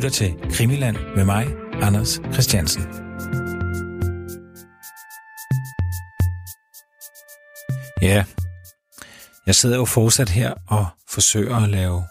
lytter 0.00 0.10
til 0.10 0.50
Krimiland 0.52 0.96
med 1.16 1.24
mig, 1.24 1.46
Anders 1.72 2.20
Christiansen. 2.32 2.82
Ja, 8.02 8.24
jeg 9.46 9.54
sidder 9.54 9.76
jo 9.76 9.84
fortsat 9.84 10.28
her 10.28 10.54
og 10.66 10.86
forsøger 11.08 11.56
at 11.56 11.68
lave 11.68 12.04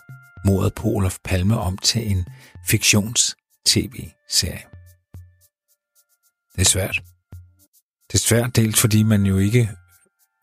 mordet 0.46 0.74
på 0.74 0.88
Olof 0.88 1.18
Palme 1.24 1.60
om 1.60 1.78
til 1.78 2.12
en 2.12 2.26
fiktions-tv-serie. 2.68 4.64
Det 6.56 6.62
er 6.62 6.70
svært. 6.70 7.02
Det 8.08 8.14
er 8.14 8.18
svært 8.18 8.56
dels 8.56 8.82
fordi 8.82 9.04
man 9.04 9.26
jo 9.26 9.38
ikke 9.38 9.70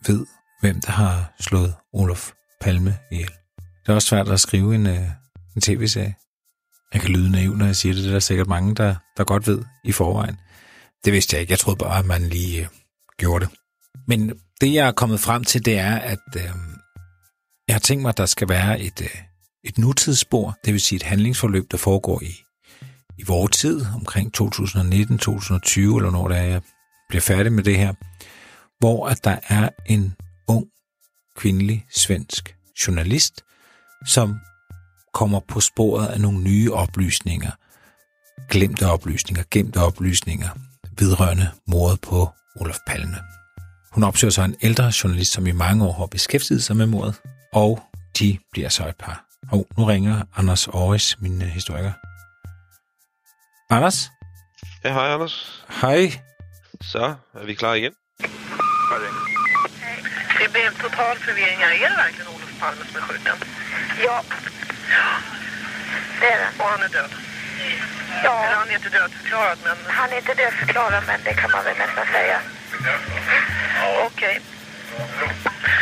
ved, 0.06 0.26
hvem 0.60 0.80
der 0.80 0.90
har 0.90 1.34
slået 1.40 1.74
Olof 1.92 2.30
Palme 2.60 2.98
ihjel. 3.12 3.32
Det 3.58 3.88
er 3.88 3.94
også 3.94 4.08
svært 4.08 4.28
at 4.28 4.40
skrive 4.40 4.74
en, 4.74 4.86
øh, 4.86 5.10
en 5.56 5.60
tv-serie. 5.60 6.14
Jeg 6.94 7.00
kan 7.00 7.10
lyde 7.10 7.30
naiv, 7.30 7.56
når 7.56 7.66
jeg 7.66 7.76
siger 7.76 7.94
det. 7.94 8.02
Det 8.02 8.08
er 8.08 8.12
der 8.12 8.20
sikkert 8.20 8.46
mange, 8.46 8.74
der, 8.74 8.94
der 9.16 9.24
godt 9.24 9.46
ved 9.46 9.62
i 9.84 9.92
forvejen. 9.92 10.36
Det 11.04 11.12
vidste 11.12 11.34
jeg 11.34 11.40
ikke. 11.40 11.50
Jeg 11.50 11.58
troede 11.58 11.78
bare, 11.78 11.98
at 11.98 12.06
man 12.06 12.22
lige 12.22 12.60
øh, 12.60 12.68
gjorde 13.18 13.44
det. 13.44 13.54
Men 14.06 14.32
det, 14.60 14.74
jeg 14.74 14.86
er 14.86 14.92
kommet 14.92 15.20
frem 15.20 15.44
til, 15.44 15.64
det 15.64 15.78
er, 15.78 15.96
at 15.96 16.18
øh, 16.36 16.42
jeg 17.68 17.74
har 17.74 17.78
tænkt 17.78 18.02
mig, 18.02 18.08
at 18.08 18.16
der 18.16 18.26
skal 18.26 18.48
være 18.48 18.80
et, 18.80 19.00
øh, 19.00 19.22
et 19.64 19.78
nutidsspor, 19.78 20.58
det 20.64 20.72
vil 20.72 20.80
sige 20.80 20.96
et 20.96 21.02
handlingsforløb, 21.02 21.70
der 21.70 21.76
foregår 21.76 22.22
i, 22.22 22.42
i 23.18 23.22
vores 23.26 23.56
tid, 23.56 23.86
omkring 23.94 24.34
2019, 24.34 25.18
2020, 25.18 25.96
eller 25.96 26.10
når 26.10 26.28
det 26.28 26.36
er, 26.38 26.42
jeg 26.42 26.62
bliver 27.08 27.22
færdig 27.22 27.52
med 27.52 27.64
det 27.64 27.78
her, 27.78 27.92
hvor 28.78 29.08
at 29.08 29.24
der 29.24 29.38
er 29.48 29.68
en 29.86 30.14
ung, 30.48 30.66
kvindelig, 31.36 31.86
svensk 31.90 32.56
journalist, 32.86 33.44
som 34.06 34.36
kommer 35.16 35.40
på 35.40 35.60
sporet 35.60 36.06
af 36.06 36.20
nogle 36.20 36.38
nye 36.38 36.72
oplysninger, 36.72 37.50
glemte 38.50 38.86
oplysninger, 38.86 39.44
gemte 39.50 39.78
oplysninger, 39.78 40.48
vedrørende 40.98 41.50
mordet 41.66 42.00
på 42.00 42.28
Olof 42.60 42.76
Palme. 42.86 43.18
Hun 43.92 44.04
opsøger 44.04 44.30
så 44.30 44.42
en 44.42 44.56
ældre 44.62 44.92
journalist, 45.02 45.32
som 45.32 45.46
i 45.46 45.52
mange 45.52 45.84
år 45.84 45.92
har 45.92 46.06
beskæftiget 46.06 46.62
sig 46.62 46.76
med 46.76 46.86
mordet, 46.86 47.14
og 47.52 47.82
de 48.18 48.38
bliver 48.52 48.68
så 48.68 48.88
et 48.88 48.96
par. 48.96 49.24
Og 49.52 49.66
nu 49.78 49.84
ringer 49.84 50.22
Anders 50.36 50.68
Aarhus, 50.68 51.16
min 51.20 51.42
uh, 51.42 51.48
historiker. 51.48 51.92
Anders? 53.70 54.10
Ja, 54.84 54.92
hej 54.92 55.08
Anders. 55.14 55.64
Hej. 55.80 56.20
Så 56.80 57.14
er 57.34 57.46
vi 57.46 57.54
klar 57.54 57.74
igen. 57.74 57.92
Det 60.40 60.52
blev 60.52 60.70
total 60.82 61.16
förvirring 61.18 61.58
här. 61.58 61.70
Är 61.84 61.90
det 61.90 61.96
verkligen 61.96 62.28
Olof 62.28 62.60
Palme 62.60 62.84
som 62.84 62.96
är 62.96 63.00
skjuten? 63.00 63.36
Ja. 64.04 64.22
Det 66.20 66.26
är 66.26 66.38
det. 66.38 66.50
Och 66.62 66.68
han 66.74 66.82
är 66.82 66.88
död? 66.88 67.10
Ja, 68.24 68.44
Eller 68.44 68.56
han 68.56 68.68
är 68.68 68.74
inte 68.74 68.88
dödförklarad, 68.88 69.58
men... 69.64 69.76
han 69.86 70.12
är 70.12 70.16
inte 70.16 70.34
dödförklarad 70.34 71.02
men 71.06 71.20
det 71.24 71.34
kan 71.34 71.50
man 71.50 71.64
väl 71.64 71.76
nästan 71.78 72.06
säga. 72.16 72.38
Okej. 74.06 74.40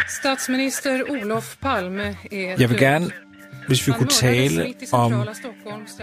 Statsminister 0.08 1.11
Olof 1.11 1.56
Palme 1.61 2.16
är 2.30 2.61
Jeg 2.61 2.70
vil 2.70 2.78
gerne, 2.78 3.11
hvis 3.69 3.86
vi 3.88 3.92
kunne 3.92 4.11
tale 4.11 4.74
om 4.92 5.28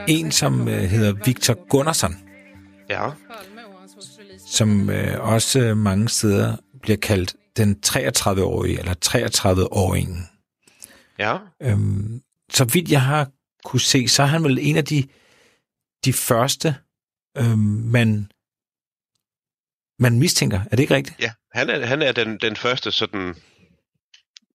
en, 0.08 0.32
som 0.32 0.68
uh, 0.68 0.74
hedder 0.74 1.12
Victor 1.26 1.56
Gunnarsson, 1.70 2.16
Ja, 2.90 3.12
Palme 3.28 3.62
och 3.74 3.80
hans 3.80 3.94
hustru 3.96 4.24
Lisa. 4.24 4.48
som 4.58 4.90
uh, 4.90 5.34
også 5.34 5.60
øh, 5.60 5.78
mange 5.78 6.10
steder 6.10 6.56
bliver 6.82 6.98
kaldt 6.98 7.36
den 7.58 7.80
33-årige, 7.86 8.80
eller 8.80 8.94
33-åringen. 9.06 10.30
ja. 11.20 11.38
Øhm, 11.62 12.22
så 12.54 12.66
vidt 12.66 12.92
jeg 12.92 13.02
har 13.02 13.32
kunne 13.64 13.82
se, 13.82 14.08
så 14.08 14.24
er 14.24 14.28
han 14.28 14.44
vel 14.44 14.60
en 14.62 14.78
af 14.78 14.86
de, 14.86 15.08
de 16.06 16.14
første, 16.14 16.76
øh, 17.38 17.58
man, 17.58 18.32
man 20.00 20.20
mistænker. 20.20 20.60
Er 20.72 20.76
det 20.76 20.80
ikke 20.80 20.96
rigtigt? 20.96 21.20
Ja, 21.20 21.32
han 21.52 21.70
er, 21.70 21.86
han 21.86 22.02
er 22.02 22.12
den, 22.12 22.38
den 22.38 22.56
første 22.56 22.92
sådan 22.92 23.36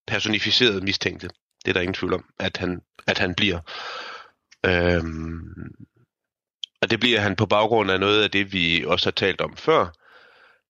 personificerede 0.06 0.80
mistænkte. 0.80 1.28
Det 1.64 1.68
er 1.68 1.72
der 1.72 1.80
ingen 1.80 1.94
tvivl 1.94 2.14
om, 2.14 2.24
at 2.38 2.56
han, 2.56 2.80
at 3.06 3.18
han 3.18 3.34
bliver. 3.34 3.60
Øhm, 4.66 5.74
og 6.82 6.90
det 6.90 7.00
bliver 7.00 7.20
han 7.20 7.36
på 7.36 7.46
baggrund 7.46 7.90
af 7.90 8.00
noget 8.00 8.22
af 8.22 8.30
det, 8.30 8.52
vi 8.52 8.84
også 8.84 9.06
har 9.06 9.12
talt 9.12 9.40
om 9.40 9.56
før. 9.56 9.86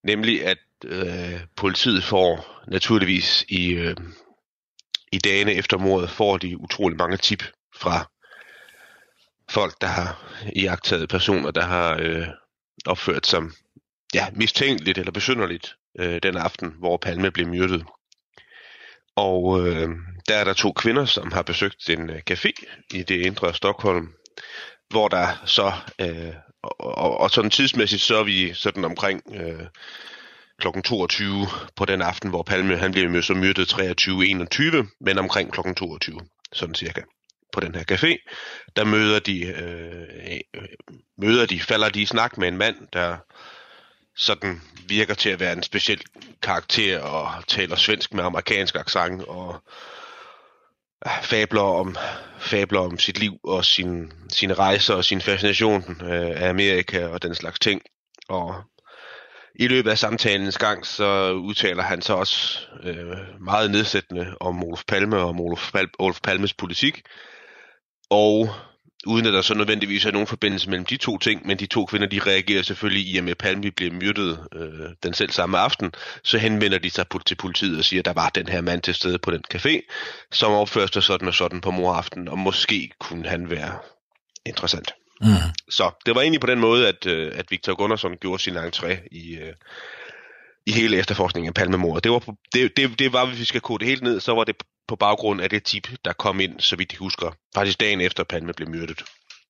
Nemlig 0.07 0.47
at 0.47 0.59
øh, 0.85 1.41
politiet 1.57 2.05
får 2.05 2.63
naturligvis 2.71 3.45
i, 3.49 3.73
øh, 3.73 3.97
i 5.13 5.19
dagene 5.19 5.53
efter 5.53 5.79
mordet, 5.79 6.11
får 6.11 6.37
de 6.37 6.61
utrolig 6.61 6.99
mange 6.99 7.17
tip 7.17 7.43
fra 7.77 8.11
folk, 9.51 9.81
der 9.81 9.87
har 9.87 10.33
iagtaget 10.53 11.09
personer, 11.09 11.51
der 11.51 11.63
har 11.63 11.97
øh, 12.01 12.29
opført 12.87 13.27
sig 13.27 13.43
ja, 14.15 14.27
mistænkeligt 14.33 14.99
eller 14.99 15.13
besynderligt 15.13 15.77
øh, 15.99 16.21
den 16.23 16.37
aften, 16.37 16.75
hvor 16.79 16.97
Palme 16.97 17.31
blev 17.31 17.49
myrdet. 17.49 17.85
Og 19.17 19.67
øh, 19.67 19.89
der 20.29 20.37
er 20.37 20.45
der 20.45 20.53
to 20.53 20.73
kvinder, 20.73 21.05
som 21.05 21.33
har 21.33 21.43
besøgt 21.43 21.91
en 21.91 22.11
øh, 22.11 22.23
café 22.31 22.53
i 22.95 23.03
det 23.03 23.27
indre 23.27 23.55
Stockholm, 23.55 24.09
hvor 24.89 25.09
der 25.09 25.43
så, 25.47 25.73
øh, 26.01 26.35
og, 26.63 26.81
og, 26.81 27.19
og 27.19 27.31
sådan 27.31 27.51
tidsmæssigt, 27.51 28.03
så 28.03 28.17
er 28.17 28.25
vi 28.25 28.55
sådan 28.55 28.85
omkring 28.85 29.23
øh, 29.35 29.67
klokken 30.59 30.83
22 30.83 31.47
på 31.77 31.85
den 31.85 32.03
aften, 32.03 32.31
hvor 32.31 32.43
Palme 32.43 32.77
han 32.77 32.93
blev 32.93 33.23
så 33.23 33.35
myrdet 33.35 33.73
23.21, 33.73 34.97
men 35.01 35.19
omkring 35.19 35.53
klokken 35.53 35.75
22, 35.75 36.21
sådan 36.53 36.75
cirka 36.75 37.03
på 37.53 37.61
den 37.61 37.75
her 37.75 37.85
café, 37.93 38.33
der 38.77 38.85
møder 38.85 39.19
de, 39.19 39.47
øh, 39.47 40.41
øh, 40.55 40.63
møder 41.19 41.47
de, 41.47 41.61
falder 41.61 41.89
de 41.89 42.03
i 42.03 42.07
snak 42.07 42.39
med 42.39 42.49
en 42.49 42.57
mand, 42.57 42.77
der 42.93 43.17
sådan 44.17 44.63
virker 44.89 45.15
til 45.15 45.29
at 45.29 45.41
være 45.41 45.53
en 45.53 45.63
speciel 45.63 46.03
karakter 46.43 47.01
og 47.01 47.47
taler 47.47 47.77
svensk 47.77 48.15
med 48.15 48.25
amerikansk 48.25 48.77
accent 48.77 49.23
og 49.23 49.63
øh, 51.07 51.23
fabler 51.23 51.63
om 51.63 51.97
fabler 52.39 52.81
om 52.81 52.99
sit 52.99 53.19
liv 53.19 53.33
og 53.45 53.65
sin, 53.65 54.13
sine 54.33 54.55
rejser 54.55 54.95
og 54.95 55.05
sin 55.05 55.21
fascination 55.21 56.01
øh, 56.03 56.43
af 56.43 56.49
Amerika 56.49 57.07
og 57.07 57.23
den 57.23 57.35
slags 57.35 57.59
ting. 57.59 57.83
Og 58.29 58.55
i 59.59 59.69
løbet 59.69 59.91
af 59.91 59.99
samtalens 59.99 60.59
gang, 60.59 60.87
så 60.87 61.33
udtaler 61.33 61.83
han 61.83 62.03
sig 62.03 62.15
også 62.15 62.59
øh, 62.83 63.41
meget 63.41 63.71
nedsættende 63.71 64.37
om 64.41 64.65
Olof 64.65 64.83
Palme 64.89 65.17
og 65.17 65.29
om 65.29 65.41
Olof, 65.41 65.73
Pal- 65.75 65.97
Olof 65.99 66.21
Palmes 66.23 66.55
politik. 66.55 67.03
Og 68.11 68.49
uden 69.07 69.27
at 69.27 69.33
der 69.33 69.43
så 69.43 69.55
nødvendigvis 69.55 70.05
er 70.05 70.11
nogen 70.11 70.27
forbindelse 70.27 70.71
mellem 70.71 70.85
de 70.87 70.97
to 70.97 71.19
ting, 71.19 71.47
men 71.47 71.59
de 71.59 71.67
to 71.67 71.85
kvinder, 71.85 72.09
de 72.09 72.21
reagerer 72.21 72.63
selvfølgelig 72.63 73.15
i 73.15 73.19
og 73.19 73.25
med, 73.25 73.31
at 73.31 73.39
Palme 73.39 73.71
bliver 73.71 73.93
myrdet 73.93 74.47
øh, 74.55 74.91
den 75.03 75.15
selv 75.15 75.31
samme 75.31 75.59
aften, 75.59 75.93
så 76.25 76.39
henvender 76.39 76.79
de 76.79 76.91
sig 76.91 77.07
til 77.27 77.35
politiet 77.35 77.79
og 77.79 77.85
siger, 77.85 78.01
at 78.01 78.05
der 78.05 78.13
var 78.13 78.29
den 78.29 78.49
her 78.49 78.61
mand 78.61 78.83
til 78.83 78.95
stede 78.95 79.19
på 79.19 79.31
den 79.31 79.43
café, 79.55 79.81
som 80.33 80.53
opførte 80.53 80.93
sig 80.93 81.03
sådan 81.03 81.29
og 81.29 81.35
sådan 81.35 81.61
på 81.61 81.71
moraften, 81.71 82.29
og 82.29 82.39
måske 82.39 82.91
kunne 83.01 83.29
han 83.29 83.51
være 83.51 83.79
interessant. 84.47 84.93
Mm. 85.21 85.29
Så 85.69 85.91
det 86.07 86.15
var 86.15 86.21
egentlig 86.21 86.41
på 86.41 86.47
den 86.47 86.61
måde, 86.61 86.89
at, 86.89 87.07
øh, 87.07 87.33
at 87.35 87.51
Victor 87.51 87.75
Gunnarsson 87.75 88.17
gjorde 88.21 88.43
sin 88.43 88.57
entré 88.57 89.09
i, 89.13 89.35
øh, 89.35 89.53
i 90.67 90.73
hele 90.73 90.97
efterforskningen 90.97 91.49
af 91.49 91.55
Palmemordet. 91.55 92.05
Det 92.05 92.13
var, 92.13 92.19
på, 92.19 92.35
det, 92.53 92.77
det, 92.77 92.99
det 92.99 93.13
var, 93.13 93.27
hvis 93.27 93.39
vi 93.39 93.45
skal 93.45 93.61
kode 93.61 93.79
det 93.79 93.89
helt 93.89 94.03
ned, 94.03 94.21
så 94.21 94.35
var 94.35 94.45
det 94.45 94.57
på 94.89 94.97
baggrund 94.97 95.41
af 95.41 95.51
det 95.51 95.65
tip, 95.65 95.89
der 96.05 96.13
kom 96.13 96.41
ind, 96.41 96.61
så 96.61 96.77
vidt 96.77 96.93
jeg 96.93 96.99
husker, 96.99 97.37
faktisk 97.55 97.81
dagen 97.81 98.01
efter 98.01 98.25
Palme 98.25 98.53
blev 98.53 98.69
myrdet. 98.69 99.03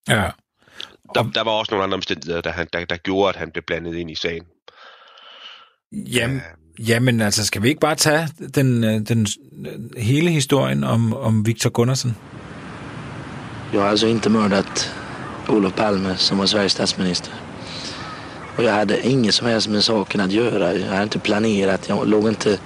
Ja. 0.09 0.31
Der, 1.15 1.31
der 1.35 1.43
var 1.43 1.51
også 1.51 1.71
nogle 1.71 1.85
andre 1.85 1.95
omstændigheder, 1.95 2.41
der, 2.41 2.53
han, 2.53 2.69
der, 2.73 2.85
der 2.85 2.97
gjorde, 2.97 3.29
at 3.29 3.37
han 3.37 3.51
blev 3.51 3.65
blandet 3.67 3.95
ind 3.95 4.11
i 4.11 4.15
sagen. 4.15 4.45
Jamen, 5.93 6.43
jamen, 6.79 7.21
altså, 7.21 7.47
skal 7.47 7.63
vi 7.63 7.69
ikke 7.69 7.81
bare 7.81 7.95
tage 7.95 8.29
den, 8.55 8.85
øh, 8.85 9.01
den 9.09 9.27
øh, 9.67 10.03
hele 10.03 10.31
historien 10.31 10.85
om, 10.85 11.15
om 11.15 11.47
Victor 11.47 11.71
Gunnarsson? 11.71 12.17
Jag 13.73 13.81
har 13.81 13.89
alltså 13.89 14.07
inte 14.07 14.31
mördat 14.31 14.95
Olof 15.49 15.73
Palme 15.73 16.17
som 16.17 16.39
var 16.39 16.47
Sveriges 16.47 16.73
statsminister. 16.73 17.33
Och 18.57 18.65
jag 18.65 18.73
hade 18.73 19.07
inget 19.09 19.35
som 19.35 19.47
helst 19.47 19.69
med 19.69 19.85
saken 19.85 20.21
att 20.21 20.33
göra. 20.33 20.75
Jag 20.75 20.87
hade 20.87 21.03
inte 21.03 21.19
planerat, 21.19 21.89
jag 21.89 22.09
låg 22.09 22.29
inte 22.29 22.61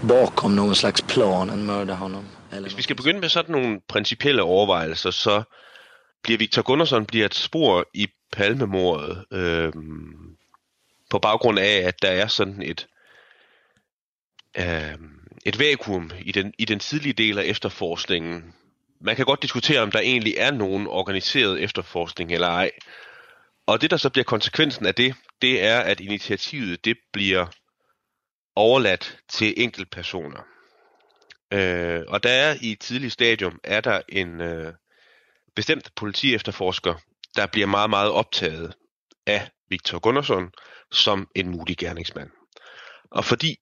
bakom 0.00 0.56
någon 0.56 0.74
slags 0.74 1.02
plan 1.02 1.50
att 1.50 1.58
mörda 1.58 1.94
honom. 1.94 2.24
Eller 2.52 2.62
Hvis 2.62 2.78
vi 2.78 2.82
skal 2.82 2.96
begynde 2.96 3.20
med 3.20 3.30
sådan 3.30 3.52
nogle 3.52 3.80
principielle 3.88 4.42
overvejelser, 4.42 5.10
så 5.10 5.42
bliver 6.22 6.38
Victor 6.38 6.62
Gunnarsson 6.62 7.06
bliver 7.06 7.26
et 7.26 7.34
spor 7.34 7.84
i 7.94 8.08
Palmemordet 8.32 9.24
øh, 9.32 9.72
på 11.10 11.18
baggrund 11.18 11.58
af, 11.58 11.82
at 11.86 12.02
der 12.02 12.08
er 12.08 12.26
sådan 12.26 12.62
et 12.62 12.86
øh, 14.58 14.98
et 15.44 15.58
vakuum 15.58 16.10
i 16.20 16.32
den, 16.32 16.52
i 16.58 16.64
den 16.64 16.78
tidlige 16.78 17.12
del 17.12 17.38
af 17.38 17.44
efterforskningen. 17.44 18.54
Man 19.04 19.16
kan 19.16 19.24
godt 19.24 19.42
diskutere, 19.42 19.80
om 19.80 19.90
der 19.90 19.98
egentlig 19.98 20.34
er 20.36 20.50
nogen 20.50 20.86
organiseret 20.86 21.62
efterforskning 21.62 22.32
eller 22.32 22.48
ej. 22.48 22.70
Og 23.66 23.80
det, 23.80 23.90
der 23.90 23.96
så 23.96 24.10
bliver 24.10 24.24
konsekvensen 24.24 24.86
af 24.86 24.94
det, 24.94 25.14
det 25.42 25.64
er, 25.64 25.80
at 25.80 26.00
initiativet 26.00 26.84
det 26.84 26.96
bliver 27.12 27.46
overladt 28.56 29.18
til 29.28 29.54
enkeltpersoner. 29.56 30.46
Øh, 31.52 32.02
og 32.08 32.22
der 32.22 32.30
er 32.30 32.56
i 32.60 32.72
et 32.72 32.80
tidligt 32.80 33.12
stadium, 33.12 33.60
er 33.64 33.80
der 33.80 34.00
en 34.08 34.40
øh, 34.40 34.72
bestemt 35.54 35.90
politiefterforsker 35.96 36.94
der 37.36 37.46
bliver 37.46 37.66
meget, 37.66 37.90
meget 37.90 38.10
optaget 38.10 38.74
af 39.26 39.50
Victor 39.68 39.98
Gunnarsson 39.98 40.50
som 40.92 41.28
en 41.34 41.48
mulig 41.48 41.76
gerningsmand. 41.76 42.30
Og 43.10 43.24
fordi 43.24 43.56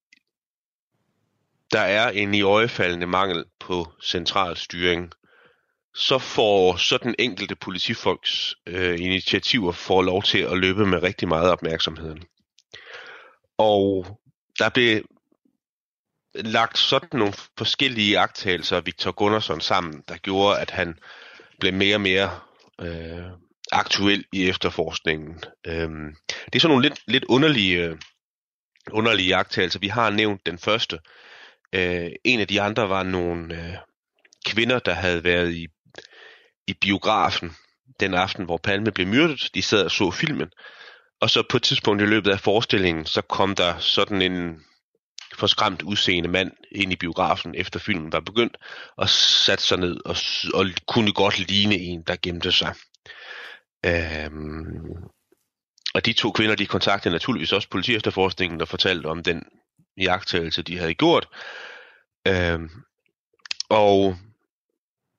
der 1.72 1.80
er 1.80 2.10
en 2.10 2.34
i 2.34 2.42
øjefaldende 2.42 3.06
mangel 3.06 3.44
på 3.60 3.92
central 4.04 4.56
styring, 4.56 5.12
så 5.94 6.18
får 6.18 6.76
sådan 6.76 7.14
enkelte 7.18 7.56
politifolks 7.56 8.54
øh, 8.66 9.00
initiativer 9.00 9.72
får 9.72 10.02
lov 10.02 10.22
til 10.22 10.38
at 10.38 10.58
løbe 10.58 10.86
med 10.86 11.02
rigtig 11.02 11.28
meget 11.28 11.50
opmærksomheden. 11.50 12.22
Og 13.58 14.06
der 14.58 14.68
blev 14.68 15.02
lagt 16.34 16.78
sådan 16.78 17.18
nogle 17.18 17.34
forskellige 17.58 18.18
agtagelser 18.18 18.76
af 18.76 18.86
Victor 18.86 19.12
Gunnarsson 19.12 19.60
sammen, 19.60 20.02
der 20.08 20.16
gjorde, 20.16 20.60
at 20.60 20.70
han 20.70 20.98
blev 21.60 21.74
mere 21.74 21.96
og 21.96 22.00
mere 22.00 22.40
øh, 22.80 23.30
aktuel 23.72 24.24
i 24.32 24.48
efterforskningen. 24.48 25.44
Øhm, 25.66 26.16
det 26.46 26.54
er 26.54 26.60
sådan 26.60 26.72
nogle 26.72 26.88
lidt, 26.88 27.00
lidt 27.06 27.24
underlige, 27.24 27.98
underlige 28.90 29.28
jagttagelser. 29.28 29.78
Vi 29.78 29.88
har 29.88 30.10
nævnt 30.10 30.46
den 30.46 30.58
første. 30.58 30.98
Øh, 31.72 32.10
en 32.24 32.40
af 32.40 32.48
de 32.48 32.60
andre 32.60 32.88
var 32.88 33.02
nogle 33.02 33.54
øh, 33.54 33.76
kvinder, 34.46 34.78
der 34.78 34.92
havde 34.92 35.24
været 35.24 35.52
i, 35.52 35.66
i 36.72 36.78
biografen 36.80 37.56
den 38.00 38.14
aften, 38.14 38.44
hvor 38.44 38.56
Palme 38.56 38.90
blev 38.92 39.06
myrdet. 39.06 39.50
De 39.54 39.62
sad 39.62 39.84
og 39.84 39.90
så 39.90 40.10
filmen. 40.10 40.48
Og 41.20 41.30
så 41.30 41.42
på 41.50 41.56
et 41.56 41.62
tidspunkt 41.62 42.02
i 42.02 42.06
løbet 42.06 42.30
af 42.30 42.40
forestillingen, 42.40 43.06
så 43.06 43.22
kom 43.22 43.54
der 43.54 43.78
sådan 43.78 44.22
en 44.22 44.64
forskræmt 45.34 45.82
udseende 45.82 46.28
mand 46.28 46.52
ind 46.72 46.92
i 46.92 46.96
biografen, 46.96 47.54
efter 47.54 47.80
filmen 47.80 48.12
var 48.12 48.20
begyndt, 48.20 48.56
og 48.96 49.08
satte 49.08 49.64
sig 49.64 49.78
ned 49.78 50.00
og, 50.04 50.16
og 50.54 50.66
kunne 50.88 51.12
godt 51.12 51.38
ligne 51.38 51.74
en, 51.74 52.02
der 52.06 52.16
gemte 52.22 52.52
sig. 52.52 52.74
Øhm, 53.86 55.04
og 55.94 56.06
de 56.06 56.12
to 56.12 56.30
kvinder, 56.30 56.54
de 56.54 56.66
kontaktede 56.66 57.12
naturligvis 57.12 57.52
også 57.52 57.68
politi 57.68 57.94
efterforskningen, 57.94 58.60
der 58.60 58.66
fortalte 58.66 59.06
om 59.06 59.22
den 59.22 59.42
jagttagelse, 59.96 60.62
de 60.62 60.78
havde 60.78 60.94
gjort. 60.94 61.28
Øhm, 62.28 62.70
og 63.68 64.16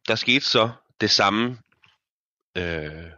der 0.08 0.16
skete 0.16 0.46
så 0.46 0.70
det 1.04 1.12
samme, 1.12 1.58
øh, 2.58 3.12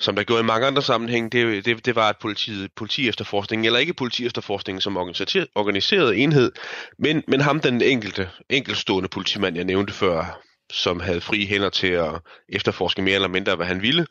som 0.00 0.16
der 0.16 0.22
gjorde 0.22 0.40
i 0.40 0.44
mange 0.44 0.66
andre 0.66 0.82
sammenhæng, 0.82 1.32
det, 1.32 1.64
det, 1.64 1.86
det 1.86 1.94
var, 1.94 2.08
at 2.08 2.18
politiet, 2.20 2.70
politi 2.76 3.08
efterforskningen, 3.08 3.64
eller 3.64 3.78
ikke 3.78 3.94
politi 3.94 4.26
efterforskningen 4.26 4.80
som 4.80 4.96
organiseret 4.96 6.22
enhed, 6.22 6.52
men, 6.98 7.22
men 7.28 7.40
ham 7.40 7.60
den 7.60 7.82
enkelte, 7.82 8.30
enkeltstående 8.50 9.08
politimand, 9.08 9.56
jeg 9.56 9.64
nævnte 9.64 9.92
før, 9.92 10.40
som 10.72 11.00
havde 11.00 11.20
fri 11.20 11.46
hænder 11.46 11.70
til 11.70 11.86
at 11.86 12.20
efterforske 12.48 13.02
mere 13.02 13.14
eller 13.14 13.28
mindre, 13.28 13.56
hvad 13.56 13.66
han 13.66 13.82
ville. 13.82 14.06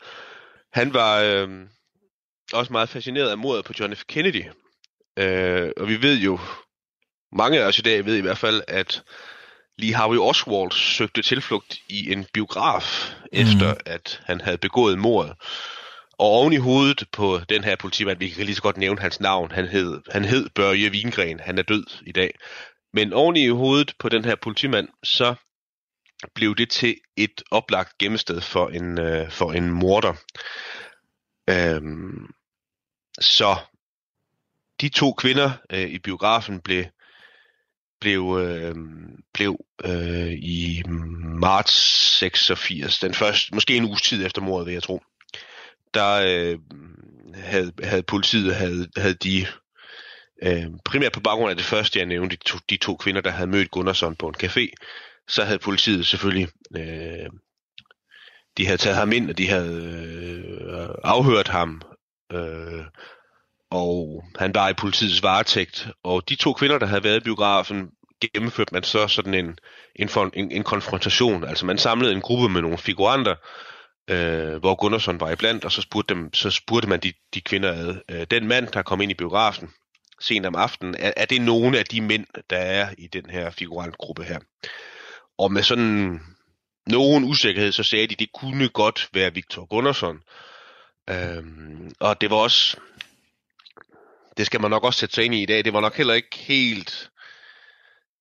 Han 0.73 0.93
var 0.93 1.21
øh, 1.21 1.49
også 2.53 2.73
meget 2.73 2.89
fascineret 2.89 3.29
af 3.29 3.37
mordet 3.37 3.65
på 3.65 3.73
John 3.79 3.95
F. 3.95 4.03
Kennedy. 4.07 4.43
Øh, 5.19 5.71
og 5.77 5.87
vi 5.87 6.01
ved 6.01 6.17
jo, 6.17 6.39
mange 7.31 7.59
af 7.59 7.65
os 7.67 7.79
i 7.79 7.81
dag 7.81 8.05
ved 8.05 8.15
i 8.15 8.21
hvert 8.21 8.37
fald, 8.37 8.61
at 8.67 9.03
Lee 9.77 9.93
Harvey 9.93 10.17
Oswald 10.17 10.71
søgte 10.71 11.21
tilflugt 11.21 11.77
i 11.89 12.11
en 12.11 12.25
biograf, 12.33 13.13
mm. 13.21 13.27
efter 13.31 13.73
at 13.85 14.21
han 14.25 14.41
havde 14.41 14.57
begået 14.57 14.99
mordet. 14.99 15.33
Og 16.19 16.27
oven 16.27 16.53
i 16.53 16.57
hovedet 16.57 17.03
på 17.11 17.39
den 17.49 17.63
her 17.63 17.75
politimand, 17.75 18.19
vi 18.19 18.29
kan 18.29 18.45
lige 18.45 18.55
så 18.55 18.61
godt 18.61 18.77
nævne 18.77 19.01
hans 19.01 19.19
navn, 19.19 19.51
han 19.51 19.67
hed, 19.67 20.01
han 20.11 20.25
hed 20.25 20.49
Børje 20.55 20.89
Wingren, 20.89 21.39
han 21.39 21.57
er 21.57 21.61
død 21.63 21.85
i 22.05 22.11
dag. 22.11 22.31
Men 22.93 23.13
oven 23.13 23.35
i 23.35 23.47
hovedet 23.47 23.93
på 23.99 24.09
den 24.09 24.25
her 24.25 24.35
politimand, 24.35 24.87
så 25.03 25.35
blev 26.35 26.55
det 26.55 26.69
til 26.69 26.95
et 27.17 27.43
oplagt 27.51 27.97
gemmested 27.97 28.41
for 28.41 28.69
en, 28.69 28.99
øh, 28.99 29.31
for 29.31 29.51
en 29.51 29.69
morder. 29.69 30.13
Øhm, 31.49 32.33
så 33.19 33.55
de 34.81 34.89
to 34.89 35.13
kvinder 35.13 35.51
øh, 35.69 35.89
i 35.89 35.99
biografen 35.99 36.61
blev 36.61 36.85
blev 38.01 38.37
øh, 38.41 38.75
blev 39.33 39.57
øh, 39.85 40.33
i 40.33 40.83
marts 41.39 41.73
86, 42.19 42.99
den 42.99 43.13
første, 43.13 43.55
måske 43.55 43.77
en 43.77 43.85
uges 43.85 44.01
tid 44.01 44.25
efter 44.25 44.41
mordet, 44.41 44.65
vil 44.65 44.73
jeg 44.73 44.83
tro, 44.83 45.01
der 45.93 46.13
øh, 46.25 46.59
havde, 47.35 47.71
havde 47.83 48.03
politiet 48.03 48.55
havde, 48.55 48.87
havde 48.97 49.13
de 49.13 49.45
øh, 50.43 50.65
primært 50.85 51.11
på 51.11 51.19
baggrund 51.19 51.49
af 51.49 51.55
det 51.55 51.65
første, 51.65 51.99
jeg 51.99 52.05
nævnte, 52.05 52.35
de 52.35 52.43
to, 52.43 52.57
de 52.69 52.77
to 52.77 52.95
kvinder, 52.95 53.21
der 53.21 53.31
havde 53.31 53.49
mødt 53.49 53.71
Gunnarsson 53.71 54.15
på 54.15 54.27
en 54.27 54.35
café, 54.43 54.67
så 55.27 55.43
havde 55.43 55.59
politiet 55.59 56.05
selvfølgelig, 56.05 56.47
øh, 56.77 57.29
de 58.57 58.65
havde 58.65 58.77
taget 58.77 58.97
ham 58.97 59.11
ind, 59.11 59.29
og 59.29 59.37
de 59.37 59.47
havde 59.47 59.83
øh, 60.69 60.95
afhørt 61.03 61.47
ham, 61.47 61.81
øh, 62.33 62.85
og 63.71 64.23
han 64.39 64.55
var 64.55 64.69
i 64.69 64.73
politiets 64.73 65.23
varetægt. 65.23 65.87
Og 66.03 66.29
de 66.29 66.35
to 66.35 66.53
kvinder, 66.53 66.79
der 66.79 66.85
havde 66.85 67.03
været 67.03 67.17
i 67.17 67.23
biografen, 67.23 67.89
gennemførte 68.33 68.73
man 68.73 68.83
så 68.83 69.07
sådan 69.07 69.33
en, 69.33 69.57
en, 69.95 70.09
en, 70.33 70.51
en 70.51 70.63
konfrontation. 70.63 71.43
Altså 71.43 71.65
man 71.65 71.77
samlede 71.77 72.13
en 72.13 72.21
gruppe 72.21 72.49
med 72.49 72.61
nogle 72.61 72.77
figuranter, 72.77 73.35
øh, 74.09 74.55
hvor 74.55 74.75
Gunnarsson 74.75 75.19
var 75.19 75.31
iblandt, 75.31 75.65
og 75.65 75.71
så 75.71 75.81
spurgte, 75.81 76.13
dem, 76.13 76.33
så 76.33 76.49
spurgte 76.49 76.89
man 76.89 76.99
de, 76.99 77.13
de 77.33 77.41
kvinder 77.41 77.71
ad. 77.73 77.95
Øh, 78.11 78.27
den 78.31 78.47
mand, 78.47 78.67
der 78.67 78.81
kom 78.81 79.01
ind 79.01 79.11
i 79.11 79.15
biografen 79.15 79.69
sent 80.21 80.45
om 80.45 80.55
aftenen, 80.55 80.95
er, 80.99 81.11
er 81.17 81.25
det 81.25 81.41
nogle 81.41 81.79
af 81.79 81.85
de 81.85 82.01
mænd, 82.01 82.25
der 82.49 82.57
er 82.57 82.89
i 82.97 83.07
den 83.07 83.29
her 83.29 83.49
figurantgruppe 83.49 84.23
her? 84.23 84.39
Og 85.37 85.51
med 85.51 85.63
sådan 85.63 86.19
nogen 86.87 87.23
usikkerhed, 87.23 87.71
så 87.71 87.83
sagde 87.83 88.07
de, 88.07 88.15
det 88.15 88.31
kunne 88.33 88.69
godt 88.69 89.09
være 89.13 89.33
Victor 89.33 89.65
Gunnarsson. 89.65 90.19
Øhm, 91.09 91.91
og 91.99 92.21
det 92.21 92.29
var 92.29 92.35
også, 92.35 92.77
det 94.37 94.45
skal 94.45 94.61
man 94.61 94.71
nok 94.71 94.83
også 94.83 94.99
sætte 94.99 95.15
sig 95.15 95.25
ind 95.25 95.35
i 95.35 95.41
i 95.43 95.45
dag, 95.45 95.65
det 95.65 95.73
var 95.73 95.81
nok 95.81 95.95
heller 95.95 96.13
ikke 96.13 96.37
helt 96.37 97.09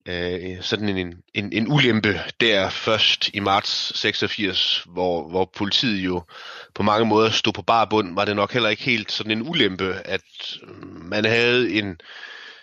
øh, 0.09 0.63
sådan 0.63 0.89
en, 0.89 1.15
en, 1.35 1.53
en 1.53 1.73
ulempe 1.73 2.21
der 2.41 2.71
først 2.71 3.31
i 3.35 3.41
marts 3.41 3.99
86, 3.99 4.83
hvor, 4.87 5.29
hvor 5.29 5.51
politiet 5.57 5.99
jo 6.05 6.23
på 6.75 6.83
mange 6.83 7.07
måder 7.07 7.31
stod 7.31 7.53
på 7.53 7.63
bar 7.63 7.85
bund, 7.85 8.15
var 8.15 8.25
det 8.25 8.37
nok 8.37 8.53
heller 8.53 8.69
ikke 8.69 8.83
helt 8.83 9.13
sådan 9.13 9.33
en 9.33 9.49
ulempe, 9.49 9.95
at 10.05 10.59
øh, 10.63 10.87
man 10.87 11.25
havde 11.25 11.73
en, 11.73 12.01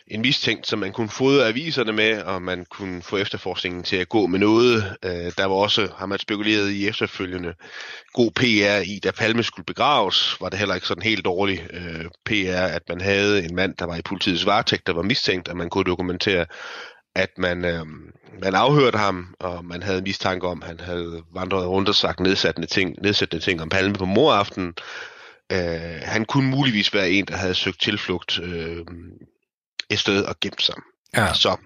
en 0.08 0.22
mistænkt, 0.22 0.68
som 0.68 0.80
man 0.80 0.92
kunne 0.92 1.10
fodre 1.10 1.48
aviserne 1.48 1.94
med, 1.94 2.22
og 2.22 2.42
man 2.42 2.66
kunne 2.70 3.02
få 3.02 3.18
efterforskningen 3.18 3.84
til 3.84 3.96
at 3.96 4.10
gå 4.10 4.28
med 4.28 4.40
noget. 4.40 4.98
Øh, 5.06 5.32
der 5.38 5.46
var 5.46 5.56
også, 5.56 5.90
har 5.98 6.06
man 6.06 6.20
spekuleret 6.20 6.72
i 6.72 6.88
efterfølgende, 6.88 7.54
god 8.14 8.32
PR 8.32 8.92
i, 8.92 9.00
da 9.04 9.12
Palme 9.12 9.44
skulle 9.44 9.66
begraves, 9.66 10.38
var 10.42 10.50
det 10.50 10.60
heller 10.60 10.76
ikke 10.76 10.88
sådan 10.88 11.04
helt 11.04 11.26
dårlig 11.26 11.68
øh, 11.74 12.06
PR, 12.26 12.66
at 12.76 12.82
man 12.90 13.02
havde 13.02 13.46
en 13.46 13.56
mand, 13.56 13.76
der 13.80 13.86
var 13.86 13.96
i 13.96 14.02
politiets 14.02 14.46
varetægt, 14.46 14.88
der 14.88 14.94
var 14.94 15.02
mistænkt, 15.02 15.48
at 15.48 15.58
man 15.58 15.70
kunne 15.70 15.84
dokumentere, 15.84 16.46
at 17.16 17.30
man, 17.38 17.66
øh, 17.66 17.86
man 18.42 18.56
afhørte 18.56 18.98
ham, 18.98 19.36
og 19.40 19.66
man 19.66 19.84
havde 19.84 20.02
mistanke 20.02 20.48
om, 20.48 20.62
at 20.64 20.68
han 20.68 20.80
havde 20.80 21.24
vandret 21.34 21.68
rundt 21.68 21.90
og 21.90 21.96
sagt 21.96 22.20
nedsættende 22.20 22.68
ting, 22.68 22.96
nedsættende 23.02 23.46
ting 23.46 23.62
om 23.62 23.70
Palme 23.70 23.96
på 23.96 24.06
moraften. 24.06 24.74
Øh, 25.52 26.02
han 26.02 26.26
kunne 26.26 26.50
muligvis 26.50 26.94
være 26.94 27.10
en, 27.10 27.26
der 27.26 27.36
havde 27.36 27.54
søgt 27.54 27.82
tilflugt 27.82 28.40
øh, 28.40 28.86
et 29.90 30.00
sted 30.00 30.26
og 30.26 30.40
gemt 30.40 30.62
sig. 30.62 30.76
Ja. 31.16 31.34
Så 31.34 31.58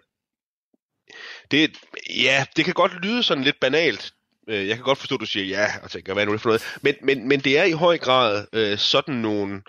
det, 1.51 1.77
ja, 2.09 2.45
det 2.55 2.65
kan 2.65 2.73
godt 2.73 2.93
lyde 3.01 3.23
sådan 3.23 3.43
lidt 3.43 3.59
banalt. 3.59 4.13
Øh, 4.49 4.67
jeg 4.67 4.75
kan 4.75 4.83
godt 4.83 4.97
forstå, 4.97 5.15
at 5.15 5.21
du 5.21 5.25
siger 5.25 5.45
ja, 5.45 5.71
og 5.83 5.91
tænker, 5.91 6.13
hvad 6.13 6.23
er 6.23 6.27
nu 6.27 6.33
det 6.33 6.41
for 6.41 6.49
noget? 6.49 6.77
Men, 6.81 6.95
men, 7.03 7.27
men 7.27 7.39
det 7.39 7.57
er 7.57 7.63
i 7.63 7.71
høj 7.71 7.97
grad 7.97 8.45
øh, 8.53 8.77
sådan 8.77 9.15
nogle 9.15 9.61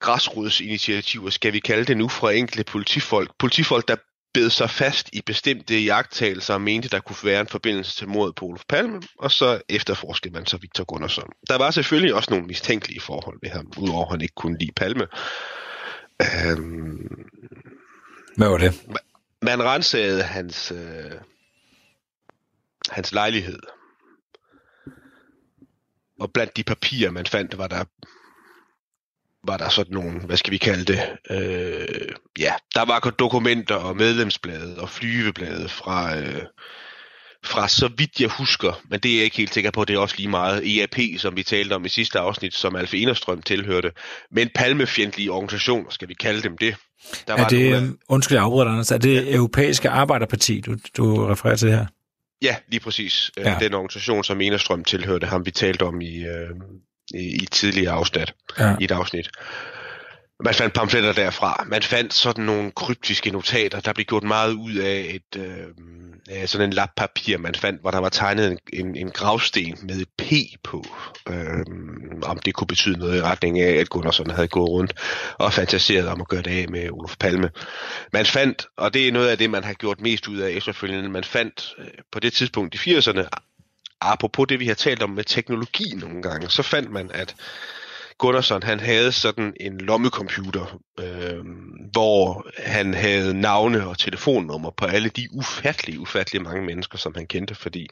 græsrodsinitiativer, 0.00 1.30
skal 1.30 1.52
vi 1.52 1.60
kalde 1.60 1.84
det 1.84 1.96
nu, 1.96 2.08
fra 2.08 2.32
enkelte 2.32 2.64
politifolk. 2.64 3.30
Politifolk, 3.38 3.88
der 3.88 3.96
bed 4.34 4.50
sig 4.50 4.70
fast 4.70 5.10
i 5.12 5.22
bestemte 5.26 5.84
jagttagelser 5.84 6.54
og 6.54 6.60
mente, 6.60 6.88
der 6.88 7.00
kunne 7.00 7.16
være 7.24 7.40
en 7.40 7.48
forbindelse 7.48 7.96
til 7.96 8.08
mordet 8.08 8.34
på 8.34 8.46
Olof 8.46 8.62
Palme, 8.68 9.02
og 9.18 9.30
så 9.30 9.60
efterforskede 9.68 10.34
man 10.34 10.46
så 10.46 10.56
Victor 10.56 10.84
Gunnarsson. 10.84 11.30
Der 11.48 11.58
var 11.58 11.70
selvfølgelig 11.70 12.14
også 12.14 12.30
nogle 12.30 12.46
mistænkelige 12.46 13.00
forhold 13.00 13.38
ved 13.42 13.50
ham, 13.50 13.72
udover 13.76 14.04
at 14.04 14.10
han 14.10 14.20
ikke 14.20 14.34
kunne 14.34 14.58
lide 14.58 14.72
Palme. 14.76 15.06
Øhm, 16.22 17.28
Hvad 18.36 18.48
var 18.48 18.58
det? 18.58 18.86
man 19.42 19.62
rensede 19.62 20.22
hans, 20.22 20.72
øh, 20.72 21.12
hans 22.88 23.12
lejlighed. 23.12 23.58
Og 26.20 26.32
blandt 26.32 26.56
de 26.56 26.64
papirer, 26.64 27.10
man 27.10 27.26
fandt, 27.26 27.58
var 27.58 27.66
der 27.66 27.84
var 29.44 29.56
der 29.56 29.68
sådan 29.68 29.94
nogle, 29.94 30.20
hvad 30.20 30.36
skal 30.36 30.50
vi 30.50 30.56
kalde 30.56 30.84
det, 30.84 31.18
øh, 31.30 32.14
ja, 32.38 32.54
der 32.74 32.84
var 32.84 33.00
dokumenter 33.00 33.74
og 33.74 33.96
medlemsblade 33.96 34.80
og 34.80 34.88
flyveblade 34.88 35.68
fra, 35.68 36.16
øh, 36.16 36.42
fra 37.44 37.68
så 37.68 37.90
vidt 37.98 38.20
jeg 38.20 38.28
husker, 38.28 38.80
men 38.90 39.00
det 39.00 39.10
er 39.10 39.16
jeg 39.16 39.24
ikke 39.24 39.36
helt 39.36 39.54
sikker 39.54 39.70
på, 39.70 39.84
det 39.84 39.94
er 39.94 39.98
også 39.98 40.14
lige 40.18 40.28
meget 40.28 40.78
EAP, 40.78 40.98
som 41.18 41.36
vi 41.36 41.42
talte 41.42 41.72
om 41.72 41.84
i 41.84 41.88
sidste 41.88 42.18
afsnit, 42.18 42.54
som 42.54 42.76
Alfa 42.76 42.96
Enerstrøm 42.96 43.42
tilhørte, 43.42 43.92
men 44.30 44.50
palmefjendtlige 44.54 45.32
organisationer, 45.32 45.90
skal 45.90 46.08
vi 46.08 46.14
kalde 46.14 46.42
dem 46.42 46.58
det. 46.58 46.76
Der 47.26 47.34
er 47.34 47.38
var 47.38 47.48
det, 47.48 47.70
nogle, 47.70 47.86
øh, 47.86 47.92
undskyld, 48.08 48.36
jeg 48.36 48.44
afbryder, 48.44 48.66
Anders, 48.66 48.90
er 48.90 48.98
det 48.98 49.14
ja. 49.26 49.34
europæiske 49.34 49.90
arbejderparti, 49.90 50.60
du, 50.60 50.76
du 50.96 51.26
refererer 51.26 51.56
til 51.56 51.70
her? 51.70 51.86
Ja, 52.42 52.56
lige 52.68 52.80
præcis. 52.80 53.30
Ja. 53.36 53.50
Ja. 53.50 53.56
Den 53.60 53.74
organisation, 53.74 54.24
som 54.24 54.40
Enerstrøm 54.40 54.84
tilhørte, 54.84 55.26
ham 55.26 55.46
vi 55.46 55.50
talte 55.50 55.82
om 55.82 56.00
i, 56.00 56.16
øh, 56.18 56.50
i, 57.14 57.42
i 57.42 57.46
tidligere 57.50 57.92
afsnit, 57.92 58.34
Ja. 58.58 58.76
i 58.80 58.84
et 58.84 58.90
afsnit. 58.90 59.28
Man 60.44 60.54
fandt 60.54 60.74
pamfletter 60.74 61.12
derfra. 61.12 61.64
Man 61.66 61.82
fandt 61.82 62.14
sådan 62.14 62.44
nogle 62.44 62.70
kryptiske 62.70 63.30
notater. 63.30 63.80
Der 63.80 63.92
blev 63.92 64.06
gjort 64.06 64.22
meget 64.22 64.52
ud 64.52 64.74
af 64.74 65.06
et, 65.14 65.40
øh, 65.40 66.46
sådan 66.46 66.68
en 66.68 66.72
lap 66.72 66.90
papir, 66.96 67.38
man 67.38 67.54
fandt, 67.54 67.80
hvor 67.80 67.90
der 67.90 67.98
var 67.98 68.08
tegnet 68.08 68.50
en, 68.50 68.58
en, 68.72 68.96
en 68.96 69.10
gravsten 69.10 69.78
med 69.82 69.96
et 69.96 70.08
P 70.18 70.32
på. 70.64 70.84
Øh, 71.28 71.64
om 72.22 72.38
det 72.38 72.54
kunne 72.54 72.66
betyde 72.66 72.98
noget 72.98 73.18
i 73.18 73.22
retning 73.22 73.60
af, 73.60 73.72
at 73.72 73.88
Gunnarsson 73.88 74.30
havde 74.30 74.48
gået 74.48 74.68
rundt 74.68 74.94
og 75.38 75.52
fantaseret 75.52 76.08
om 76.08 76.20
at 76.20 76.28
gøre 76.28 76.42
det 76.42 76.62
af 76.62 76.68
med 76.68 76.90
Olof 76.90 77.16
Palme. 77.20 77.50
Man 78.12 78.26
fandt, 78.26 78.66
og 78.76 78.94
det 78.94 79.08
er 79.08 79.12
noget 79.12 79.28
af 79.28 79.38
det, 79.38 79.50
man 79.50 79.64
har 79.64 79.72
gjort 79.72 80.00
mest 80.00 80.28
ud 80.28 80.38
af 80.38 80.50
efterfølgende, 80.50 81.08
man 81.08 81.24
fandt 81.24 81.74
øh, 81.78 81.86
på 82.12 82.20
det 82.20 82.32
tidspunkt 82.32 82.74
i 82.74 82.96
80'erne, 82.96 83.28
apropos 84.00 84.46
det, 84.48 84.60
vi 84.60 84.66
har 84.66 84.74
talt 84.74 85.02
om 85.02 85.10
med 85.10 85.24
teknologi 85.24 85.94
nogle 85.96 86.22
gange, 86.22 86.50
så 86.50 86.62
fandt 86.62 86.90
man, 86.90 87.10
at 87.14 87.34
Gunnarsson, 88.18 88.62
han 88.62 88.80
havde 88.80 89.12
sådan 89.12 89.54
en 89.60 89.78
lommecomputer, 89.78 90.80
øh, 91.00 91.44
hvor 91.92 92.46
han 92.58 92.94
havde 92.94 93.40
navne 93.40 93.86
og 93.86 93.98
telefonnummer 93.98 94.70
på 94.70 94.84
alle 94.84 95.08
de 95.08 95.28
ufattelige, 95.32 96.00
ufattelige 96.00 96.42
mange 96.42 96.62
mennesker, 96.62 96.98
som 96.98 97.14
han 97.16 97.26
kendte, 97.26 97.54
fordi 97.54 97.88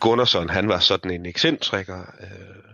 Gunnarsson, 0.00 0.50
han 0.50 0.68
var 0.68 0.78
sådan 0.78 1.10
en 1.10 1.26
ekscentriker, 1.26 1.98
øh, 2.20 2.72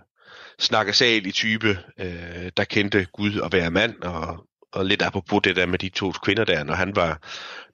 snakkesalig 0.59 1.35
type, 1.35 1.79
øh, 2.01 2.51
der 2.57 2.65
kendte 2.65 3.07
Gud 3.13 3.39
og 3.39 3.53
være 3.53 3.71
mand, 3.71 4.03
og, 4.03 4.47
og 4.73 4.85
lidt 4.85 5.03
apropos 5.03 5.41
det 5.45 5.57
der 5.57 5.67
med 5.67 5.79
de 5.79 5.89
to 5.89 6.13
kvinder 6.25 6.45
der, 6.45 6.65
når 6.65 6.75
han 6.75 6.97
var, 6.97 7.19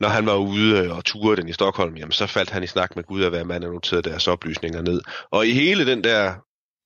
når 0.00 0.08
han 0.08 0.26
var 0.26 0.36
ude 0.36 0.92
og 0.92 1.04
turede 1.04 1.40
den 1.40 1.48
i 1.48 1.52
Stockholm, 1.52 1.96
jamen 1.96 2.12
så 2.12 2.26
faldt 2.26 2.50
han 2.50 2.62
i 2.62 2.66
snak 2.66 2.96
med 2.96 3.04
Gud 3.04 3.22
og 3.22 3.32
være 3.32 3.44
mand 3.44 3.64
og 3.64 3.72
noterede 3.72 4.10
deres 4.10 4.28
oplysninger 4.28 4.82
ned. 4.82 5.00
Og 5.30 5.46
i 5.46 5.52
hele 5.52 5.86
den 5.86 6.04
der 6.04 6.34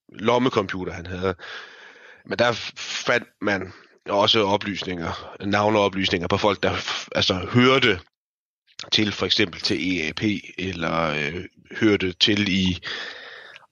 lommecomputer, 0.09 0.93
han 0.93 1.07
havde, 1.07 1.35
men 2.29 2.39
der 2.39 2.53
fandt 2.77 3.29
man 3.41 3.73
også 4.09 4.45
oplysninger, 4.47 5.37
navneoplysninger 5.47 6.29
på 6.29 6.37
folk, 6.37 6.63
der 6.63 6.77
f- 6.77 7.09
altså 7.15 7.35
hørte 7.53 8.01
til 8.93 9.13
for 9.13 9.27
eksempel 9.27 9.61
til 9.61 9.99
EAP, 9.99 10.23
eller 10.59 11.01
øh, 11.01 11.45
hørte 11.81 12.13
til 12.13 12.49
i, 12.49 12.79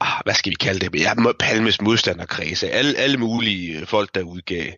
ah, 0.00 0.22
hvad 0.24 0.34
skal 0.34 0.50
vi 0.50 0.54
kalde 0.54 0.80
det, 0.80 1.00
ja, 1.00 1.14
Palmes 1.38 1.80
modstanderkredse, 1.80 2.70
alle, 2.70 2.96
alle 2.96 3.16
mulige 3.16 3.80
øh, 3.80 3.86
folk, 3.86 4.14
der 4.14 4.22
udgav 4.22 4.72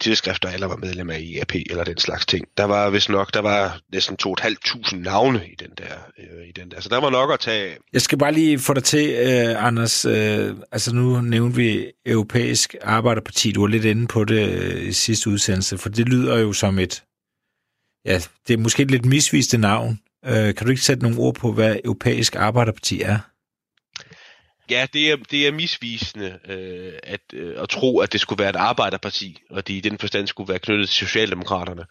tidsskrifter, 0.00 0.48
eller 0.48 0.66
var 0.66 0.76
medlem 0.76 1.10
af 1.10 1.20
IAP 1.20 1.54
eller 1.54 1.84
den 1.84 1.98
slags 1.98 2.26
ting. 2.26 2.46
Der 2.56 2.64
var 2.64 2.90
vist 2.90 3.08
nok, 3.08 3.34
der 3.34 3.40
var 3.40 3.80
næsten 3.92 4.16
2.500 4.22 4.96
navne 4.96 5.46
i 5.46 5.54
den 5.58 5.70
der, 5.78 5.94
øh, 6.18 6.48
i 6.48 6.52
den 6.52 6.70
der. 6.70 6.80
Så 6.80 6.88
der 6.88 7.00
var 7.00 7.10
nok 7.10 7.32
at 7.32 7.40
tage. 7.40 7.76
Jeg 7.92 8.02
skal 8.02 8.18
bare 8.18 8.32
lige 8.32 8.58
få 8.58 8.74
dig 8.74 8.84
til, 8.84 9.10
øh, 9.10 9.66
Anders. 9.66 10.04
Øh, 10.04 10.56
altså 10.72 10.94
nu 10.94 11.20
nævnte 11.20 11.56
vi 11.56 11.92
Europæisk 12.06 12.74
Arbejderparti. 12.82 13.52
Du 13.52 13.60
var 13.60 13.68
lidt 13.68 13.84
inde 13.84 14.06
på 14.06 14.24
det 14.24 14.48
øh, 14.48 14.88
i 14.88 14.92
sidste 14.92 15.30
udsendelse, 15.30 15.78
for 15.78 15.88
det 15.88 16.08
lyder 16.08 16.38
jo 16.38 16.52
som 16.52 16.78
et... 16.78 17.02
Ja, 18.04 18.20
det 18.48 18.54
er 18.54 18.58
måske 18.58 18.82
et 18.82 18.90
lidt 18.90 19.06
misvisende 19.06 19.60
navn. 19.60 20.00
Øh, 20.26 20.54
kan 20.54 20.66
du 20.66 20.70
ikke 20.70 20.82
sætte 20.82 21.02
nogle 21.02 21.18
ord 21.18 21.34
på, 21.34 21.52
hvad 21.52 21.76
Europæisk 21.84 22.36
Arbejderparti 22.36 23.02
er? 23.02 23.18
Ja, 24.70 24.86
det 24.92 25.10
er, 25.10 25.16
det 25.16 25.46
er 25.46 25.52
misvisende 25.52 26.38
øh, 26.48 26.92
at, 27.02 27.20
øh, 27.32 27.62
at 27.62 27.68
tro, 27.68 27.98
at 27.98 28.12
det 28.12 28.20
skulle 28.20 28.40
være 28.42 28.50
et 28.50 28.56
arbejderparti, 28.56 29.42
og 29.50 29.68
de 29.68 29.76
i 29.76 29.80
den 29.80 29.98
forstand 29.98 30.26
skulle 30.26 30.48
være 30.48 30.58
knyttet 30.58 30.88
til 30.88 31.06
Socialdemokraterne. 31.06 31.84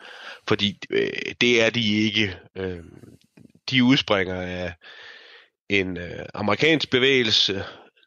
Fordi 0.48 0.80
øh, 0.90 1.10
det 1.42 1.64
er 1.64 1.70
de 1.70 1.96
ikke. 2.06 2.38
Øh, 2.58 2.84
de 3.70 3.84
udspringer 3.84 4.42
af 4.42 4.74
en 5.70 5.98
øh, 5.98 6.26
amerikansk 6.34 6.90
bevægelse, 6.90 7.64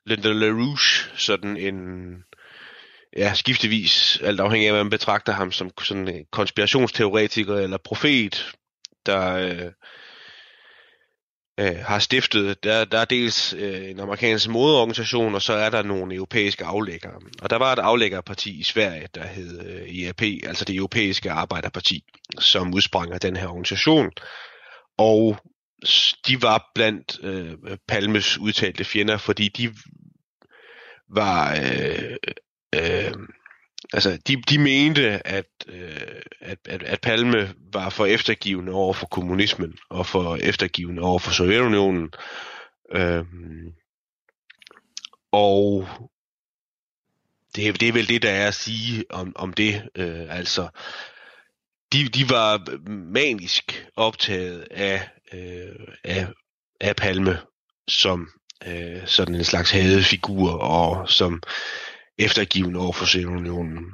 Lyndon 0.06 0.36
LaRouche, 0.36 1.10
sådan 1.16 1.56
en 1.56 1.76
ja, 3.16 3.34
skiftevis, 3.34 4.20
alt 4.22 4.40
afhængig 4.40 4.68
af, 4.68 4.72
hvad 4.72 4.84
man 4.84 4.90
betragter 4.90 5.32
ham 5.32 5.52
som 5.52 5.70
sådan 5.82 6.08
en 6.08 6.24
konspirationsteoretiker 6.32 7.56
eller 7.56 7.78
profet, 7.84 8.52
der 9.06 9.34
øh, 9.34 9.72
øh, 11.60 11.76
har 11.76 11.98
stiftet. 11.98 12.64
Der, 12.64 12.84
der 12.84 12.98
er 12.98 13.04
dels 13.04 13.54
øh, 13.58 13.90
en 13.90 14.00
amerikansk 14.00 14.48
moderorganisation, 14.48 15.34
og 15.34 15.42
så 15.42 15.52
er 15.52 15.70
der 15.70 15.82
nogle 15.82 16.14
europæiske 16.14 16.64
aflæggere. 16.64 17.20
Og 17.42 17.50
der 17.50 17.56
var 17.56 17.72
et 17.72 17.78
aflæggerparti 17.78 18.60
i 18.60 18.62
Sverige, 18.62 19.08
der 19.14 19.26
hed 19.26 19.66
øh, 19.66 19.96
EAP, 19.96 20.22
altså 20.22 20.64
det 20.64 20.76
europæiske 20.76 21.30
arbejderparti, 21.30 22.04
som 22.38 22.74
udsprang 22.74 23.12
af 23.12 23.20
den 23.20 23.36
her 23.36 23.48
organisation. 23.48 24.10
Og 24.98 25.36
de 26.26 26.42
var 26.42 26.70
blandt 26.74 27.18
øh, 27.22 27.76
Palmes 27.88 28.38
udtalte 28.38 28.84
fjender, 28.84 29.18
fordi 29.18 29.48
de 29.48 29.74
var 31.14 31.54
øh, 31.54 32.16
øh, 32.74 33.12
altså 33.92 34.18
de, 34.28 34.42
de 34.42 34.58
mente 34.58 35.26
at, 35.26 35.46
øh, 35.68 36.22
at, 36.40 36.58
at 36.64 36.82
at 36.82 37.00
Palme 37.00 37.54
var 37.72 37.90
for 37.90 38.06
eftergivende 38.06 38.72
over 38.72 38.92
for 38.92 39.06
kommunismen 39.06 39.78
og 39.90 40.06
for 40.06 40.36
eftergivende 40.36 41.02
over 41.02 41.18
for 41.18 41.30
Sovjetunionen. 41.30 42.10
Øhm, 42.92 43.72
og 45.32 45.88
det, 47.56 47.80
det 47.80 47.88
er 47.88 47.92
vel 47.92 48.08
det 48.08 48.22
der 48.22 48.30
er 48.30 48.48
at 48.48 48.54
sige 48.54 49.04
om, 49.10 49.32
om 49.36 49.52
det 49.52 49.82
øh, 49.94 50.36
altså. 50.36 50.68
De, 51.92 52.08
de 52.08 52.30
var 52.30 52.80
manisk 52.88 53.86
optaget 53.96 54.66
af, 54.70 55.08
øh, 55.32 55.86
af, 56.04 56.26
af 56.80 56.96
Palme 56.96 57.38
som 57.88 58.28
øh, 58.66 59.06
sådan 59.06 59.34
en 59.34 59.44
slags 59.44 59.70
hadefigur 59.70 60.50
og 60.52 61.08
som 61.08 61.42
eftergivende 62.18 62.80
over 62.80 62.92
for 62.92 63.04
Sovjetunionen. 63.04 63.84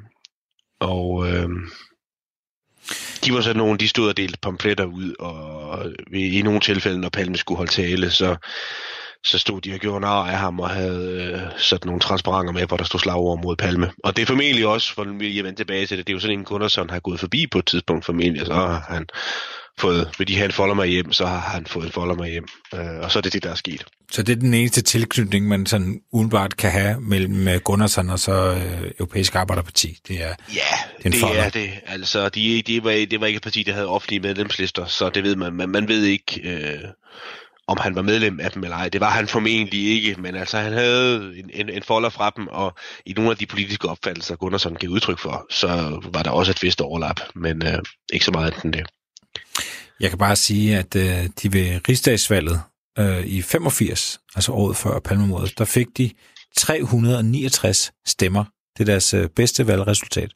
Og 0.81 1.29
øh, 1.29 1.49
de 3.25 3.35
var 3.35 3.41
så 3.41 3.53
nogle, 3.55 3.79
de 3.79 3.89
stod 3.89 4.09
og 4.09 4.17
delte 4.17 4.39
pamfletter 4.43 4.85
ud, 4.85 5.15
og 5.19 5.87
i 6.13 6.43
nogle 6.43 6.61
tilfælde, 6.61 7.01
når 7.01 7.09
Palme 7.09 7.37
skulle 7.37 7.57
holde 7.57 7.73
tale, 7.73 8.11
så, 8.11 8.37
så 9.25 9.39
stod 9.39 9.61
de 9.61 9.75
og 9.75 9.79
gjorde 9.79 10.01
nar 10.01 10.31
af 10.31 10.39
ham 10.39 10.61
og 10.61 10.71
havde 10.71 11.23
øh, 11.23 11.59
sådan 11.59 11.87
nogle 11.87 12.01
transparenter 12.01 12.53
med, 12.53 12.67
hvor 12.67 12.77
der 12.77 12.85
stod 12.85 13.01
slagord 13.01 13.43
mod 13.43 13.57
Palme. 13.57 13.93
Og 14.05 14.17
det 14.17 14.23
er 14.23 14.27
formentlig 14.27 14.67
også, 14.67 14.95
for 14.95 15.05
nu 15.05 15.19
vil 15.19 15.35
jeg 15.35 15.45
vende 15.45 15.59
tilbage 15.59 15.87
til 15.87 15.99
det, 15.99 16.07
det 16.07 16.13
er 16.13 16.17
jo 16.17 16.21
sådan 16.21 16.39
en 16.39 16.45
Gunnarsson 16.45 16.91
har 16.91 17.01
gået 17.01 17.21
forbi 17.21 17.47
på 17.47 17.59
et 17.59 17.67
tidspunkt 17.67 18.05
formentlig, 18.05 18.41
og 18.41 18.47
så 18.47 18.55
har 18.55 18.87
han 18.89 19.07
fået, 19.79 20.11
vil 20.19 20.29
de 20.29 20.37
have 20.37 20.45
en 20.47 20.53
folder 20.53 20.75
med 20.75 20.87
hjem, 20.89 21.13
så 21.13 21.27
har 21.27 21.39
han 21.41 21.67
fået 21.67 21.87
en 21.87 21.93
folder 21.93 22.15
med 22.15 22.31
hjem. 22.31 22.47
Øh, 22.75 22.81
og 23.03 23.11
så 23.13 23.19
er 23.19 23.21
det 23.21 23.33
det, 23.33 23.43
der 23.43 23.51
er 23.51 23.55
sket. 23.55 23.85
Så 24.13 24.23
det 24.23 24.33
er 24.33 24.37
den 24.37 24.55
eneste 24.55 24.83
tilknytning, 24.83 25.49
man 25.49 25.67
sådan 25.67 26.01
udenbart 26.13 26.57
kan 26.57 26.71
have 26.71 27.01
mellem 27.01 27.49
øh, 27.49 27.57
Gunnarsson 27.61 28.11
og 28.11 28.19
så 28.19 28.33
øh, 28.55 28.91
Europæisk 28.99 29.35
Arbejderparti. 29.35 29.99
Det 30.09 30.23
er, 30.23 30.35
Ja, 30.55 30.61
Det 30.99 31.07
er 31.07 31.11
det 31.11 31.21
folder. 31.21 31.43
er 31.43 31.51
det. 31.51 31.71
Altså, 31.87 32.29
de, 32.29 32.63
de 32.67 32.85
var, 32.85 32.91
det 32.91 33.21
var 33.21 33.27
ikke 33.27 33.37
et 33.37 33.43
parti, 33.43 33.63
der 33.63 33.73
havde 33.73 33.87
offentlige 33.89 34.21
medlemslister, 34.21 34.87
så 34.87 35.11
det 35.11 35.25
ved 35.25 35.37
man. 35.37 35.53
Men 35.53 35.71
man 35.71 35.89
ved 35.89 36.03
ikke, 36.05 36.41
øh, 36.45 36.79
om 37.67 37.77
han 37.81 37.95
var 37.95 38.03
medlem 38.03 38.41
af 38.41 38.51
dem 38.51 38.65
eller 38.65 38.77
ej. 38.77 38.89
Det 38.89 39.01
var 39.01 39.11
han 39.11 39.29
formentlig 39.29 39.89
ikke, 39.89 40.15
men 40.21 40.35
altså, 40.35 40.59
han 40.59 40.73
havde 40.73 41.17
en, 41.39 41.51
en, 41.55 41.69
en 41.71 41.83
folder 41.83 42.09
fra 42.09 42.33
dem, 42.37 42.47
og 42.49 42.75
i 43.07 43.13
nogle 43.13 43.31
af 43.31 43.37
de 43.37 43.47
politiske 43.47 43.89
opfattelser, 43.89 44.37
Gunnarsson 44.37 44.75
gav 44.75 44.91
udtryk 44.91 45.19
for, 45.19 45.47
så 45.51 46.01
var 46.13 46.23
der 46.23 46.31
også 46.31 46.51
et 46.53 46.63
vist 46.63 46.81
overlap, 46.81 47.21
men 47.35 47.67
øh, 47.67 47.79
ikke 48.13 48.25
så 48.25 48.31
meget 48.31 48.55
end 48.65 48.73
det. 48.73 48.87
Jeg 50.01 50.11
kan 50.11 50.19
bare 50.19 50.37
sige, 50.37 50.79
at 50.79 50.97
øh, 50.97 51.29
de 51.43 51.53
ved 51.53 51.89
rigsdagsvalget 51.89 52.61
øh, 52.99 53.27
i 53.27 53.43
85, 53.43 54.21
altså 54.35 54.53
året 54.53 54.77
før 54.77 55.01
Palmemordet, 55.01 55.59
der 55.59 55.65
fik 55.65 55.87
de 55.99 56.11
369 56.57 57.93
stemmer. 58.07 58.45
Det 58.79 58.81
er 58.81 58.93
deres 58.93 59.15
øh, 59.15 59.29
bedste 59.29 59.67
valgresultat. 59.67 60.31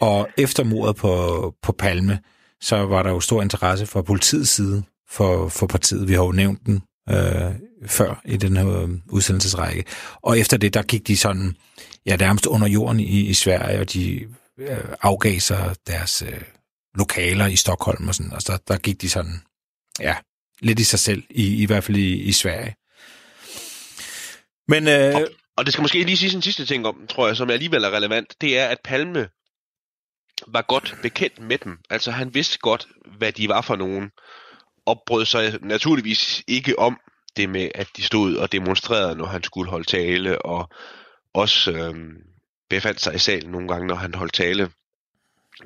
Og 0.00 0.28
efter 0.36 0.64
mordet 0.64 0.96
på, 0.96 1.54
på 1.62 1.72
Palme, 1.72 2.18
så 2.60 2.76
var 2.76 3.02
der 3.02 3.10
jo 3.10 3.20
stor 3.20 3.42
interesse 3.42 3.86
fra 3.86 4.02
politiets 4.02 4.50
side 4.50 4.82
for, 5.10 5.48
for 5.48 5.66
partiet. 5.66 6.08
Vi 6.08 6.14
har 6.14 6.24
jo 6.24 6.32
nævnt 6.32 6.66
den 6.66 6.82
øh, 7.10 7.52
før 7.86 8.22
i 8.24 8.36
den 8.36 8.56
her 8.56 8.82
øh, 8.82 8.88
udsendelsesrække. 9.08 9.84
Og 10.22 10.38
efter 10.38 10.56
det, 10.56 10.74
der 10.74 10.82
gik 10.82 11.06
de 11.06 11.16
sådan, 11.16 11.56
ja, 12.06 12.16
nærmest 12.16 12.46
under 12.46 12.68
jorden 12.68 13.00
i, 13.00 13.20
i 13.20 13.34
Sverige, 13.34 13.80
og 13.80 13.92
de 13.92 14.20
øh, 14.58 14.78
afgav 15.02 15.40
sig 15.40 15.74
deres 15.86 16.22
øh, 16.22 16.42
lokaler 16.94 17.46
i 17.46 17.56
Stockholm 17.56 18.08
og 18.08 18.14
sådan, 18.14 18.32
Altså, 18.32 18.52
der, 18.52 18.58
der 18.74 18.78
gik 18.78 19.00
de 19.00 19.10
sådan, 19.10 19.42
ja, 20.00 20.16
lidt 20.60 20.80
i 20.80 20.84
sig 20.84 20.98
selv, 20.98 21.22
i, 21.30 21.62
i 21.62 21.66
hvert 21.66 21.84
fald 21.84 21.96
i, 21.96 22.22
i 22.22 22.32
Sverige. 22.32 22.74
Men 24.68 24.88
øh, 24.88 25.26
Og 25.56 25.64
det 25.64 25.72
skal 25.72 25.82
måske 25.82 26.02
lige 26.02 26.16
sige 26.16 26.36
en 26.36 26.42
sidste 26.42 26.66
ting 26.66 26.86
om, 26.86 27.06
tror 27.08 27.26
jeg, 27.26 27.36
som 27.36 27.50
alligevel 27.50 27.84
er 27.84 27.90
relevant, 27.90 28.34
det 28.40 28.58
er, 28.58 28.66
at 28.66 28.78
Palme 28.84 29.28
var 30.46 30.62
godt 30.62 30.96
bekendt 31.02 31.40
med 31.40 31.58
dem. 31.58 31.78
Altså 31.90 32.10
han 32.10 32.34
vidste 32.34 32.58
godt, 32.58 32.86
hvad 33.18 33.32
de 33.32 33.48
var 33.48 33.60
for 33.60 33.76
nogen, 33.76 34.10
og 34.86 35.02
brød 35.06 35.24
sig 35.24 35.58
naturligvis 35.62 36.42
ikke 36.46 36.78
om 36.78 37.00
det 37.36 37.50
med, 37.50 37.70
at 37.74 37.88
de 37.96 38.02
stod 38.02 38.36
og 38.36 38.52
demonstrerede, 38.52 39.16
når 39.16 39.26
han 39.26 39.42
skulle 39.42 39.70
holde 39.70 39.86
tale, 39.86 40.42
og 40.42 40.70
også 41.34 41.70
øh, 41.72 41.94
befandt 42.70 43.00
sig 43.00 43.14
i 43.14 43.18
salen 43.18 43.50
nogle 43.50 43.68
gange, 43.68 43.86
når 43.86 43.94
han 43.94 44.14
holdt 44.14 44.34
tale. 44.34 44.70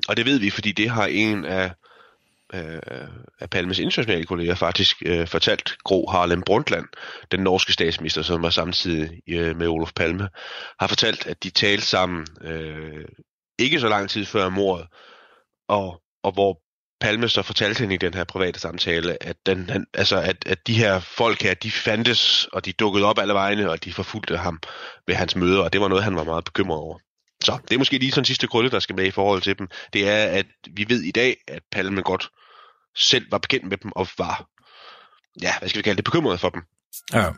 Og 0.07 0.17
det 0.17 0.25
ved 0.25 0.39
vi, 0.39 0.49
fordi 0.49 0.71
det 0.71 0.89
har 0.89 1.05
en 1.05 1.45
af 1.45 1.71
øh, 2.53 2.79
af 3.39 3.49
Palmes 3.49 3.79
internationale 3.79 4.25
kolleger 4.25 4.55
faktisk 4.55 4.97
øh, 5.05 5.27
fortalt 5.27 5.75
Gro 5.83 6.07
Harlem 6.07 6.41
Brundtland, 6.41 6.85
den 7.31 7.39
norske 7.39 7.73
statsminister, 7.73 8.21
som 8.21 8.41
var 8.41 8.49
samtidig 8.49 9.21
øh, 9.29 9.57
med 9.57 9.67
Olof 9.67 9.91
Palme, 9.95 10.29
har 10.79 10.87
fortalt, 10.87 11.27
at 11.27 11.43
de 11.43 11.49
talte 11.49 11.85
sammen 11.85 12.27
øh, 12.41 13.05
ikke 13.59 13.79
så 13.79 13.87
lang 13.87 14.09
tid 14.09 14.25
før 14.25 14.49
mordet, 14.49 14.87
og, 15.67 16.01
og 16.23 16.31
hvor 16.31 16.59
Palme 17.01 17.29
så 17.29 17.41
fortalte 17.41 17.79
hende 17.79 17.95
i 17.95 17.97
den 17.97 18.13
her 18.13 18.23
private 18.23 18.59
samtale, 18.59 19.23
at, 19.23 19.35
den, 19.45 19.69
han, 19.69 19.85
altså, 19.93 20.21
at, 20.21 20.37
at 20.45 20.67
de 20.67 20.73
her 20.73 20.99
folk 20.99 21.41
her, 21.41 21.53
de 21.53 21.71
fandtes, 21.71 22.47
og 22.53 22.65
de 22.65 22.73
dukkede 22.73 23.05
op 23.05 23.19
alle 23.19 23.33
vegne, 23.33 23.69
og 23.69 23.83
de 23.83 23.93
forfulgte 23.93 24.37
ham 24.37 24.59
ved 25.07 25.15
hans 25.15 25.35
møder, 25.35 25.63
og 25.63 25.73
det 25.73 25.81
var 25.81 25.87
noget, 25.87 26.03
han 26.03 26.15
var 26.15 26.23
meget 26.23 26.45
bekymret 26.45 26.79
over. 26.79 26.99
Så 27.43 27.59
det 27.67 27.73
er 27.75 27.77
måske 27.77 27.97
lige 27.97 28.11
sådan 28.11 28.25
sidste 28.25 28.47
krølle, 28.47 28.71
der 28.71 28.79
skal 28.79 28.95
med 28.95 29.05
i 29.05 29.11
forhold 29.11 29.41
til 29.41 29.59
dem. 29.59 29.67
Det 29.93 30.09
er, 30.09 30.25
at 30.25 30.45
vi 30.71 30.85
ved 30.89 31.01
i 31.01 31.11
dag, 31.11 31.37
at 31.47 31.63
Palme 31.71 32.01
godt 32.01 32.29
selv 32.95 33.31
var 33.31 33.37
bekendt 33.37 33.67
med 33.67 33.77
dem, 33.77 33.91
og 33.95 34.07
var, 34.17 34.45
ja, 35.41 35.59
hvad 35.59 35.69
skal 35.69 35.79
vi 35.79 35.83
kalde 35.83 35.97
det, 35.97 36.05
bekymret 36.05 36.39
for 36.39 36.49
dem. 36.49 36.61
Ja. 37.13 37.31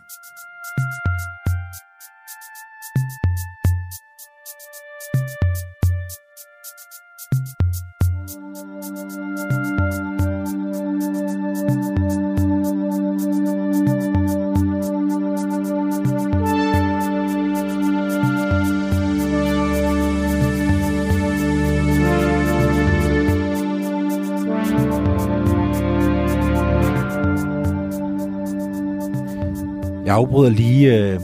Afbryder 30.36 30.52
lige 30.52 31.12
øh, 31.14 31.20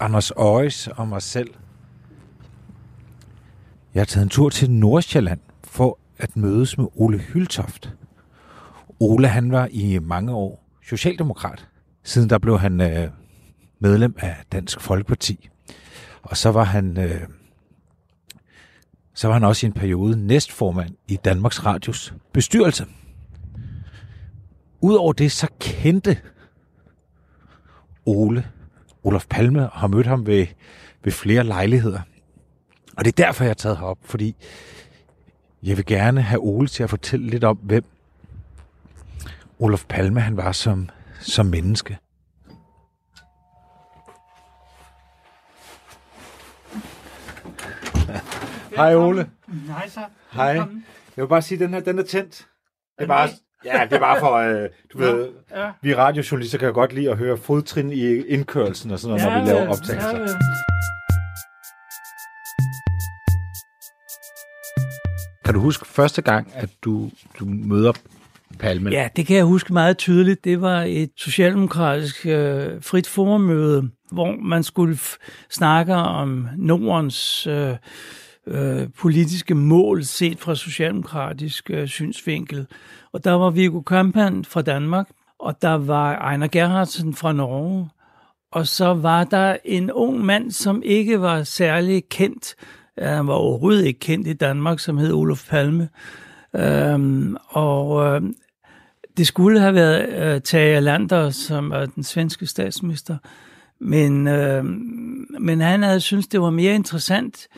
Anders 0.00 0.30
Øjes 0.36 0.88
og 0.88 1.08
mig 1.08 1.22
selv. 1.22 1.54
Jeg 3.94 4.00
har 4.00 4.04
taget 4.04 4.24
en 4.24 4.28
tur 4.28 4.48
til 4.48 4.70
Nordsjælland 4.70 5.40
for 5.64 5.98
at 6.18 6.36
mødes 6.36 6.78
med 6.78 6.86
Ole 6.94 7.18
Hyltoft. 7.18 7.94
Ole 9.00 9.28
han 9.28 9.52
var 9.52 9.68
i 9.70 9.98
mange 9.98 10.32
år 10.32 10.64
socialdemokrat. 10.86 11.68
Siden 12.02 12.30
der 12.30 12.38
blev 12.38 12.58
han 12.58 12.80
øh, 12.80 13.08
medlem 13.78 14.14
af 14.18 14.36
Dansk 14.52 14.80
Folkeparti. 14.80 15.48
Og 16.22 16.36
så 16.36 16.50
var 16.50 16.64
han 16.64 16.98
øh, 16.98 17.20
så 19.14 19.28
var 19.28 19.34
han 19.34 19.44
også 19.44 19.66
i 19.66 19.68
en 19.68 19.72
periode 19.72 20.26
næstformand 20.26 20.94
i 21.08 21.16
Danmarks 21.24 21.64
Radios 21.66 22.14
bestyrelse. 22.32 22.86
Udover 24.80 25.12
det, 25.12 25.32
så 25.32 25.48
kendte 25.60 26.16
Ole, 28.06 28.46
Olof 29.04 29.26
Palme, 29.30 29.70
og 29.70 29.80
har 29.80 29.86
mødt 29.86 30.06
ham 30.06 30.26
ved, 30.26 30.46
ved 31.04 31.12
flere 31.12 31.44
lejligheder. 31.44 32.00
Og 32.96 33.04
det 33.04 33.20
er 33.20 33.24
derfor, 33.24 33.44
jeg 33.44 33.50
har 33.50 33.54
taget 33.54 33.78
herop, 33.78 33.98
fordi 34.02 34.36
jeg 35.62 35.76
vil 35.76 35.86
gerne 35.86 36.22
have 36.22 36.40
Ole 36.40 36.68
til 36.68 36.82
at 36.82 36.90
fortælle 36.90 37.26
lidt 37.26 37.44
om, 37.44 37.56
hvem 37.56 37.84
Olof 39.58 39.84
Palme 39.88 40.20
han 40.20 40.36
var 40.36 40.52
som, 40.52 40.88
som 41.20 41.46
menneske. 41.46 41.98
Hej 48.76 48.94
Ole. 48.94 49.30
Hej 49.66 49.88
så. 49.88 50.00
Hej. 50.32 50.52
Velkommen. 50.52 50.84
Jeg 51.16 51.22
vil 51.22 51.28
bare 51.28 51.42
sige, 51.42 51.56
at 51.56 51.60
den 51.60 51.74
her, 51.74 51.80
den 51.80 51.98
er 51.98 52.02
tændt. 52.02 52.48
Det 52.98 53.04
er 53.04 53.06
bare, 53.06 53.28
ja, 53.64 53.80
det 53.84 53.92
er 53.92 53.98
bare 54.00 54.20
for, 54.20 54.32
øh, 54.32 54.68
du 54.92 54.98
ved, 54.98 55.28
Ja. 55.56 55.70
vi 55.82 55.94
radiojournalister 55.94 56.58
kan 56.58 56.72
godt 56.72 56.92
lide 56.92 57.10
at 57.10 57.16
høre 57.16 57.36
fodtrin 57.36 57.92
i 57.92 58.04
indkørelsen 58.26 58.90
og 58.90 58.98
sådan 58.98 59.16
noget, 59.16 59.32
når 59.32 59.40
vi 59.44 59.48
laver 59.50 59.68
optagelser. 59.68 60.10
Ja, 60.18 60.20
ja. 60.20 60.26
Kan 65.44 65.54
du 65.54 65.60
huske 65.60 65.86
første 65.86 66.22
gang, 66.22 66.52
at 66.54 66.70
du, 66.84 67.10
du 67.38 67.44
møder 67.44 67.92
Palme? 68.58 68.90
ja, 68.90 69.08
det 69.16 69.26
kan 69.26 69.36
jeg 69.36 69.44
huske 69.44 69.72
meget 69.72 69.98
tydeligt. 69.98 70.44
Det 70.44 70.60
var 70.60 70.82
et 70.86 71.10
socialdemokratisk 71.16 72.26
øh, 72.26 72.82
frit 72.82 73.06
forummøde, 73.06 73.90
hvor 74.12 74.36
man 74.42 74.62
skulle 74.62 74.94
f- 74.94 75.16
snakke 75.50 75.94
om 75.94 76.48
Nordens 76.56 77.46
øh, 77.46 77.76
øh, 78.46 78.88
politiske 78.98 79.54
mål 79.54 80.04
set 80.04 80.40
fra 80.40 80.54
socialdemokratisk 80.54 81.70
øh, 81.70 81.88
synsvinkel. 81.88 82.66
Og 83.12 83.24
der 83.24 83.32
var 83.32 83.50
Viggo 83.50 83.80
Kampan 83.80 84.44
fra 84.44 84.62
Danmark, 84.62 85.08
og 85.38 85.62
der 85.62 85.74
var 85.74 86.14
Ejner 86.14 86.46
Gerhardsen 86.46 87.14
fra 87.14 87.32
Norge, 87.32 87.88
og 88.52 88.66
så 88.66 88.94
var 88.94 89.24
der 89.24 89.56
en 89.64 89.92
ung 89.92 90.24
mand, 90.24 90.50
som 90.50 90.82
ikke 90.84 91.20
var 91.20 91.42
særlig 91.42 92.08
kendt. 92.08 92.54
Øh, 92.98 93.06
Han 93.06 93.26
var 93.26 93.34
overhovedet 93.34 93.84
ikke 93.84 94.00
kendt 94.00 94.26
i 94.26 94.32
Danmark, 94.32 94.78
som 94.78 94.98
hed 94.98 95.12
Olof 95.12 95.48
Palme. 95.48 95.88
Øhm, 96.56 97.36
og 97.48 98.06
øh, 98.06 98.22
det 99.16 99.26
skulle 99.26 99.60
have 99.60 99.74
været 99.74 100.34
øh, 100.34 100.40
Tage 100.40 100.80
Lander, 100.80 101.30
som 101.30 101.70
er 101.70 101.86
den 101.86 102.02
svenske 102.02 102.46
statsminister. 102.46 103.16
Men, 103.80 104.28
øh, 104.28 104.64
men 105.40 105.60
han 105.60 105.82
havde 105.82 106.00
syntes, 106.00 106.26
det 106.26 106.40
var 106.40 106.50
mere 106.50 106.74
interessant. 106.74 107.48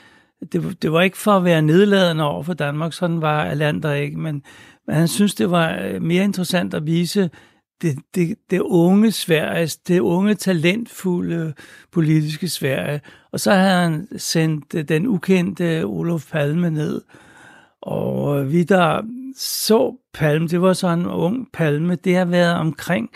Det, 0.53 0.83
det 0.83 0.93
var 0.93 1.01
ikke 1.01 1.19
for 1.19 1.33
at 1.33 1.45
være 1.45 1.63
nedladende 1.63 2.25
over 2.25 2.43
for 2.43 2.55
Danmark, 2.55 2.93
sådan 2.93 3.21
var 3.21 3.45
Alander 3.45 3.93
ikke, 3.95 4.19
men, 4.19 4.43
men 4.87 4.97
han 4.97 5.09
synes, 5.09 5.35
det 5.35 5.51
var 5.51 5.79
øh, 5.83 6.03
mere 6.03 6.25
interessant 6.25 6.75
at 6.75 6.87
vise 6.87 7.31
det, 7.83 7.99
det, 8.15 8.37
det 8.51 8.61
unge 8.61 9.13
Sverige, 9.13 9.69
det 9.89 10.01
unge 10.01 10.35
talentfulde 10.35 11.55
politiske 11.93 12.49
Sverige. 12.49 13.01
Og 13.33 13.41
så 13.41 13.53
havde 13.53 13.83
han 13.83 14.09
sendt 14.17 14.75
øh, 14.75 14.85
den 14.89 15.07
ukendte 15.07 15.85
Olof 15.85 16.31
Palme 16.33 16.71
ned. 16.71 17.03
Og 17.83 18.41
øh, 18.41 18.53
vi 18.53 18.63
der 18.63 19.03
så 19.37 19.97
Palme, 20.15 20.49
det 20.49 20.63
var 20.63 20.73
sådan 20.73 20.99
en 20.99 21.07
ung 21.07 21.49
Palme, 21.53 21.95
det 21.95 22.17
har 22.17 22.25
været 22.25 22.55
omkring 22.55 23.11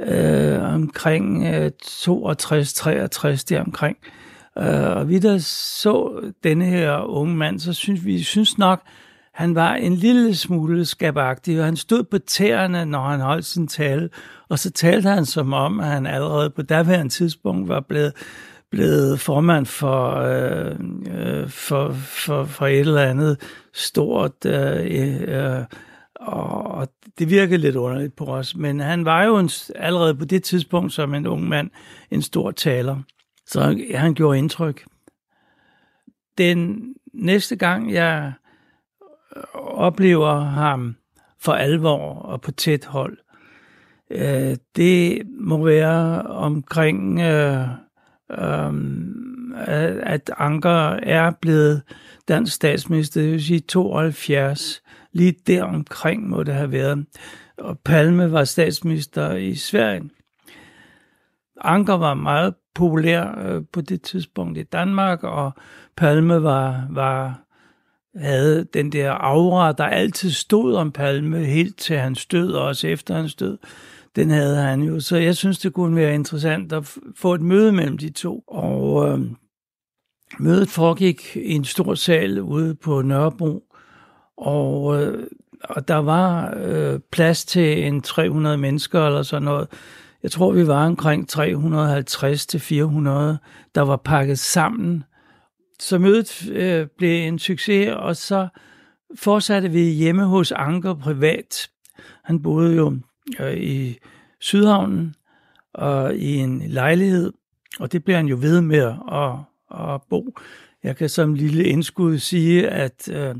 øh, 0.00 0.62
omkring 0.74 1.46
øh, 1.46 1.70
62, 1.82 2.72
63 2.72 3.44
der 3.44 3.60
omkring. 3.60 3.96
Øh, 4.04 4.27
Øh, 4.60 4.96
og 4.96 5.08
vi 5.08 5.18
der 5.18 5.38
så 5.38 6.20
denne 6.44 6.64
her 6.64 7.00
unge 7.00 7.36
mand, 7.36 7.60
så 7.60 7.72
synes 7.72 8.04
vi 8.04 8.22
synes 8.22 8.58
nok, 8.58 8.82
han 9.34 9.54
var 9.54 9.74
en 9.74 9.94
lille 9.94 10.34
smule 10.34 10.84
skabagtig, 10.84 11.58
og 11.58 11.64
han 11.64 11.76
stod 11.76 12.02
på 12.02 12.18
tæerne, 12.18 12.84
når 12.84 13.08
han 13.08 13.20
holdt 13.20 13.44
sin 13.44 13.68
tale, 13.68 14.10
og 14.48 14.58
så 14.58 14.70
talte 14.70 15.08
han 15.08 15.26
som 15.26 15.52
om, 15.52 15.80
at 15.80 15.86
han 15.86 16.06
allerede 16.06 16.50
på 16.50 16.62
daværende 16.62 17.12
tidspunkt 17.12 17.68
var 17.68 17.80
blevet, 17.80 18.12
blevet 18.70 19.20
formand 19.20 19.66
for, 19.66 20.14
øh, 20.14 20.76
øh, 21.10 21.48
for, 21.48 21.92
for, 21.92 22.44
for 22.44 22.66
et 22.66 22.80
eller 22.80 23.02
andet 23.02 23.40
stort, 23.74 24.46
øh, 24.46 25.26
øh, 25.28 25.64
og, 26.20 26.62
og 26.62 26.88
det 27.18 27.30
virkede 27.30 27.58
lidt 27.58 27.76
underligt 27.76 28.16
på 28.16 28.24
os, 28.24 28.56
men 28.56 28.80
han 28.80 29.04
var 29.04 29.24
jo 29.24 29.38
en, 29.38 29.50
allerede 29.76 30.14
på 30.14 30.24
det 30.24 30.42
tidspunkt 30.42 30.92
som 30.92 31.14
en 31.14 31.26
ung 31.26 31.48
mand 31.48 31.70
en 32.10 32.22
stor 32.22 32.50
taler, 32.50 32.96
så 33.48 33.84
han 33.94 34.14
gjorde 34.14 34.38
indtryk. 34.38 34.84
Den 36.38 36.94
næste 37.12 37.56
gang, 37.56 37.92
jeg 37.92 38.32
øh, 39.36 39.42
oplever 39.54 40.40
ham 40.40 40.96
for 41.40 41.52
alvor 41.52 42.14
og 42.14 42.40
på 42.40 42.50
tæt 42.50 42.84
hold. 42.84 43.18
Øh, 44.10 44.56
det 44.76 45.22
må 45.40 45.64
være 45.64 46.22
omkring, 46.22 47.20
øh, 47.20 47.68
øh, 48.30 48.72
at 50.02 50.30
Anker 50.38 50.90
er 51.02 51.30
blevet 51.40 51.82
dansk 52.28 52.54
statsminister, 52.54 53.20
det 53.20 53.32
vil 53.32 53.44
sige 53.44 53.60
72. 53.60 54.82
Lige 55.12 55.34
der 55.46 55.62
omkring 55.62 56.28
må 56.28 56.42
det 56.42 56.54
have 56.54 56.72
været. 56.72 57.06
Og 57.58 57.78
Palme 57.78 58.32
var 58.32 58.44
statsminister 58.44 59.32
i 59.32 59.54
Sverige. 59.54 60.10
Anker 61.60 61.94
var 61.94 62.14
meget 62.14 62.54
populær 62.78 63.38
øh, 63.46 63.62
på 63.72 63.80
det 63.80 64.02
tidspunkt 64.02 64.58
i 64.58 64.62
Danmark, 64.62 65.24
og 65.24 65.52
Palme 65.96 66.42
var, 66.42 66.86
var 66.90 67.40
havde 68.14 68.64
den 68.74 68.92
der 68.92 69.10
aura, 69.10 69.72
der 69.72 69.84
altid 69.84 70.30
stod 70.30 70.74
om 70.74 70.92
Palme, 70.92 71.38
helt 71.38 71.78
til 71.78 71.96
hans 71.96 72.26
død, 72.26 72.52
og 72.52 72.64
også 72.64 72.88
efter 72.88 73.14
hans 73.14 73.34
død. 73.34 73.58
Den 74.16 74.30
havde 74.30 74.56
han 74.56 74.82
jo. 74.82 75.00
Så 75.00 75.16
jeg 75.16 75.36
synes, 75.36 75.58
det 75.58 75.72
kunne 75.72 75.96
være 75.96 76.14
interessant 76.14 76.72
at 76.72 76.82
f- 76.82 77.12
få 77.16 77.34
et 77.34 77.40
møde 77.40 77.72
mellem 77.72 77.98
de 77.98 78.10
to. 78.10 78.44
Og 78.46 79.08
øh, 79.08 79.20
mødet 80.38 80.68
foregik 80.68 81.36
i 81.36 81.52
en 81.54 81.64
stor 81.64 81.94
sal 81.94 82.40
ude 82.40 82.74
på 82.74 83.02
Nørrebro, 83.02 83.62
og, 84.36 85.02
øh, 85.02 85.26
og 85.64 85.88
der 85.88 85.96
var 85.96 86.54
øh, 86.56 87.00
plads 87.12 87.44
til 87.44 87.86
en 87.86 88.00
300 88.00 88.58
mennesker 88.58 89.06
eller 89.06 89.22
sådan 89.22 89.42
noget. 89.42 89.68
Jeg 90.22 90.30
tror, 90.30 90.52
vi 90.52 90.66
var 90.66 90.86
omkring 90.86 91.28
350 91.28 92.46
til 92.46 92.60
400, 92.60 93.38
der 93.74 93.80
var 93.80 93.96
pakket 93.96 94.38
sammen 94.38 95.04
så 95.80 95.98
mødet 95.98 96.50
øh, 96.50 96.86
blev 96.98 97.28
en 97.28 97.38
succes, 97.38 97.88
og 97.88 98.16
så 98.16 98.48
fortsatte 99.14 99.70
vi 99.70 99.80
hjemme 99.80 100.24
hos 100.24 100.52
Anker 100.52 100.94
privat. 100.94 101.70
Han 102.24 102.42
boede 102.42 102.76
jo 102.76 102.96
øh, 103.40 103.56
i 103.56 103.98
Sydhavnen 104.40 105.14
og 105.74 106.16
i 106.16 106.34
en 106.34 106.62
lejlighed, 106.66 107.32
og 107.80 107.92
det 107.92 108.04
blev 108.04 108.16
han 108.16 108.26
jo 108.26 108.36
ved 108.40 108.60
med 108.60 108.94
at, 109.12 109.32
at 109.80 110.02
bo. 110.10 110.38
Jeg 110.82 110.96
kan 110.96 111.08
som 111.08 111.34
lille 111.34 111.64
indskud 111.64 112.18
sige, 112.18 112.68
at 112.68 113.08
øh, 113.12 113.34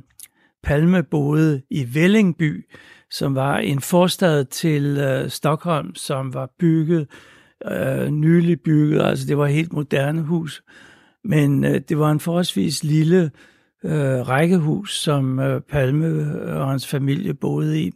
Palme 0.62 1.02
boede 1.02 1.62
i 1.70 1.94
Vellingby, 1.94 2.66
som 3.10 3.34
var 3.34 3.58
en 3.58 3.80
forstad 3.80 4.44
til 4.44 4.98
øh, 4.98 5.30
Stockholm, 5.30 5.94
som 5.94 6.34
var 6.34 6.50
bygget, 6.58 7.06
øh, 7.70 8.08
nylig 8.08 8.60
bygget, 8.60 9.02
altså 9.02 9.26
det 9.26 9.38
var 9.38 9.46
et 9.46 9.52
helt 9.52 9.72
moderne 9.72 10.22
hus. 10.22 10.62
Men 11.24 11.64
øh, 11.64 11.80
det 11.88 11.98
var 11.98 12.10
en 12.10 12.20
forholdsvis 12.20 12.84
lille 12.84 13.30
øh, 13.84 14.28
rækkehus, 14.28 14.98
som 15.00 15.38
øh, 15.38 15.60
Palme 15.60 16.06
øh, 16.06 16.56
og 16.56 16.68
hans 16.68 16.86
familie 16.86 17.34
boede 17.34 17.82
i. 17.82 17.92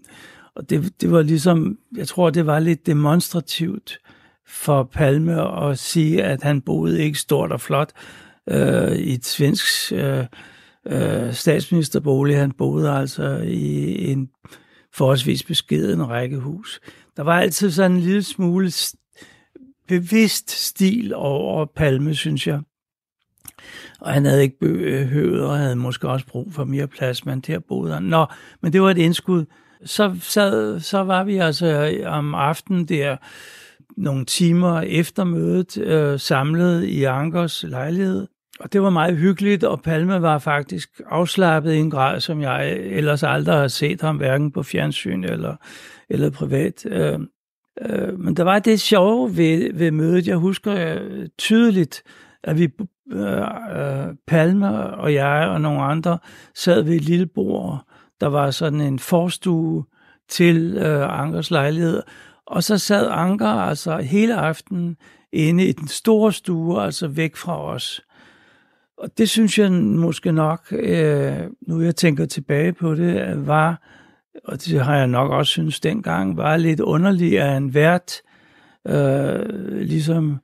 Og 0.56 0.70
det, 0.70 1.00
det 1.00 1.12
var 1.12 1.22
ligesom, 1.22 1.78
jeg 1.96 2.08
tror, 2.08 2.30
det 2.30 2.46
var 2.46 2.58
lidt 2.58 2.86
demonstrativt 2.86 3.98
for 4.46 4.82
Palme 4.82 5.64
at 5.64 5.78
sige, 5.78 6.24
at 6.24 6.42
han 6.42 6.60
boede 6.60 7.02
ikke 7.02 7.18
stort 7.18 7.52
og 7.52 7.60
flot 7.60 7.92
øh, 8.48 8.92
i 8.92 9.14
et 9.14 9.26
svensk 9.26 9.92
øh, 9.92 10.24
øh, 10.86 11.32
statsministerbolig. 11.32 12.38
Han 12.38 12.52
boede 12.52 12.90
altså 12.90 13.36
i 13.44 14.10
en 14.12 14.28
forholdsvis 14.94 15.42
beskeden 15.42 16.08
rækkehus. 16.08 16.80
Der 17.16 17.22
var 17.22 17.40
altid 17.40 17.70
sådan 17.70 17.92
en 17.92 18.00
lille 18.00 18.22
smule 18.22 18.72
bevidst 19.88 20.50
stil 20.50 21.14
over 21.14 21.64
Palme, 21.64 22.14
synes 22.14 22.46
jeg. 22.46 22.60
Og 24.00 24.12
han 24.12 24.24
havde 24.24 24.42
ikke 24.42 24.58
behøvet, 24.58 25.42
øh, 25.42 25.50
og 25.50 25.58
havde 25.58 25.76
måske 25.76 26.08
også 26.08 26.26
brug 26.26 26.52
for 26.52 26.64
mere 26.64 26.86
plads, 26.86 27.26
men 27.26 27.40
der 27.40 27.58
boede 27.58 27.94
han. 27.94 28.02
Nå, 28.02 28.26
men 28.60 28.72
det 28.72 28.82
var 28.82 28.90
et 28.90 28.98
indskud. 28.98 29.44
Så, 29.84 30.16
så, 30.20 30.76
så 30.80 30.98
var 30.98 31.24
vi 31.24 31.36
altså 31.36 31.66
øh, 31.66 32.12
om 32.12 32.34
aftenen 32.34 32.84
der 32.84 33.16
nogle 33.96 34.24
timer 34.24 34.80
efter 34.80 35.24
mødet 35.24 35.78
øh, 35.78 36.20
samlet 36.20 36.84
i 36.84 37.04
Ankers 37.04 37.62
lejlighed. 37.62 38.26
Og 38.62 38.72
det 38.72 38.82
var 38.82 38.90
meget 38.90 39.16
hyggeligt, 39.16 39.64
og 39.64 39.82
Palme 39.82 40.22
var 40.22 40.38
faktisk 40.38 41.00
afslappet 41.06 41.72
i 41.72 41.78
en 41.78 41.90
grad, 41.90 42.20
som 42.20 42.42
jeg 42.42 42.72
ellers 42.72 43.22
aldrig 43.22 43.54
har 43.54 43.68
set 43.68 44.00
ham, 44.00 44.16
hverken 44.16 44.52
på 44.52 44.62
fjernsyn 44.62 45.24
eller, 45.24 45.56
eller 46.08 46.30
privat. 46.30 46.86
Øh, 46.86 47.18
øh, 47.80 48.18
men 48.18 48.36
der 48.36 48.42
var 48.42 48.58
det 48.58 48.80
sjove 48.80 49.36
ved, 49.36 49.74
ved 49.74 49.90
mødet. 49.90 50.28
Jeg 50.28 50.36
husker 50.36 50.94
øh, 50.94 51.28
tydeligt, 51.38 52.02
at 52.44 52.58
vi, 52.58 52.68
øh, 53.12 53.38
øh, 53.76 54.14
Palme 54.26 54.76
og 54.76 55.14
jeg 55.14 55.48
og 55.48 55.60
nogle 55.60 55.82
andre, 55.82 56.18
sad 56.54 56.82
ved 56.82 56.94
et 56.94 57.04
lille 57.04 57.26
bord. 57.26 57.86
Der 58.20 58.26
var 58.26 58.50
sådan 58.50 58.80
en 58.80 58.98
forstue 58.98 59.84
til 60.28 60.76
øh, 60.76 61.20
Ankers 61.20 61.50
lejlighed, 61.50 62.02
og 62.46 62.62
så 62.62 62.78
sad 62.78 63.08
Anker 63.10 63.48
altså 63.48 63.96
hele 63.96 64.34
aftenen 64.34 64.96
inde 65.32 65.64
i 65.64 65.72
den 65.72 65.88
store 65.88 66.32
stue, 66.32 66.82
altså 66.82 67.08
væk 67.08 67.36
fra 67.36 67.64
os. 67.64 68.00
Og 68.98 69.18
det 69.18 69.28
synes 69.28 69.58
jeg 69.58 69.72
måske 69.72 70.32
nok, 70.32 70.60
øh, 70.70 71.36
nu 71.68 71.80
jeg 71.80 71.96
tænker 71.96 72.26
tilbage 72.26 72.72
på 72.72 72.94
det, 72.94 73.46
var, 73.46 73.82
og 74.44 74.64
det 74.64 74.84
har 74.84 74.96
jeg 74.96 75.06
nok 75.06 75.30
også 75.30 75.50
synes 75.50 75.80
dengang, 75.80 76.36
var 76.36 76.56
lidt 76.56 76.80
underligt, 76.80 77.40
at 77.40 77.56
en 77.56 77.74
vært 77.74 78.22
øh, 78.88 79.76
ligesom 79.80 80.38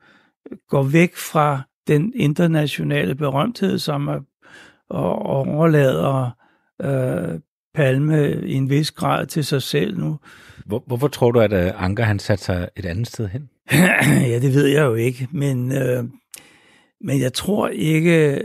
går 0.68 0.82
væk 0.82 1.16
fra 1.16 1.60
den 1.88 2.12
internationale 2.16 3.14
berømthed, 3.14 3.78
som 3.78 4.08
er, 4.08 4.20
og 4.90 5.22
overlader 5.22 6.30
øh, 6.82 7.40
Palme 7.74 8.40
i 8.46 8.54
en 8.54 8.70
vis 8.70 8.90
grad 8.90 9.26
til 9.26 9.44
sig 9.44 9.62
selv 9.62 9.98
nu. 9.98 10.18
Hvor, 10.66 10.84
hvorfor 10.86 11.08
tror 11.08 11.30
du, 11.30 11.40
at 11.40 11.52
øh, 11.52 11.84
Anker 11.84 12.04
han 12.04 12.18
satte 12.18 12.44
sig 12.44 12.68
et 12.76 12.86
andet 12.86 13.06
sted 13.06 13.28
hen? 13.28 13.48
ja, 14.32 14.38
det 14.42 14.54
ved 14.54 14.66
jeg 14.66 14.84
jo 14.84 14.94
ikke, 14.94 15.28
men, 15.32 15.72
øh, 15.72 16.04
men 17.00 17.20
jeg 17.20 17.32
tror 17.32 17.68
ikke 17.68 18.42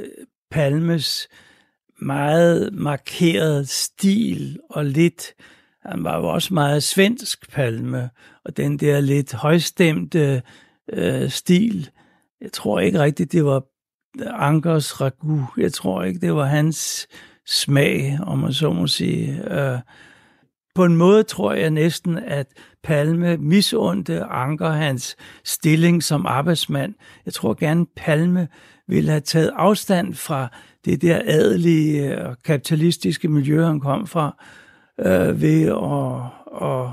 Palmes 0.51 1.27
meget 2.01 2.73
markeret 2.73 3.69
stil 3.69 4.59
og 4.69 4.85
lidt, 4.85 5.33
han 5.85 6.03
var 6.03 6.17
jo 6.17 6.27
også 6.27 6.53
meget 6.53 6.83
svensk 6.83 7.51
Palme, 7.51 8.09
og 8.45 8.57
den 8.57 8.79
der 8.79 8.99
lidt 8.99 9.33
højstemte 9.33 10.41
øh, 10.93 11.29
stil, 11.29 11.89
jeg 12.41 12.51
tror 12.51 12.79
ikke 12.79 12.99
rigtigt, 12.99 13.31
det 13.31 13.45
var 13.45 13.63
Ankers 14.25 15.01
ragu. 15.01 15.47
Jeg 15.57 15.73
tror 15.73 16.03
ikke, 16.03 16.19
det 16.19 16.35
var 16.35 16.45
hans 16.45 17.07
smag, 17.45 18.19
om 18.21 18.39
man 18.39 18.53
så 18.53 18.73
må 18.73 18.87
sige. 18.87 19.53
Øh, 19.53 19.79
på 20.75 20.85
en 20.85 20.95
måde 20.95 21.23
tror 21.23 21.53
jeg 21.53 21.69
næsten, 21.69 22.17
at 22.17 22.47
Palme 22.83 23.37
misundte 23.37 24.23
Anker 24.23 24.69
hans 24.69 25.15
stilling 25.43 26.03
som 26.03 26.25
arbejdsmand. 26.25 26.93
Jeg 27.25 27.33
tror 27.33 27.53
gerne, 27.53 27.85
Palme 27.95 28.47
ville 28.87 29.09
have 29.09 29.21
taget 29.21 29.51
afstand 29.55 30.13
fra 30.13 30.47
det 30.85 31.01
der 31.01 31.21
adelige 31.25 32.13
øh, 32.13 32.29
og 32.29 32.37
kapitalistiske 32.45 33.27
miljø, 33.27 33.65
han 33.65 33.79
kom 33.79 34.07
fra, 34.07 34.43
øh, 34.99 35.41
ved 35.41 35.67
at, 35.67 36.67
at, 36.67 36.89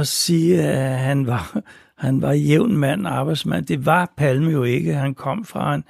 at 0.00 0.06
sige, 0.06 0.62
at 0.62 0.98
han 0.98 1.26
var, 1.26 1.62
han 1.98 2.22
var 2.22 2.32
jævn 2.32 2.76
mand, 2.76 3.06
arbejdsmand. 3.06 3.66
Det 3.66 3.86
var 3.86 4.12
Palme 4.16 4.50
jo 4.50 4.64
ikke. 4.64 4.94
Han 4.94 5.14
kom 5.14 5.44
fra 5.44 5.74
en 5.74 5.84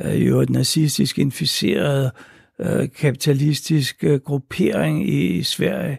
øh, 0.00 0.28
jo 0.28 0.40
et 0.40 0.50
nazistisk 0.50 1.18
inficeret 1.18 2.10
øh, 2.58 2.88
kapitalistisk 2.98 4.04
øh, 4.04 4.20
gruppering 4.20 5.08
i, 5.08 5.26
i 5.26 5.42
Sverige. 5.42 5.92
Øh, 5.92 5.98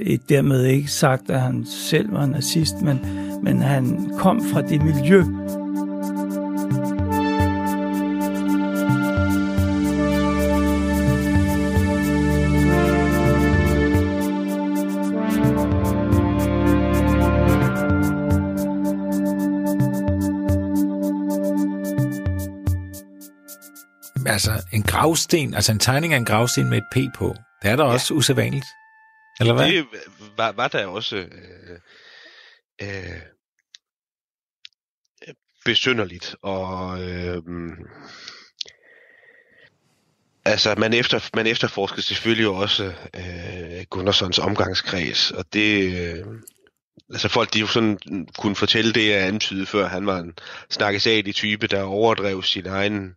et 0.00 0.28
dermed 0.28 0.64
ikke 0.64 0.90
sagt, 0.90 1.30
at 1.30 1.40
han 1.40 1.66
selv 1.66 2.12
var 2.12 2.26
nazist, 2.26 2.74
men, 2.82 3.00
men 3.42 3.62
han 3.62 4.10
kom 4.18 4.42
fra 4.52 4.62
det 4.62 4.82
miljø, 4.82 5.24
altså 24.38 24.50
en 24.72 24.82
gravsten, 24.82 25.54
altså 25.54 25.72
en 25.72 25.78
tegning 25.78 26.12
af 26.12 26.16
en 26.16 26.24
gravsten 26.24 26.70
med 26.70 26.78
et 26.78 26.84
P 26.92 26.96
på, 27.16 27.34
det 27.62 27.70
er 27.70 27.76
da 27.76 27.82
ja. 27.82 27.92
også 27.92 28.14
usædvanligt. 28.14 28.66
Eller 29.40 29.54
hvad? 29.54 29.72
Det 29.72 29.86
var, 30.36 30.52
var 30.52 30.68
der 30.68 30.86
også 30.86 31.16
øh, 31.16 31.78
øh, 32.82 33.20
besynderligt, 35.64 36.36
og 36.42 37.02
øh, 37.02 37.42
altså 40.44 40.74
man, 40.78 40.94
efter, 40.94 41.30
man 41.34 41.46
efterforskede 41.46 42.02
selvfølgelig 42.02 42.48
også 42.48 42.92
øh, 43.16 43.84
Gunnarssons 43.90 44.38
omgangskreds, 44.38 45.30
og 45.30 45.44
det... 45.52 45.92
Øh, 45.92 46.24
altså 47.10 47.28
folk, 47.28 47.54
de 47.54 47.60
jo 47.60 47.66
sådan 47.66 47.98
kunne 48.38 48.56
fortælle 48.56 48.92
det, 48.92 49.08
jeg 49.08 49.26
antydede 49.26 49.66
før, 49.66 49.88
han 49.88 50.06
var 50.06 50.18
en 50.18 50.34
snakkesagelig 50.70 51.34
type, 51.34 51.66
der 51.66 51.82
overdrev 51.82 52.42
sin 52.42 52.66
egen 52.66 53.14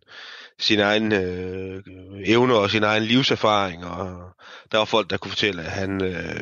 sin 0.62 0.80
egen 0.80 1.12
øh, 1.12 1.82
evner 2.26 2.54
og 2.54 2.70
sin 2.70 2.82
egen 2.82 3.02
livserfaring, 3.02 3.84
og 3.84 4.32
der 4.72 4.78
var 4.78 4.84
folk, 4.84 5.10
der 5.10 5.16
kunne 5.16 5.30
fortælle, 5.30 5.62
at 5.62 5.70
han 5.70 6.04
øh, 6.04 6.40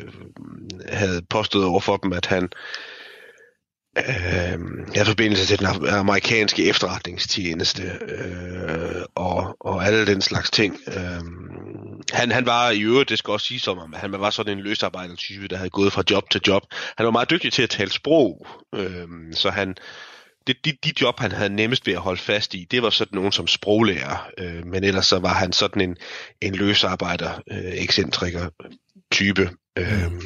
havde 0.89 1.21
påstået 1.29 1.65
over 1.65 1.79
for 1.79 1.97
dem, 1.97 2.13
at 2.13 2.25
han 2.25 2.49
øh, 3.97 4.03
havde 4.95 5.05
forbindelse 5.05 5.45
til 5.45 5.59
den 5.59 5.67
amerikanske 5.89 6.69
efterretningstjeneste 6.69 7.83
øh, 7.83 9.01
og, 9.15 9.55
og 9.59 9.85
alle 9.85 10.05
den 10.05 10.21
slags 10.21 10.51
ting. 10.51 10.77
Øh, 10.87 11.21
han, 12.11 12.31
han 12.31 12.45
var 12.45 12.69
i 12.69 12.81
øvrigt, 12.81 13.09
det 13.09 13.17
skal 13.19 13.31
også 13.31 13.47
sige 13.47 13.59
som 13.59 13.77
om, 13.77 13.93
han 13.93 14.11
var 14.11 14.29
sådan 14.29 14.57
en 14.57 14.63
løsarbejdertype, 14.63 15.47
der 15.47 15.57
havde 15.57 15.69
gået 15.69 15.93
fra 15.93 16.03
job 16.11 16.29
til 16.29 16.41
job. 16.47 16.63
Han 16.97 17.05
var 17.05 17.11
meget 17.11 17.29
dygtig 17.29 17.53
til 17.53 17.63
at 17.63 17.69
tale 17.69 17.91
sprog, 17.91 18.47
øh, 18.75 19.07
så 19.33 19.49
han 19.49 19.75
det, 20.47 20.65
de, 20.65 20.71
de 20.83 20.93
job, 21.01 21.19
han 21.19 21.31
havde 21.31 21.49
nemmest 21.49 21.87
ved 21.87 21.93
at 21.93 21.99
holde 21.99 22.21
fast 22.21 22.53
i, 22.53 22.67
det 22.71 22.81
var 22.81 22.89
sådan 22.89 23.15
nogen 23.15 23.31
som 23.31 23.47
sproglærer, 23.47 24.29
øh, 24.37 24.65
men 24.65 24.83
ellers 24.83 25.05
så 25.05 25.19
var 25.19 25.33
han 25.33 25.53
sådan 25.53 25.81
en, 25.81 25.97
en 26.41 26.55
løsarbejder, 26.55 27.41
øh, 27.51 27.73
ekscentriker 27.73 28.49
type. 29.11 29.49
Øh. 29.77 30.11
Mm. 30.11 30.21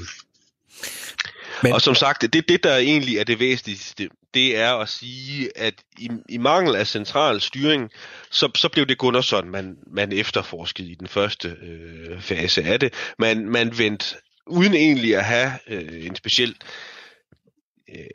Men, 1.64 1.74
og 1.74 1.82
som 1.82 1.96
sagt, 1.96 2.22
det, 2.22 2.50
det 2.50 2.64
der 2.64 2.78
egentlig 2.78 3.18
er 3.18 3.24
det 3.24 3.40
væsentligste, 3.40 4.10
det 4.34 4.58
er 4.58 4.74
at 4.74 4.90
sige, 4.90 5.58
at 5.58 5.74
i, 5.98 6.10
i 6.30 6.38
mangel 6.38 6.76
af 6.76 6.88
central 6.88 7.42
styring, 7.42 7.90
så, 8.32 8.50
så 8.56 8.70
blev 8.70 8.86
det 8.86 8.98
Gunnarsson, 8.98 9.50
man, 9.50 9.78
man 9.88 10.12
efterforskede 10.12 10.92
i 10.92 10.96
den 10.96 11.08
første 11.08 11.56
øh, 11.62 12.22
fase 12.22 12.64
af 12.64 12.80
det. 12.80 12.94
Man, 13.20 13.50
man 13.50 13.78
vendte, 13.78 14.16
uden 14.48 14.74
egentlig 14.74 15.16
at 15.16 15.26
have 15.26 15.52
øh, 15.68 16.06
en 16.06 16.16
speciel 16.16 16.56
øh, 17.90 18.06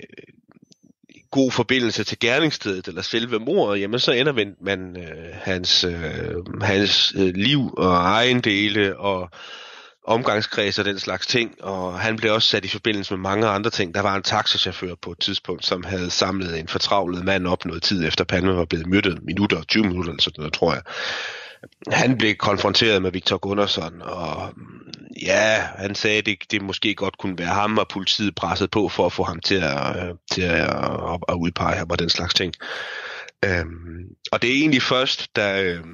god 1.31 1.51
forbindelse 1.51 2.05
til 2.05 2.19
gerningsstedet 2.19 2.89
eller 2.89 3.03
selve 3.03 3.39
mordet, 3.39 3.81
jamen 3.81 4.01
så 4.01 4.13
ender 4.13 4.55
man, 4.61 4.97
øh, 4.97 5.35
hans, 5.43 5.85
øh, 5.85 6.63
hans 6.63 7.13
øh, 7.17 7.35
liv 7.35 7.75
og 7.77 7.95
ejendele 7.95 8.99
og 8.99 9.31
omgangskreds 10.05 10.79
og 10.79 10.85
den 10.85 10.99
slags 10.99 11.27
ting, 11.27 11.65
og 11.65 12.01
han 12.01 12.17
blev 12.17 12.33
også 12.33 12.49
sat 12.49 12.65
i 12.65 12.69
forbindelse 12.69 13.15
med 13.15 13.21
mange 13.21 13.47
andre 13.47 13.71
ting. 13.71 13.95
Der 13.95 14.01
var 14.01 14.17
en 14.17 14.23
taxachauffør 14.23 14.95
på 15.03 15.11
et 15.13 15.19
tidspunkt, 15.19 15.67
som 15.67 15.85
havde 15.85 16.11
samlet 16.11 16.61
en 16.61 16.69
fortravlet 16.69 17.25
mand 17.25 17.47
op 17.47 17.65
noget 17.65 17.83
tid 17.83 18.07
efter 18.07 18.25
Palme 18.25 18.57
var 18.57 18.65
blevet 18.65 18.87
myrdet, 18.87 19.19
minutter, 19.23 19.63
20 19.63 19.85
minutter 19.85 20.13
eller 20.13 20.23
sådan 20.23 20.41
noget, 20.41 20.53
tror 20.53 20.73
jeg. 20.73 20.83
Han 21.93 22.19
blev 22.19 22.35
konfronteret 22.35 23.03
med 23.03 23.13
Victor 23.13 23.39
Gunnarsson, 23.39 24.03
og 24.03 24.53
mm, 24.57 24.93
ja, 25.23 25.61
han 25.77 25.95
sagde, 25.95 26.19
at 26.19 26.27
det, 26.27 26.39
det 26.51 26.63
måske 26.63 26.95
godt 26.95 27.19
kunne 27.19 27.39
være 27.39 27.55
ham, 27.55 27.79
og 27.79 27.89
politiet 27.89 28.35
presset 28.35 28.71
på 28.71 28.89
for 28.89 29.07
at 29.07 29.13
få 29.13 29.23
ham 29.23 29.41
til 29.41 29.55
at, 29.55 29.97
øh, 29.97 30.15
til 30.31 30.43
at, 30.43 30.61
at, 30.61 31.19
at 31.29 31.35
udpege 31.35 31.77
ham 31.77 31.91
og 31.91 31.99
den 31.99 32.09
slags 32.09 32.35
ting. 32.35 32.55
Øhm, 33.45 34.05
og 34.33 34.43
det 34.43 34.51
er 34.51 34.55
egentlig 34.55 34.83
først, 34.83 35.37
da, 35.37 35.63
øh, 35.63 35.85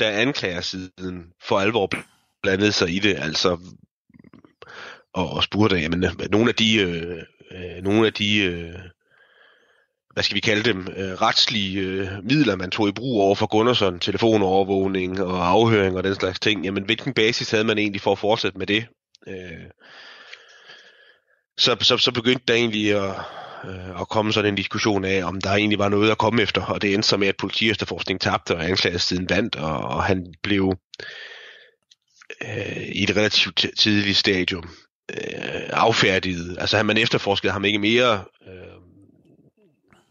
da 0.00 0.20
anklagersiden 0.20 1.32
for 1.42 1.60
alvor 1.60 1.90
blandede 2.42 2.72
sig 2.72 2.88
i 2.88 2.98
det, 2.98 3.16
altså 3.18 3.58
og, 5.12 5.30
og 5.30 5.42
spurgte, 5.42 5.76
jamen, 5.76 6.04
nogle 6.30 6.48
af 6.48 6.54
de, 6.54 6.76
øh, 6.76 7.22
øh, 7.50 7.82
nogle 7.82 8.06
af 8.06 8.12
de 8.12 8.38
øh, 8.38 8.78
hvad 10.16 10.24
skal 10.24 10.34
vi 10.34 10.40
kalde 10.40 10.62
dem, 10.62 10.88
øh, 10.96 11.12
retslige 11.12 11.80
øh, 11.80 12.08
midler, 12.22 12.56
man 12.56 12.70
tog 12.70 12.88
i 12.88 12.92
brug 12.92 13.20
over 13.20 13.34
for 13.34 13.46
Gunnarsson, 13.46 13.98
telefonovervågning 13.98 15.22
og 15.22 15.48
afhøring 15.48 15.96
og 15.96 16.04
den 16.04 16.14
slags 16.14 16.40
ting, 16.40 16.64
jamen 16.64 16.84
hvilken 16.84 17.14
basis 17.14 17.50
havde 17.50 17.64
man 17.64 17.78
egentlig 17.78 18.00
for 18.00 18.12
at 18.12 18.18
fortsætte 18.18 18.58
med 18.58 18.66
det? 18.66 18.86
Øh, 19.28 19.66
så, 21.58 21.76
så, 21.80 21.98
så 21.98 22.12
begyndte 22.12 22.44
der 22.48 22.54
egentlig 22.54 22.94
at, 22.94 23.14
øh, 23.68 24.00
at 24.00 24.08
komme 24.08 24.32
sådan 24.32 24.50
en 24.50 24.56
diskussion 24.56 25.04
af, 25.04 25.24
om 25.24 25.40
der 25.40 25.50
egentlig 25.50 25.78
var 25.78 25.88
noget 25.88 26.10
at 26.10 26.18
komme 26.18 26.42
efter, 26.42 26.62
og 26.64 26.82
det 26.82 26.94
endte 26.94 27.08
så 27.08 27.16
med, 27.16 27.28
at 27.28 27.36
politi 27.36 27.70
efterforskning 27.70 28.20
tabte, 28.20 28.56
og 28.56 28.64
anklagesiden 28.64 29.30
vandt, 29.30 29.56
og, 29.56 29.78
og 29.78 30.04
han 30.04 30.34
blev 30.42 30.74
øh, 32.42 32.88
i 32.88 33.02
et 33.02 33.16
relativt 33.16 33.66
tidligt 33.78 34.16
stadium 34.16 34.68
øh, 35.10 35.68
affærdiget. 35.70 36.56
Altså 36.60 36.76
han 36.76 36.86
man 36.86 36.98
efterforskede 36.98 37.52
ham 37.52 37.64
ikke 37.64 37.78
mere 37.78 38.24
øh, 38.48 38.85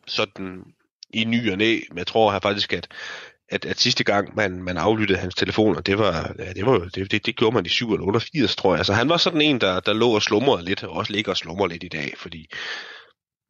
sådan 0.07 0.63
i 1.13 1.23
ny 1.23 1.51
og 1.51 1.57
næ, 1.57 1.79
men 1.89 1.97
jeg 1.97 2.07
tror 2.07 2.31
her 2.31 2.39
faktisk, 2.39 2.73
at, 2.73 2.87
at, 3.49 3.65
at 3.65 3.79
sidste 3.79 4.03
gang 4.03 4.35
man, 4.35 4.63
man 4.63 4.77
aflyttede 4.77 5.19
hans 5.19 5.35
telefoner, 5.35 5.81
det 5.81 5.97
var, 5.97 6.33
ja, 6.39 6.53
det, 6.53 6.65
var 6.65 6.79
det, 6.79 7.11
det, 7.11 7.25
det 7.25 7.35
gjorde 7.35 7.53
man 7.53 7.65
i 7.65 7.69
7 7.69 7.93
eller 7.93 8.05
88, 8.05 8.55
tror 8.55 8.71
jeg. 8.71 8.77
Altså 8.77 8.93
han 8.93 9.09
var 9.09 9.17
sådan 9.17 9.41
en, 9.41 9.61
der, 9.61 9.79
der 9.79 9.93
lå 9.93 10.09
og 10.09 10.21
slumrede 10.21 10.65
lidt, 10.65 10.83
og 10.83 10.95
også 10.95 11.13
ligger 11.13 11.31
og 11.31 11.37
slumrer 11.37 11.67
lidt 11.67 11.83
i 11.83 11.87
dag, 11.87 12.13
fordi 12.17 12.47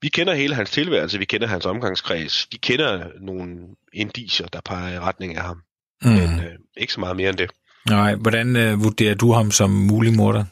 vi 0.01 0.09
kender 0.09 0.33
hele 0.33 0.55
hans 0.55 0.71
tilværelse, 0.71 1.19
vi 1.19 1.25
kender 1.25 1.47
hans 1.47 1.65
omgangskreds, 1.65 2.47
vi 2.51 2.57
kender 2.57 3.07
nogle 3.21 3.57
indicier, 3.93 4.47
der 4.47 4.61
peger 4.65 4.95
i 4.95 4.99
retning 4.99 5.35
af 5.35 5.43
ham. 5.43 5.61
Mm. 6.01 6.11
Men 6.11 6.39
øh, 6.39 6.53
ikke 6.77 6.93
så 6.93 6.99
meget 6.99 7.15
mere 7.15 7.29
end 7.29 7.37
det. 7.37 7.51
Nej, 7.89 8.15
hvordan 8.15 8.55
øh, 8.55 8.83
vurderer 8.83 9.15
du 9.15 9.31
ham 9.31 9.51
som 9.51 9.69
mulig 9.69 10.13
morder? 10.13 10.45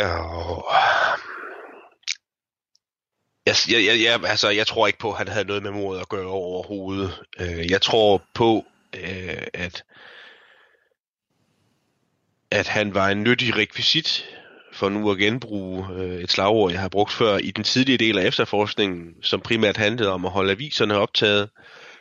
Og... 0.00 0.64
Jeg, 3.46 3.54
jeg, 3.68 4.02
jeg, 4.02 4.24
altså, 4.24 4.48
jeg 4.48 4.66
tror 4.66 4.86
ikke 4.86 4.98
på, 4.98 5.10
at 5.10 5.18
han 5.18 5.28
havde 5.28 5.44
noget 5.44 5.62
med 5.62 5.70
mordet 5.70 6.00
at 6.00 6.08
gøre 6.08 6.26
overhovedet. 6.26 7.22
Øh, 7.40 7.70
jeg 7.70 7.82
tror 7.82 8.22
på, 8.34 8.64
øh, 8.94 9.42
at, 9.54 9.84
at 12.50 12.68
han 12.68 12.94
var 12.94 13.08
en 13.08 13.22
nyttig 13.22 13.56
rekvisit, 13.56 14.26
for 14.72 14.88
nu 14.88 15.10
at 15.10 15.18
genbruge 15.18 15.86
øh, 15.94 16.20
et 16.20 16.30
slagord, 16.30 16.72
jeg 16.72 16.80
har 16.80 16.88
brugt 16.88 17.12
før, 17.12 17.38
i 17.38 17.50
den 17.50 17.64
tidlige 17.64 17.98
del 17.98 18.18
af 18.18 18.26
efterforskningen, 18.26 19.14
som 19.22 19.40
primært 19.40 19.76
handlede 19.76 20.12
om 20.12 20.24
at 20.24 20.30
holde 20.30 20.52
aviserne 20.52 20.98
optaget, 20.98 21.50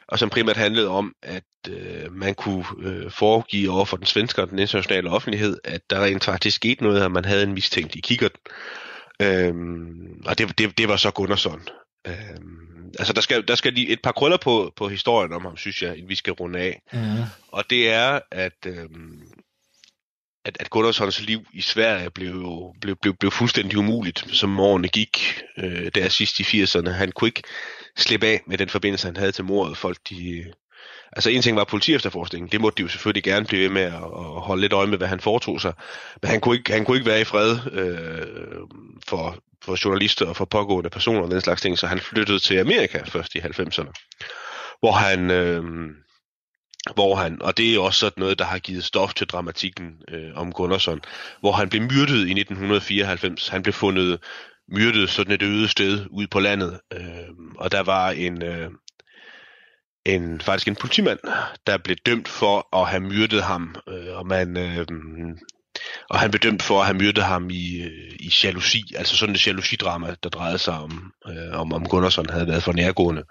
og 0.08 0.20
som 0.20 0.30
primært 0.30 0.58
handlede 0.58 0.88
om, 0.88 1.16
at 1.22 1.44
øh, 1.70 2.12
man 2.12 2.36
kunne 2.36 2.66
øh, 2.82 3.12
foregive 3.12 3.72
over 3.72 3.86
for 3.86 3.98
den 3.98 4.06
svenske 4.06 4.42
og 4.42 4.50
den 4.50 4.60
internationale 4.60 5.10
offentlighed, 5.10 5.58
at 5.64 5.82
der 5.90 6.04
rent 6.04 6.24
faktisk 6.24 6.56
skete 6.56 6.84
noget, 6.84 7.02
at 7.02 7.12
man 7.12 7.26
havde 7.26 7.44
en 7.44 7.54
mistænkt 7.54 7.96
i 7.96 8.00
kikkerten. 8.00 8.40
Øhm, 9.22 10.22
og 10.26 10.38
det, 10.38 10.58
det, 10.58 10.78
det 10.78 10.88
var 10.88 10.98
så 10.98 11.12
Gunnarsson. 11.12 11.62
Øhm, 12.08 12.92
altså 13.00 13.14
der 13.14 13.22
skal, 13.22 13.48
der 13.48 13.56
skal 13.56 13.74
lige 13.74 13.90
et 13.90 14.00
par 14.04 14.12
krøller 14.12 14.38
på, 14.38 14.74
på 14.76 14.88
historien 14.88 15.34
om 15.34 15.42
ham, 15.42 15.58
synes 15.58 15.82
jeg, 15.82 15.98
vi 16.08 16.16
skal 16.16 16.34
runde 16.34 16.60
af. 16.60 16.82
Mm. 16.94 17.00
Og 17.48 17.64
det 17.70 17.90
er, 17.90 18.20
at, 18.32 18.66
øhm, 18.66 19.22
at, 20.46 20.58
at 20.60 20.70
Gunnarssons 20.70 21.22
liv 21.22 21.46
i 21.54 21.62
Sverige 21.62 22.10
blev, 22.10 22.74
blev, 22.82 22.96
blev, 23.02 23.16
blev 23.20 23.32
fuldstændig 23.32 23.78
umuligt, 23.78 24.26
som 24.32 24.60
årene 24.60 24.88
gik 24.88 25.42
øh, 25.58 25.92
der 25.96 26.10
sidst 26.10 26.40
i 26.40 26.44
80'erne. 26.44 26.90
Han 26.90 27.12
kunne 27.12 27.28
ikke 27.28 27.44
slippe 27.98 28.28
af 28.28 28.42
med 28.48 28.58
den 28.58 28.70
forbindelse, 28.70 29.08
han 29.08 29.18
havde 29.18 29.32
til 29.32 29.44
mordet. 29.44 29.78
Folk, 29.78 29.98
de, 30.10 30.44
altså 31.12 31.30
en 31.30 31.42
ting 31.42 31.58
var 31.58 31.64
politi 31.64 31.94
efterforskningen, 31.94 32.50
det 32.52 32.62
måtte 32.62 32.78
de 32.78 32.82
jo 32.82 32.88
selvfølgelig 32.88 33.24
gerne 33.24 33.46
blive 33.46 33.62
ved 33.62 33.70
med 33.70 33.82
at, 33.82 33.94
at 33.94 34.42
holde 34.42 34.62
lidt 34.62 34.74
øje 34.74 34.88
med, 34.88 34.98
hvad 34.98 35.08
han 35.08 35.20
foretog 35.20 35.62
sig. 35.62 35.74
Men 36.22 36.32
han 36.32 36.42
kunne 36.42 36.58
ikke, 36.58 36.74
han 36.74 36.86
kunne 36.86 36.98
ikke 36.98 37.10
være 37.10 37.22
i 37.22 37.24
fred 37.24 37.58
øh, 37.72 38.28
for, 39.08 39.38
for 39.66 39.86
journalister 39.86 40.26
og 40.26 40.36
for 40.36 40.46
pågående 40.46 40.90
personer 40.90 41.22
og 41.22 41.32
den 41.32 41.42
slags 41.42 41.62
ting, 41.62 41.80
så 41.80 41.88
han 41.88 42.00
flyttede 42.00 42.40
til 42.40 42.58
Amerika 42.58 43.02
først 43.06 43.36
i 43.36 43.40
90'erne, 43.40 43.92
hvor 44.80 44.92
han... 44.92 45.32
Øh, 45.32 45.64
hvor 46.96 47.16
han, 47.16 47.42
og 47.42 47.58
det 47.58 47.76
er 47.76 47.80
også 47.80 48.00
sådan 48.00 48.22
noget, 48.22 48.40
der 48.40 48.46
har 48.46 48.60
givet 48.60 48.84
stof 48.84 49.14
til 49.14 49.28
dramatikken 49.28 49.86
øh, 50.08 50.32
om 50.36 50.52
Gunnarsson, 50.52 51.02
hvor 51.40 51.52
han 51.52 51.70
blev 51.70 51.82
myrdet 51.82 52.28
i 52.28 52.32
1994. 52.32 53.48
Han 53.48 53.64
blev 53.64 53.74
fundet 53.74 54.20
myrdet 54.68 55.10
sådan 55.10 55.34
et 55.34 55.42
øde 55.42 55.68
sted 55.68 56.06
ude 56.10 56.28
på 56.28 56.40
landet, 56.40 56.80
øh, 56.94 57.30
og 57.58 57.72
der 57.72 57.84
var 57.84 58.10
en, 58.10 58.44
øh, 58.44 58.70
en 60.06 60.42
faktisk 60.42 60.68
en 60.68 60.76
politimand, 60.76 61.20
der 61.68 61.78
blev 61.78 61.96
dømt 62.06 62.28
for 62.28 62.78
at 62.82 62.88
have 62.88 63.00
myrdet 63.00 63.44
ham, 63.44 63.76
øh, 63.90 64.18
og 64.18 64.28
man 64.28 64.58
øh, 64.58 64.86
og 66.10 66.20
han 66.20 66.32
blev 66.32 66.40
dømt 66.40 66.64
for 66.64 66.80
at 66.80 66.86
have 66.86 66.98
myrdet 66.98 67.24
ham 67.24 67.50
i, 67.50 67.82
øh, 67.82 68.16
i 68.20 68.34
jalousi, 68.44 68.84
altså 68.96 69.18
sådan 69.18 69.36
et 69.36 69.48
jalousidrama, 69.48 70.16
der 70.24 70.30
drejede 70.30 70.58
sig 70.58 70.74
om, 70.74 71.12
øh, 71.30 71.60
om, 71.60 71.74
om 71.74 71.88
Gunnarsson 71.88 72.30
havde 72.30 72.48
været 72.48 72.64
for 72.64 72.74
nærgående. 72.74 73.24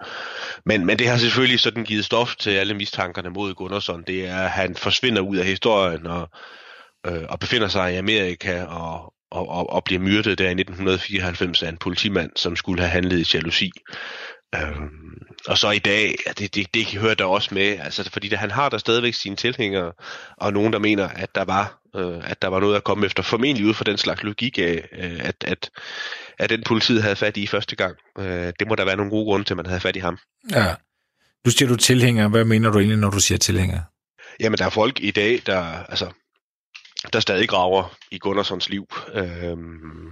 Men, 0.66 0.86
men 0.86 0.98
det 0.98 1.08
har 1.08 1.16
selvfølgelig 1.16 1.60
sådan 1.60 1.84
givet 1.84 2.04
stof 2.04 2.36
til 2.36 2.50
alle 2.50 2.74
mistankerne 2.74 3.30
mod 3.30 3.54
Gunnarsson. 3.54 4.04
Det 4.06 4.28
er, 4.28 4.36
at 4.36 4.50
han 4.50 4.76
forsvinder 4.76 5.22
ud 5.22 5.36
af 5.36 5.44
historien 5.44 6.06
og, 6.06 6.28
øh, 7.06 7.22
og 7.28 7.40
befinder 7.40 7.68
sig 7.68 7.94
i 7.94 7.96
Amerika 7.96 8.64
og, 8.64 9.14
og, 9.30 9.48
og, 9.48 9.70
og 9.70 9.84
bliver 9.84 10.00
myrdet 10.00 10.38
der 10.38 10.44
i 10.44 10.60
1994 10.60 11.62
af 11.62 11.68
en 11.68 11.78
politimand, 11.78 12.30
som 12.36 12.56
skulle 12.56 12.82
have 12.82 12.90
handlet 12.90 13.18
i 13.18 13.36
jalousi. 13.36 13.70
Øhm, 14.54 15.12
og 15.46 15.58
så 15.58 15.70
i 15.70 15.78
dag, 15.78 16.14
det, 16.38 16.54
det, 16.54 16.74
det 16.74 16.86
hører 16.86 17.14
der 17.14 17.24
også 17.24 17.54
med, 17.54 17.78
altså, 17.78 18.10
fordi 18.12 18.28
der, 18.28 18.36
han 18.36 18.50
har 18.50 18.68
der 18.68 18.78
stadigvæk 18.78 19.14
sine 19.14 19.36
tilhængere, 19.36 19.92
og 20.36 20.52
nogen, 20.52 20.72
der 20.72 20.78
mener, 20.78 21.08
at 21.08 21.34
der 21.34 21.44
var, 21.44 21.80
øh, 21.96 22.30
at 22.30 22.42
der 22.42 22.48
var 22.48 22.60
noget 22.60 22.76
at 22.76 22.84
komme 22.84 23.06
efter, 23.06 23.22
formentlig 23.22 23.66
ud 23.66 23.74
fra 23.74 23.84
den 23.84 23.98
slags 23.98 24.22
logik 24.22 24.58
af, 24.58 24.88
øh, 24.92 25.20
at, 25.20 25.44
at, 25.44 25.70
at 26.38 26.50
den 26.50 26.62
politiet 26.62 27.02
havde 27.02 27.16
fat 27.16 27.36
i 27.36 27.46
første 27.46 27.76
gang. 27.76 27.96
Øh, 28.18 28.52
det 28.58 28.68
må 28.68 28.74
der 28.74 28.84
være 28.84 28.96
nogle 28.96 29.10
gode 29.10 29.24
grunde 29.24 29.44
til, 29.44 29.52
at 29.52 29.56
man 29.56 29.66
havde 29.66 29.80
fat 29.80 29.96
i 29.96 29.98
ham. 29.98 30.18
Ja. 30.50 30.74
Nu 31.44 31.50
siger 31.50 31.68
du 31.68 31.76
tilhænger. 31.76 32.28
Hvad 32.28 32.44
mener 32.44 32.70
du 32.70 32.78
egentlig, 32.78 32.98
når 32.98 33.10
du 33.10 33.20
siger 33.20 33.38
tilhænger? 33.38 33.80
Jamen, 34.40 34.58
der 34.58 34.64
er 34.64 34.70
folk 34.70 35.00
i 35.00 35.10
dag, 35.10 35.42
der, 35.46 35.62
altså, 35.88 36.12
der 37.12 37.20
stadig 37.20 37.48
graver 37.48 37.94
i 38.10 38.18
Gunnarssons 38.18 38.68
liv. 38.68 38.86
Øhm, 39.14 40.10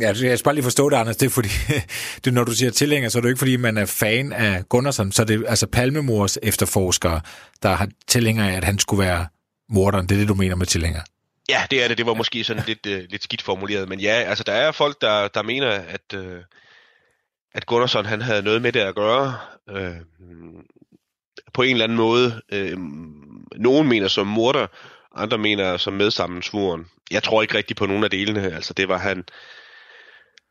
Ja, 0.00 0.06
jeg 0.06 0.16
skal 0.16 0.44
bare 0.44 0.54
lige 0.54 0.64
forstå 0.64 0.90
det, 0.90 0.96
Anders. 0.96 1.16
Det 1.16 1.26
er 1.26 1.30
fordi, 1.30 1.48
det, 2.24 2.34
når 2.34 2.44
du 2.44 2.52
siger 2.52 2.70
tilhænger, 2.70 3.08
så 3.08 3.18
er 3.18 3.22
det 3.22 3.28
ikke 3.28 3.38
fordi, 3.38 3.56
man 3.56 3.78
er 3.78 3.86
fan 3.86 4.32
af 4.32 4.68
Gunnarsson. 4.68 5.12
Så 5.12 5.22
er 5.22 5.26
det 5.26 5.44
altså 5.48 5.66
Palmemors 5.66 6.38
efterforskere, 6.42 7.20
der 7.62 7.68
har 7.68 7.88
tilhænger 8.08 8.48
af, 8.48 8.52
at 8.52 8.64
han 8.64 8.78
skulle 8.78 9.04
være 9.04 9.26
morderen. 9.68 10.08
Det 10.08 10.14
er 10.14 10.18
det, 10.18 10.28
du 10.28 10.34
mener 10.34 10.56
med 10.56 10.66
tilhænger. 10.66 11.00
Ja, 11.48 11.62
det 11.70 11.84
er 11.84 11.88
det. 11.88 11.98
Det 11.98 12.06
var 12.06 12.14
måske 12.14 12.44
sådan 12.44 12.62
lidt, 12.66 12.86
uh, 12.86 12.92
lidt 12.92 13.22
skidt 13.22 13.42
formuleret. 13.42 13.88
Men 13.88 14.00
ja, 14.00 14.12
altså 14.12 14.44
der 14.44 14.52
er 14.52 14.72
folk, 14.72 15.00
der, 15.00 15.28
der 15.28 15.42
mener, 15.42 15.68
at, 15.68 16.14
uh, 16.16 16.38
at 17.54 17.66
Gunnarsson 17.66 18.06
han 18.06 18.22
havde 18.22 18.42
noget 18.42 18.62
med 18.62 18.72
det 18.72 18.80
at 18.80 18.94
gøre. 18.94 19.34
Uh, 19.72 19.96
på 21.54 21.62
en 21.62 21.70
eller 21.70 21.84
anden 21.84 21.98
måde. 21.98 22.42
Uh, 22.52 22.80
nogen 23.56 23.88
mener 23.88 24.08
som 24.08 24.26
morder, 24.26 24.66
andre 25.14 25.38
mener 25.38 25.76
som 25.76 25.92
medsammensvoren. 25.92 26.86
Jeg 27.10 27.22
tror 27.22 27.42
ikke 27.42 27.54
rigtigt 27.54 27.78
på 27.78 27.86
nogen 27.86 28.04
af 28.04 28.10
delene. 28.10 28.54
Altså 28.54 28.74
det 28.74 28.88
var 28.88 28.98
han 28.98 29.24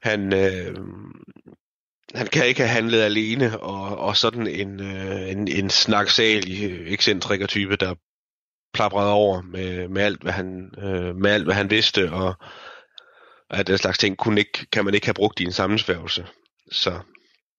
han, 0.05 0.33
øh, 0.33 0.75
han 2.15 2.27
kan 2.27 2.47
ikke 2.47 2.61
have 2.61 2.69
handlet 2.69 3.01
alene, 3.01 3.59
og, 3.59 3.97
og 3.97 4.17
sådan 4.17 4.47
en, 4.47 4.79
øh, 4.79 5.31
en, 5.31 5.47
en 5.47 5.69
snaksalig 5.69 6.87
ekscentriker-type, 6.87 7.75
der 7.75 7.95
plaprede 8.73 9.11
over 9.11 9.41
med, 9.41 9.87
med, 9.87 10.01
alt, 10.01 10.21
hvad 10.21 10.31
han, 10.31 10.71
øh, 10.77 11.15
med 11.15 11.31
alt, 11.31 11.43
hvad 11.43 11.55
han 11.55 11.69
vidste, 11.69 12.11
og 12.11 12.33
at 13.49 13.67
den 13.67 13.77
slags 13.77 13.97
ting 13.97 14.17
kunne 14.17 14.39
ikke, 14.39 14.65
kan 14.71 14.85
man 14.85 14.93
ikke 14.93 15.07
have 15.07 15.13
brugt 15.13 15.39
i 15.39 15.43
en 15.43 15.51
sammensværgelse. 15.51 16.25
Så 16.71 16.99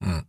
mm. 0.01 0.21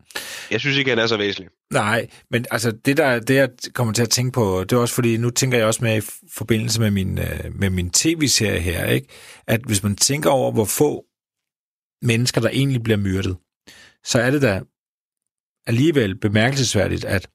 jeg 0.51 0.59
synes 0.59 0.77
ikke, 0.77 0.89
han 0.89 0.99
er 0.99 1.07
så 1.07 1.17
væsentlig. 1.17 1.49
Nej, 1.73 2.07
men 2.31 2.45
altså 2.51 2.71
det, 2.71 2.97
der, 2.97 3.19
det 3.19 3.35
jeg 3.35 3.49
kommer 3.73 3.93
til 3.93 4.01
at 4.01 4.09
tænke 4.09 4.31
på, 4.31 4.63
det 4.63 4.75
er 4.75 4.79
også 4.79 4.95
fordi, 4.95 5.17
nu 5.17 5.29
tænker 5.29 5.57
jeg 5.57 5.67
også 5.67 5.83
med 5.83 6.03
i 6.03 6.05
forbindelse 6.33 6.81
med 6.81 6.91
min, 6.91 7.19
øh, 7.19 7.55
med 7.55 7.69
min 7.69 7.89
tv-serie 7.89 8.59
her, 8.59 8.85
ikke? 8.85 9.07
at 9.47 9.61
hvis 9.65 9.83
man 9.83 9.95
tænker 9.95 10.29
over, 10.29 10.51
hvor 10.51 10.65
få 10.65 11.06
mennesker, 12.01 12.41
der 12.41 12.49
egentlig 12.49 12.83
bliver 12.83 12.97
myrdet, 12.97 13.37
så 14.03 14.21
er 14.21 14.31
det 14.31 14.41
da 14.41 14.61
alligevel 15.65 16.19
bemærkelsesværdigt, 16.19 17.05
at 17.05 17.29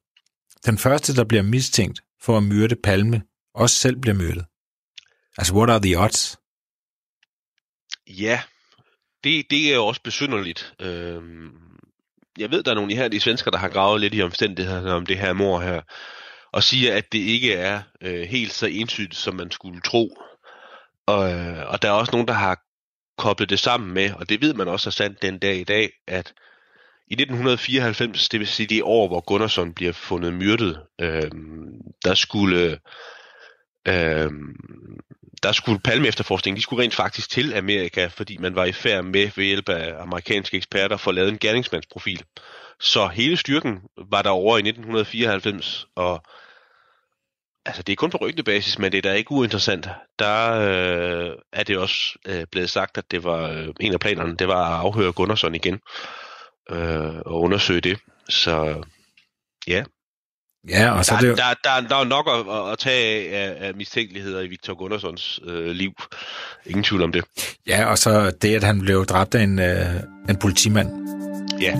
den 0.67 0.79
første, 0.79 1.17
der 1.17 1.25
bliver 1.25 1.43
mistænkt 1.43 2.01
for 2.21 2.37
at 2.37 2.43
myrde 2.43 2.77
Palme, 2.77 3.23
også 3.55 3.77
selv 3.77 3.97
bliver 3.97 4.15
myrdet. 4.15 4.45
Altså, 5.39 5.55
what 5.55 5.71
are 5.71 5.81
the 5.81 5.99
odds? 5.99 6.39
Ja, 8.07 8.43
det, 9.25 9.51
det 9.51 9.71
er 9.71 9.75
jo 9.75 9.87
også 9.87 10.01
besynderligt. 10.03 10.75
Øhm, 10.81 11.51
jeg 12.39 12.51
ved, 12.51 12.63
der 12.63 12.71
er 12.71 12.75
nogle 12.75 12.93
ihærdige 12.93 13.21
svensker, 13.21 13.51
der 13.51 13.59
har 13.59 13.69
gravet 13.69 14.01
lidt 14.01 14.15
i 14.15 14.23
omstændighederne 14.23 14.93
om 14.93 15.07
det 15.07 15.19
her 15.19 15.33
mor 15.33 15.61
her, 15.61 15.83
og 16.53 16.63
siger, 16.63 16.97
at 16.97 17.13
det 17.13 17.19
ikke 17.19 17.55
er 17.55 17.83
øh, 18.01 18.23
helt 18.29 18.53
så 18.53 18.67
entydigt, 18.67 19.15
som 19.15 19.35
man 19.35 19.51
skulle 19.51 19.81
tro. 19.81 20.17
Og, 21.07 21.33
øh, 21.33 21.69
og 21.69 21.83
der 21.83 21.89
er 21.89 21.93
også 21.93 22.13
nogen, 22.13 22.29
der 22.29 22.35
har 22.35 22.63
koblet 23.19 23.51
det 23.51 23.59
sammen 23.59 23.95
med, 23.95 24.13
og 24.13 24.29
det 24.29 24.41
ved 24.43 24.55
man 24.55 24.69
også 24.69 24.89
er 24.89 24.93
sandt 24.93 25.23
den 25.23 25.39
dag 25.39 25.57
i 25.57 25.65
dag, 25.65 25.91
at 26.07 26.33
i 27.09 27.15
1994, 27.15 28.29
det 28.29 28.41
vil 28.41 28.49
sige 28.49 28.67
det 28.67 28.83
år, 28.83 29.09
hvor 29.09 29.21
Gunnarsson 29.21 29.75
bliver 29.75 29.93
fundet 29.93 30.35
myrdet, 30.35 30.81
øh, 31.01 31.31
der 32.05 32.15
skulle 32.15 32.79
øh, 33.89 34.31
der 35.43 35.53
skulle 35.53 35.81
Palme 35.81 36.09
efterforskning, 36.09 36.57
de 36.57 36.63
skulle 36.63 36.83
rent 36.83 36.95
faktisk 36.95 37.31
til 37.31 37.55
Amerika, 37.55 38.07
fordi 38.07 38.37
man 38.37 38.55
var 38.55 38.65
i 38.65 38.73
færd 38.73 39.05
med 39.05 39.31
ved 39.37 39.45
hjælp 39.45 39.69
af 39.69 40.03
amerikanske 40.03 40.57
eksperter 40.57 40.97
for 40.97 41.11
at 41.11 41.15
lave 41.15 41.29
en 41.29 41.39
gerningsmandsprofil. 41.39 42.23
Så 42.81 43.07
hele 43.07 43.37
styrken 43.37 43.81
var 44.11 44.23
der 44.23 44.31
over 44.31 44.57
i 44.57 44.61
1994, 44.61 45.87
og 45.97 46.23
altså 47.67 47.83
det 47.83 47.93
er 47.93 47.97
kun 47.97 48.11
på 48.11 48.19
rygtebasis, 48.21 48.79
men 48.79 48.93
det 48.93 48.99
er 48.99 49.03
da 49.03 49.13
ikke 49.13 49.33
uinteressant. 49.33 49.89
Der 50.19 50.53
øh, 50.53 51.31
er 51.53 51.63
det 51.63 51.79
også 51.79 52.19
øh, 52.27 52.45
blevet 52.53 52.71
sagt, 52.71 52.99
at 52.99 53.11
det 53.11 53.25
var 53.25 53.49
øh, 53.49 53.69
en 53.81 53.93
af 53.93 54.01
planerne, 54.01 54.37
det 54.37 54.49
var 54.49 54.75
at 54.75 54.81
afhøre 54.81 55.13
Gunnarsson 55.13 55.55
igen 55.55 55.81
øh, 56.71 57.17
og 57.27 57.41
undersøge 57.41 57.81
det. 57.81 57.99
Så 58.29 58.85
ja, 59.67 59.85
Ja, 60.69 60.91
og 60.91 61.05
så 61.05 61.15
er 61.15 61.19
der, 61.19 61.23
det 61.23 61.31
jo... 61.31 61.35
der, 61.35 61.55
der, 61.65 61.89
der 61.89 61.97
er 61.97 62.05
nok 62.05 62.29
at, 62.29 62.73
at 62.73 62.79
tage 62.79 63.37
af, 63.37 63.67
af, 63.69 63.75
mistænkeligheder 63.75 64.41
i 64.41 64.47
Victor 64.47 64.75
Gunnarssons 64.75 65.41
øh, 65.45 65.71
liv. 65.71 65.93
Ingen 66.67 66.85
tvivl 66.85 67.03
om 67.03 67.13
det. 67.13 67.25
Ja, 67.67 67.85
og 67.85 67.99
så 67.99 68.31
det, 68.43 68.57
at 68.57 68.65
han 68.65 68.81
blev 68.81 69.07
dræbt 69.07 69.35
af 69.35 69.43
en, 69.43 69.59
øh, 69.59 70.03
en 70.29 70.37
politimand. 70.37 70.89
Ja. 71.61 71.75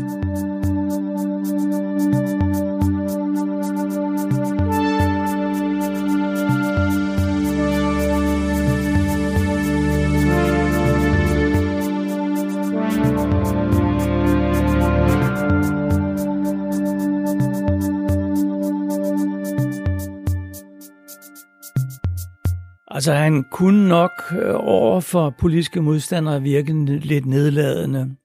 Altså, 23.03 23.13
han 23.13 23.45
kunne 23.53 23.89
nok 23.89 24.13
øh, 24.33 24.55
over 24.55 25.01
for 25.01 25.31
politiske 25.31 25.83
modstandere 25.83 26.43
virke 26.43 26.85
lidt 26.85 27.27
nedladende. 27.27 28.17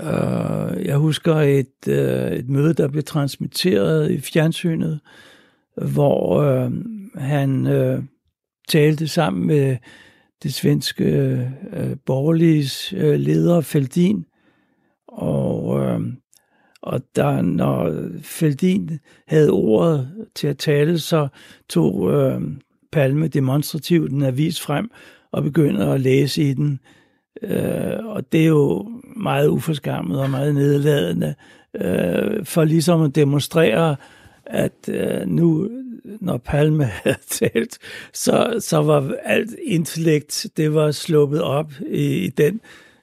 Øh, 0.00 0.86
jeg 0.86 0.96
husker 0.96 1.34
et, 1.34 1.88
øh, 1.88 2.32
et 2.32 2.48
møde, 2.48 2.74
der 2.74 2.88
blev 2.88 3.02
transmitteret 3.02 4.10
i 4.10 4.20
fjernsynet, 4.20 5.00
hvor 5.76 6.42
han 7.18 7.66
talte 8.68 9.08
sammen 9.08 9.46
med 9.46 9.76
det 10.42 10.54
svenske 10.54 11.50
uh, 11.72 11.96
borgerlige 12.06 13.16
leder, 13.16 13.60
Feldin. 13.60 14.24
Og, 15.08 15.64
og 16.82 17.00
der, 17.16 17.42
når 17.42 18.08
Feldin 18.22 18.98
havde 19.26 19.50
ordet 19.50 20.26
til 20.34 20.46
at 20.46 20.58
tale, 20.58 20.98
så 20.98 21.28
tog 21.68 22.12
Palme 22.92 23.28
demonstrativt 23.28 24.12
en 24.12 24.22
avis 24.22 24.60
frem 24.60 24.90
og 25.32 25.42
begynder 25.42 25.92
at 25.92 26.00
læse 26.00 26.42
i 26.42 26.54
den. 26.54 26.80
Øh, 27.42 28.06
og 28.06 28.32
det 28.32 28.42
er 28.42 28.46
jo 28.46 28.88
meget 29.16 29.48
uforskammet 29.48 30.20
og 30.20 30.30
meget 30.30 30.54
nedladende, 30.54 31.34
øh, 31.74 32.44
for 32.44 32.64
ligesom 32.64 33.02
at 33.02 33.14
demonstrere, 33.14 33.96
at 34.46 34.88
øh, 34.88 35.26
nu, 35.26 35.70
når 36.20 36.36
Palme 36.36 36.84
havde 37.04 37.18
talt, 37.30 37.78
så, 38.12 38.56
så 38.60 38.82
var 38.82 39.14
alt 39.22 39.54
intellekt, 39.64 40.46
det 40.56 40.74
var 40.74 40.90
sluppet 40.90 41.42
op 41.42 41.72
i, 41.86 42.04
i 42.04 42.28
den, 42.28 42.60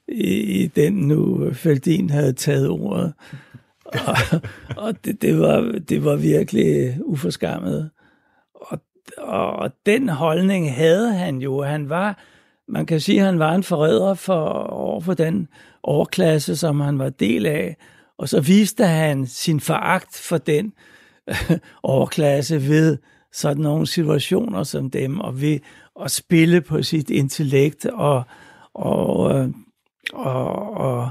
i, 0.07 0.63
i 0.63 0.67
den 0.67 0.93
nu 0.93 1.49
Feldin 1.53 2.09
havde 2.09 2.33
taget 2.33 2.69
ordet. 2.69 3.13
Og, 3.85 4.41
og 4.77 5.05
det, 5.05 5.21
det, 5.21 5.39
var, 5.39 5.79
det 5.89 6.05
var 6.05 6.15
virkelig 6.15 6.97
uforskammet. 7.01 7.89
Og 9.17 9.71
den 9.85 10.09
holdning 10.09 10.75
havde 10.75 11.13
han 11.13 11.37
jo. 11.37 11.63
Han 11.63 11.89
var, 11.89 12.19
man 12.67 12.85
kan 12.85 12.99
sige, 12.99 13.19
at 13.19 13.25
han 13.25 13.39
var 13.39 13.55
en 13.55 13.63
forræder 13.63 14.13
for, 14.13 14.49
over 14.69 15.01
for 15.01 15.13
den 15.13 15.47
overklasse, 15.83 16.55
som 16.55 16.79
han 16.79 16.99
var 16.99 17.09
del 17.09 17.45
af. 17.45 17.77
Og 18.17 18.29
så 18.29 18.41
viste 18.41 18.85
han 18.85 19.27
sin 19.27 19.59
foragt 19.59 20.15
for 20.17 20.37
den 20.37 20.73
overklasse 21.83 22.67
ved 22.67 22.97
sådan 23.33 23.63
nogle 23.63 23.87
situationer 23.87 24.63
som 24.63 24.89
dem, 24.89 25.19
og 25.19 25.41
ved 25.41 25.59
at 26.01 26.11
spille 26.11 26.61
på 26.61 26.83
sit 26.83 27.09
intellekt, 27.09 27.85
og, 27.85 28.23
og, 28.73 29.35
øh, 29.35 29.49
og, 30.13 30.73
og, 30.77 31.09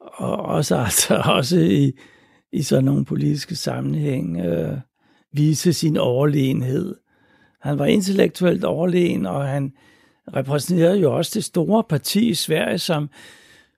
og 0.00 0.36
også, 0.36 0.76
altså, 0.84 1.22
også 1.24 1.58
i, 1.58 1.92
i 2.52 2.62
sådan 2.62 2.84
nogle 2.84 3.04
politiske 3.04 3.56
sammenhæng 3.56 4.40
øh, 4.40 4.78
vise 5.32 5.72
sin 5.72 5.96
overlegenhed. 5.96 6.94
Han 7.60 7.78
var 7.78 7.86
intellektuelt 7.86 8.64
overlegen, 8.64 9.26
og 9.26 9.48
han 9.48 9.72
repræsenterede 10.34 10.98
jo 10.98 11.16
også 11.16 11.32
det 11.34 11.44
store 11.44 11.84
parti 11.84 12.28
i 12.28 12.34
Sverige, 12.34 12.78
som, 12.78 13.10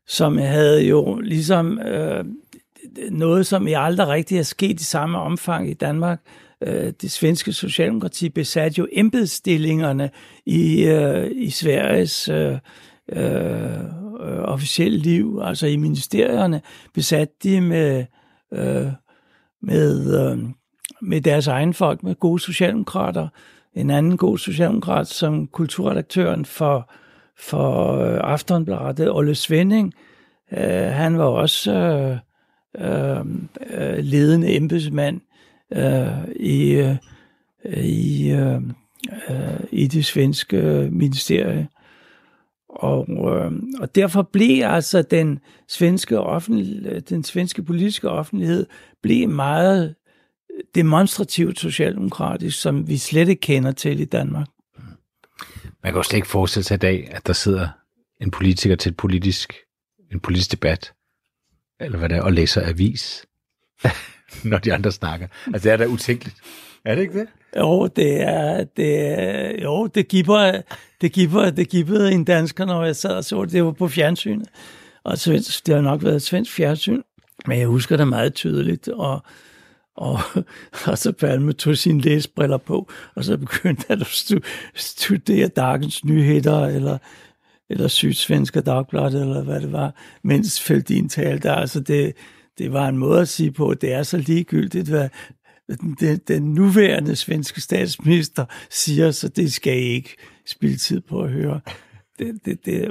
som 0.06 0.38
havde 0.38 0.84
jo 0.84 1.20
ligesom 1.20 1.78
øh, 1.78 2.24
noget, 3.10 3.46
som 3.46 3.66
i 3.66 3.72
aldrig 3.72 4.08
rigtig 4.08 4.38
er 4.38 4.42
sket 4.42 4.80
i 4.80 4.84
samme 4.84 5.18
omfang 5.18 5.70
i 5.70 5.74
Danmark. 5.74 6.20
Øh, 6.62 6.92
det 7.02 7.10
svenske 7.10 7.52
socialdemokrati 7.52 8.28
besatte 8.28 8.78
jo 8.78 8.88
embedsstillingerne 8.92 10.10
i, 10.46 10.84
øh, 10.84 11.30
i 11.34 11.50
Sveriges 11.50 12.28
øh, 12.28 12.58
øh, 13.12 13.80
officielle 14.44 14.98
liv, 14.98 15.40
altså 15.44 15.66
i 15.66 15.76
ministerierne, 15.76 16.62
besatte 16.94 17.34
de 17.42 17.60
med, 17.60 18.04
øh, 18.52 18.86
med, 19.62 20.30
øh, 20.30 20.38
med 21.02 21.20
deres 21.20 21.46
egen 21.46 21.74
folk, 21.74 22.02
med 22.02 22.14
gode 22.14 22.40
socialdemokrater, 22.40 23.28
en 23.78 23.90
anden 23.90 24.16
god 24.16 24.38
socialdemokrat 24.38 25.06
som 25.06 25.46
kulturredaktøren 25.46 26.44
for, 26.44 26.92
for 27.38 27.94
øh, 27.94 28.20
Aftonbladet, 28.22 29.10
Olle 29.10 29.34
Svending. 29.34 29.94
Øh, 30.52 30.92
han 30.92 31.18
var 31.18 31.24
også 31.24 31.72
øh, 31.72 32.18
øh, 32.78 33.24
øh, 33.70 33.98
ledende 33.98 34.56
embedsmand 34.56 35.20
øh, 35.72 36.28
i, 36.36 36.72
øh, 36.72 36.96
i, 37.84 38.30
øh, 38.30 38.60
øh, 39.30 39.60
i 39.70 39.86
det 39.86 40.04
svenske 40.04 40.88
ministerie. 40.92 41.68
Og, 42.68 43.08
øh, 43.10 43.52
og 43.80 43.94
derfor 43.94 44.22
blev 44.22 44.64
altså 44.64 45.02
den 45.02 45.38
svenske, 45.68 46.20
offentlig, 46.20 47.02
den 47.08 47.24
svenske 47.24 47.62
politiske 47.62 48.10
offentlighed 48.10 48.66
blev 49.02 49.28
meget 49.28 49.94
demonstrativt 50.75 51.61
socialdemokratisk, 51.61 52.61
som 52.61 52.88
vi 52.88 52.99
slet 52.99 53.29
ikke 53.29 53.40
kender 53.40 53.73
til 53.73 54.01
i 54.01 54.05
Danmark. 54.05 54.47
Man 55.83 55.92
kan 55.92 55.94
jo 55.94 56.03
slet 56.03 56.16
ikke 56.16 56.29
forestille 56.29 56.64
sig 56.64 56.75
i 56.75 56.79
dag, 56.79 57.09
at 57.11 57.27
der 57.27 57.33
sidder 57.33 57.68
en 58.21 58.31
politiker 58.31 58.77
til 58.77 58.90
et 58.90 58.97
politisk, 58.97 59.55
en 60.12 60.21
politisk 60.21 60.53
debat, 60.53 60.92
eller 61.81 61.99
hvad 61.99 62.09
det 62.09 62.16
er, 62.16 62.23
og 62.23 62.33
læser 62.33 62.68
avis, 62.68 63.27
når 64.51 64.59
de 64.59 64.75
andre 64.75 64.92
snakker. 64.92 65.27
Altså, 65.47 65.68
det 65.68 65.73
er 65.73 65.77
da 65.77 65.87
utænkeligt. 65.87 66.37
Er 66.85 66.94
det 66.94 67.03
ikke 67.03 67.18
det? 67.18 67.29
Jo, 67.57 67.87
det 67.87 68.21
er, 68.21 68.65
det 68.65 68.98
er, 68.98 69.63
jo, 69.63 69.87
det 69.87 70.09
giver, 70.09 70.63
det 71.00 71.13
giver, 71.13 71.50
det 71.50 71.69
giver 71.69 72.06
en 72.09 72.25
dansker, 72.25 72.65
når 72.65 72.85
jeg 72.85 72.96
sad 72.96 73.17
og 73.17 73.25
så 73.25 73.44
det, 73.44 73.52
det 73.52 73.65
var 73.65 73.73
på 73.73 73.88
fjernsynet. 73.88 74.48
Og 75.04 75.19
svensk, 75.19 75.67
det 75.67 75.75
har 75.75 75.83
nok 75.83 76.04
været 76.04 76.23
svensk 76.23 76.52
fjernsyn, 76.52 77.02
men 77.46 77.59
jeg 77.59 77.67
husker 77.67 77.96
det 77.96 78.09
meget 78.09 78.35
tydeligt, 78.35 78.88
og 78.88 79.23
og, 79.99 80.19
og 80.87 80.99
så 80.99 81.13
Palme 81.13 81.53
tog 81.53 81.77
sine 81.77 82.01
læsbriller 82.01 82.57
på, 82.57 82.90
og 83.15 83.25
så 83.25 83.37
begyndte 83.37 83.85
han 83.88 84.01
at 84.01 84.07
studere 84.75 85.49
Dagens 85.49 86.05
Nyheder, 86.05 86.67
eller, 86.67 86.99
eller 87.71 87.88
Sydsvenske 87.88 88.61
Dagbladet, 88.61 89.21
eller 89.21 89.42
hvad 89.42 89.61
det 89.61 89.73
var, 89.73 89.94
mens 90.23 90.63
Feldin 90.63 91.09
talte. 91.09 91.51
Altså 91.51 91.81
det, 91.81 92.13
det 92.59 92.73
var 92.73 92.88
en 92.88 92.99
måde 92.99 93.21
at 93.21 93.29
sige 93.29 93.53
på, 93.53 93.69
at 93.69 93.81
det 93.81 93.92
er 93.92 94.03
så 94.03 94.19
ligegyldigt, 94.19 94.88
hvad 94.88 95.09
den, 96.01 96.21
den 96.29 96.42
nuværende 96.55 97.17
svenske 97.17 97.61
statsminister 97.61 98.44
siger, 98.71 99.11
så 99.11 99.29
det 99.29 99.53
skal 99.53 99.79
I 99.79 99.87
ikke 99.87 100.17
spille 100.46 100.77
tid 100.77 101.01
på 101.01 101.23
at 101.23 101.31
høre. 101.31 101.61
Det, 102.19 102.38
det, 102.44 102.65
det 102.65 102.85
er 102.85 102.90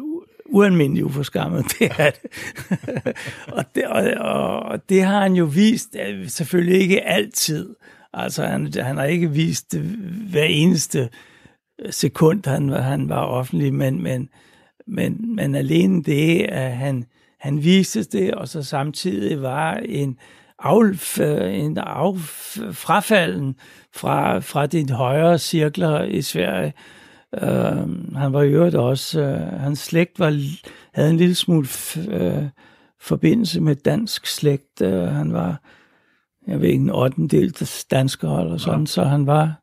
ualmindelig 0.50 1.06
uforskammet, 1.06 1.66
det 1.80 1.92
er 1.98 2.12
det. 2.12 2.32
og, 3.48 3.64
det 3.76 3.86
og, 4.18 4.60
og 4.60 4.90
det 4.90 5.04
har 5.04 5.22
han 5.22 5.34
jo 5.34 5.46
vist, 5.46 5.96
øh, 6.08 6.30
selvfølgelig 6.30 6.82
ikke 6.82 7.02
altid. 7.02 7.76
Altså, 8.14 8.46
han, 8.46 8.74
han 8.82 8.98
har 8.98 9.06
ikke 9.06 9.32
vist 9.32 9.72
det 9.72 9.82
hver 10.32 10.44
eneste 10.44 11.10
øh, 11.80 11.92
sekund, 11.92 12.46
han, 12.46 12.70
han 12.70 13.10
var 13.10 13.22
offentlig, 13.22 13.74
men, 13.74 14.04
men, 14.04 14.30
men, 14.88 15.36
men 15.36 15.56
alene 15.56 16.04
det, 16.04 16.42
at 16.42 16.72
han, 16.72 17.06
han 17.40 17.64
viste 17.64 18.04
det, 18.04 18.34
og 18.34 18.48
så 18.48 18.64
samtidig 18.64 19.42
var 19.42 19.74
en 19.76 20.18
af, 20.64 21.20
øh, 21.20 21.56
en 21.56 21.78
af, 21.78 22.16
frafalden 22.72 23.56
fra, 23.96 24.40
fra 24.40 24.66
de 24.66 24.90
højere 24.90 25.40
cirkler 25.40 26.04
i 26.04 26.22
Sverige. 26.22 26.74
Uh, 27.34 28.16
han 28.16 28.34
var 28.34 28.42
i 28.42 28.50
øvrigt 28.50 28.76
også, 28.76 29.22
uh, 29.22 29.60
hans 29.60 29.80
slægt 29.80 30.20
var, 30.20 30.40
havde 30.94 31.10
en 31.10 31.18
lille 31.18 31.36
smule 31.36 31.68
uh, 31.98 32.44
forbindelse 33.02 33.62
med 33.62 33.76
dansk 33.76 34.26
slægt. 34.28 34.82
Uh, 34.82 34.90
han 34.90 35.34
var, 35.34 35.62
jeg 36.48 36.62
ved 36.62 36.70
ikke, 36.70 36.84
en 36.84 36.90
8. 36.90 37.28
del 37.28 37.52
dansker 37.92 38.40
eller 38.40 38.58
sådan, 38.58 38.80
ja. 38.80 38.86
så 38.86 39.04
han 39.04 39.28
var, 39.28 39.62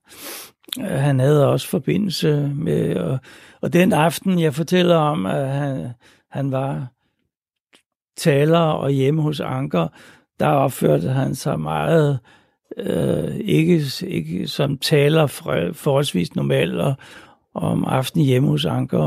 uh, 0.81 0.87
han 0.87 1.21
havde 1.21 1.49
også 1.49 1.69
forbindelse 1.69 2.53
med, 2.55 2.97
og, 2.97 3.19
og 3.61 3.73
den 3.73 3.93
aften, 3.93 4.41
jeg 4.41 4.55
fortæller 4.55 4.97
om, 4.97 5.27
at 5.27 5.49
han, 5.49 5.89
han 6.31 6.53
var 6.53 6.87
taler 8.17 8.59
og 8.59 8.91
hjemme 8.91 9.23
hos 9.23 9.41
Anker, 9.41 9.89
der 10.41 10.49
opførte 10.49 11.09
han 11.09 11.35
sig 11.35 11.61
meget 11.61 12.19
øh, 12.77 13.37
ikke, 13.37 13.83
ikke 14.07 14.49
som 14.49 14.79
taler 14.79 15.27
forholdsvis 15.75 16.35
normalt 16.35 16.81
og 16.81 16.95
om 17.55 17.85
aftenen 17.85 18.27
hjemme 18.27 18.49
hos 18.49 18.65
Anker 18.65 19.05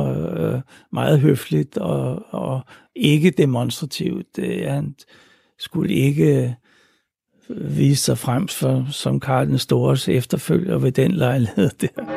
øh, 0.54 0.62
meget 0.92 1.20
høfligt 1.20 1.78
og, 1.78 2.26
og 2.30 2.62
ikke 2.96 3.32
demonstrativt. 3.32 4.36
Det, 4.36 4.70
han 4.70 4.96
skulle 5.60 5.94
ikke 5.94 6.56
vise 7.50 8.04
sig 8.04 8.18
frem 8.18 8.48
for, 8.48 8.88
som 8.92 9.20
Karl 9.20 9.48
den 9.48 9.58
Stores 9.58 10.10
efterfølger 10.10 10.78
ved 10.78 10.92
den 10.92 11.12
lejlighed 11.12 11.70
der. 11.70 12.17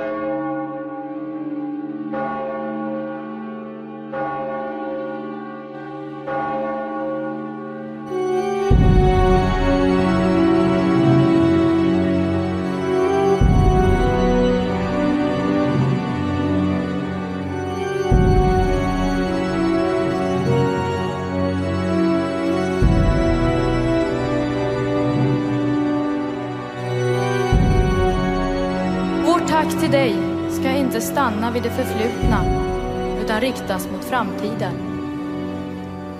Riktas 33.41 33.89
mot 33.93 34.05
framtiden. 34.05 34.75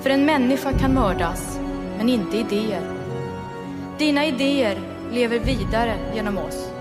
För 0.01 0.11
en 0.11 0.25
människa 0.27 0.73
kan 0.73 0.95
mördas, 0.95 1.61
men 1.99 2.09
inte 2.09 2.37
idéer. 2.37 2.83
Dina 3.99 4.27
idéer 4.27 4.79
lever 5.13 5.39
vidare 5.39 5.95
genom 6.15 6.39
oss. 6.39 6.73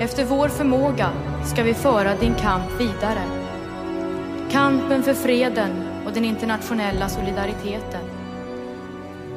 Efter 0.00 0.24
vår 0.24 0.48
förmåga 0.48 1.10
ska 1.44 1.62
vi 1.62 1.74
föra 1.74 2.14
din 2.14 2.34
kamp 2.34 2.80
vidare. 2.80 3.22
Kampen 4.50 5.02
för 5.02 5.14
freden 5.14 5.70
och 6.06 6.12
den 6.12 6.24
internationella 6.24 7.08
solidariteten. 7.08 8.00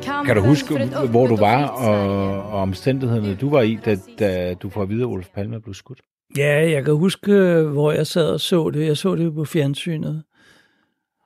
Kan 0.03 0.25
du 0.25 0.41
huske, 0.41 0.89
hvor 1.07 1.27
du 1.27 1.35
var 1.35 1.67
og, 1.67 2.53
og 2.53 2.61
omstændighederne, 2.61 3.35
du 3.35 3.49
var 3.49 3.61
i, 3.61 3.79
da, 3.85 3.95
da 4.19 4.53
du 4.53 4.69
får 4.69 4.81
at 4.81 4.89
vide, 4.89 5.01
at 5.01 5.07
Olof 5.07 5.27
Palme 5.35 5.61
blev 5.61 5.73
skudt? 5.73 6.01
Ja, 6.37 6.69
jeg 6.71 6.85
kan 6.85 6.93
huske, 6.93 7.31
øh, 7.31 7.67
hvor 7.67 7.91
jeg 7.91 8.07
sad 8.07 8.29
og 8.29 8.39
så 8.39 8.69
det. 8.69 8.87
Jeg 8.87 8.97
så 8.97 9.15
det 9.15 9.33
på 9.33 9.45
fjernsynet. 9.45 10.23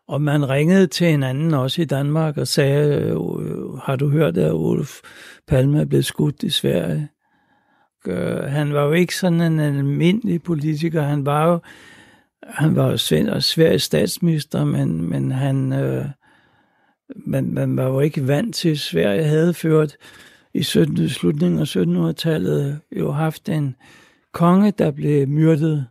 Og 0.08 0.22
man 0.22 0.50
ringede 0.50 0.88
til 0.88 1.08
hinanden 1.08 1.54
også 1.54 1.82
i 1.82 1.86
Danmark 1.86 2.38
og 2.38 2.48
sagde, 2.48 3.02
øh, 3.02 3.12
øh, 3.12 3.74
har 3.74 3.96
du 3.96 4.10
hørt, 4.10 4.38
at 4.38 4.52
Olof 4.52 5.00
Palme 5.48 5.82
er 5.82 5.86
blevet 5.86 6.06
skudt 6.06 6.44
i 6.44 6.50
Sverige? 6.50 7.10
Han 8.48 8.74
var 8.74 8.84
jo 8.84 8.92
ikke 8.92 9.16
sådan 9.16 9.42
en 9.42 9.60
almindelig 9.60 10.44
politiker. 10.44 11.02
Han 11.02 11.26
var 11.26 11.48
jo 11.48 11.60
han 12.48 12.76
var 12.76 12.90
jo 12.90 12.98
Sveriges 13.40 13.84
statsminister, 13.84 14.66
men, 14.66 15.10
men 15.10 15.32
han, 15.32 15.74
øh, 15.74 16.06
man, 17.16 17.54
man 17.54 17.78
var 17.78 17.88
jo 17.88 18.00
ikke 18.00 18.28
vant 18.28 18.56
til, 18.56 18.80
Sverige 18.80 19.24
havde 19.24 19.54
ført 19.54 19.98
i 20.54 20.64
17, 20.64 21.10
slutningen 21.10 21.60
af 21.60 21.76
1700-tallet 21.76 22.80
jo 22.92 23.12
haft 23.12 23.50
en, 23.50 23.76
konge, 24.36 24.72
der 24.72 24.92
blev 24.92 25.28
myrdet. 25.28 25.88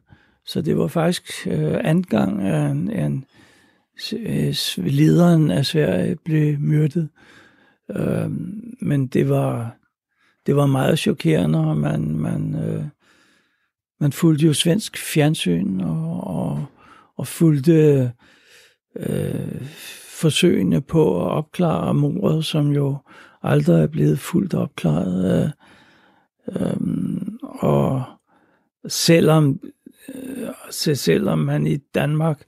Så 0.47 0.63
det 0.63 0.79
var 0.79 0.87
faktisk 0.87 1.47
øh, 1.47 1.81
anden 1.85 2.05
gang, 2.05 2.43
at 2.43 2.71
en, 2.71 2.91
en, 2.91 3.25
øh, 4.13 4.55
lederen 4.77 5.51
af 5.51 5.67
Sverige 5.67 6.17
blev 6.25 6.59
myrdet. 6.59 7.09
Øh, 7.91 8.31
men 8.81 9.07
det 9.07 9.29
var, 9.29 9.77
det 10.47 10.57
var 10.57 10.67
meget 10.67 10.99
chokerende, 10.99 11.59
og 11.59 11.77
man, 11.77 12.19
man, 12.19 12.55
øh, 12.55 12.85
man 14.01 14.13
fulgte 14.13 14.47
jo 14.47 14.53
svensk 14.53 14.97
fjernsyn 14.99 15.81
og, 15.81 16.27
og, 16.27 16.67
og 17.17 17.27
fulgte 17.27 18.13
øh, 18.97 19.67
forsøgene 20.21 20.81
på 20.81 21.27
at 21.27 21.31
opklare 21.31 21.95
mordet, 21.95 22.45
som 22.45 22.71
jo 22.71 22.97
aldrig 23.43 23.83
er 23.83 23.87
blevet 23.87 24.19
fuldt 24.19 24.55
opklaret. 24.55 25.53
Øh, 26.49 26.63
øh, 26.63 26.77
og 27.43 28.05
selvom, 28.89 29.61
øh, 30.15 30.97
selvom 30.97 31.39
man 31.39 31.67
i 31.67 31.77
Danmark 31.77 32.43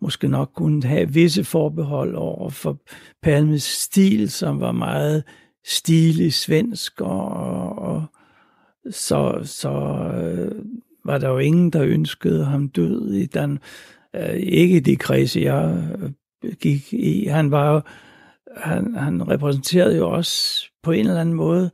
måske 0.00 0.28
nok 0.28 0.50
kunne 0.54 0.84
have 0.84 1.12
visse 1.12 1.44
forbehold 1.44 2.14
over 2.14 2.50
for 2.50 2.78
Palmes 3.22 3.62
stil, 3.62 4.30
som 4.30 4.60
var 4.60 4.72
meget 4.72 5.24
stilig 5.66 6.34
svensk, 6.34 7.00
og, 7.00 7.28
og 7.78 8.04
så, 8.90 9.40
så 9.42 9.70
øh, 10.14 10.64
var 11.04 11.18
der 11.18 11.28
jo 11.28 11.38
ingen, 11.38 11.70
der 11.70 11.82
ønskede 11.84 12.44
ham 12.44 12.68
død 12.68 13.12
i 13.12 13.26
den, 13.26 13.58
øh, 14.16 14.34
ikke 14.34 14.80
de 14.80 14.96
kredse, 14.96 15.40
jeg 15.40 15.88
øh, 16.44 16.52
gik 16.60 16.92
i. 16.92 17.24
Han 17.24 17.50
var 17.50 17.72
jo, 17.72 17.80
han, 18.56 18.94
han 18.94 19.28
repræsenterede 19.28 19.96
jo 19.96 20.10
også 20.10 20.64
på 20.82 20.92
en 20.92 21.06
eller 21.06 21.20
anden 21.20 21.34
måde 21.34 21.70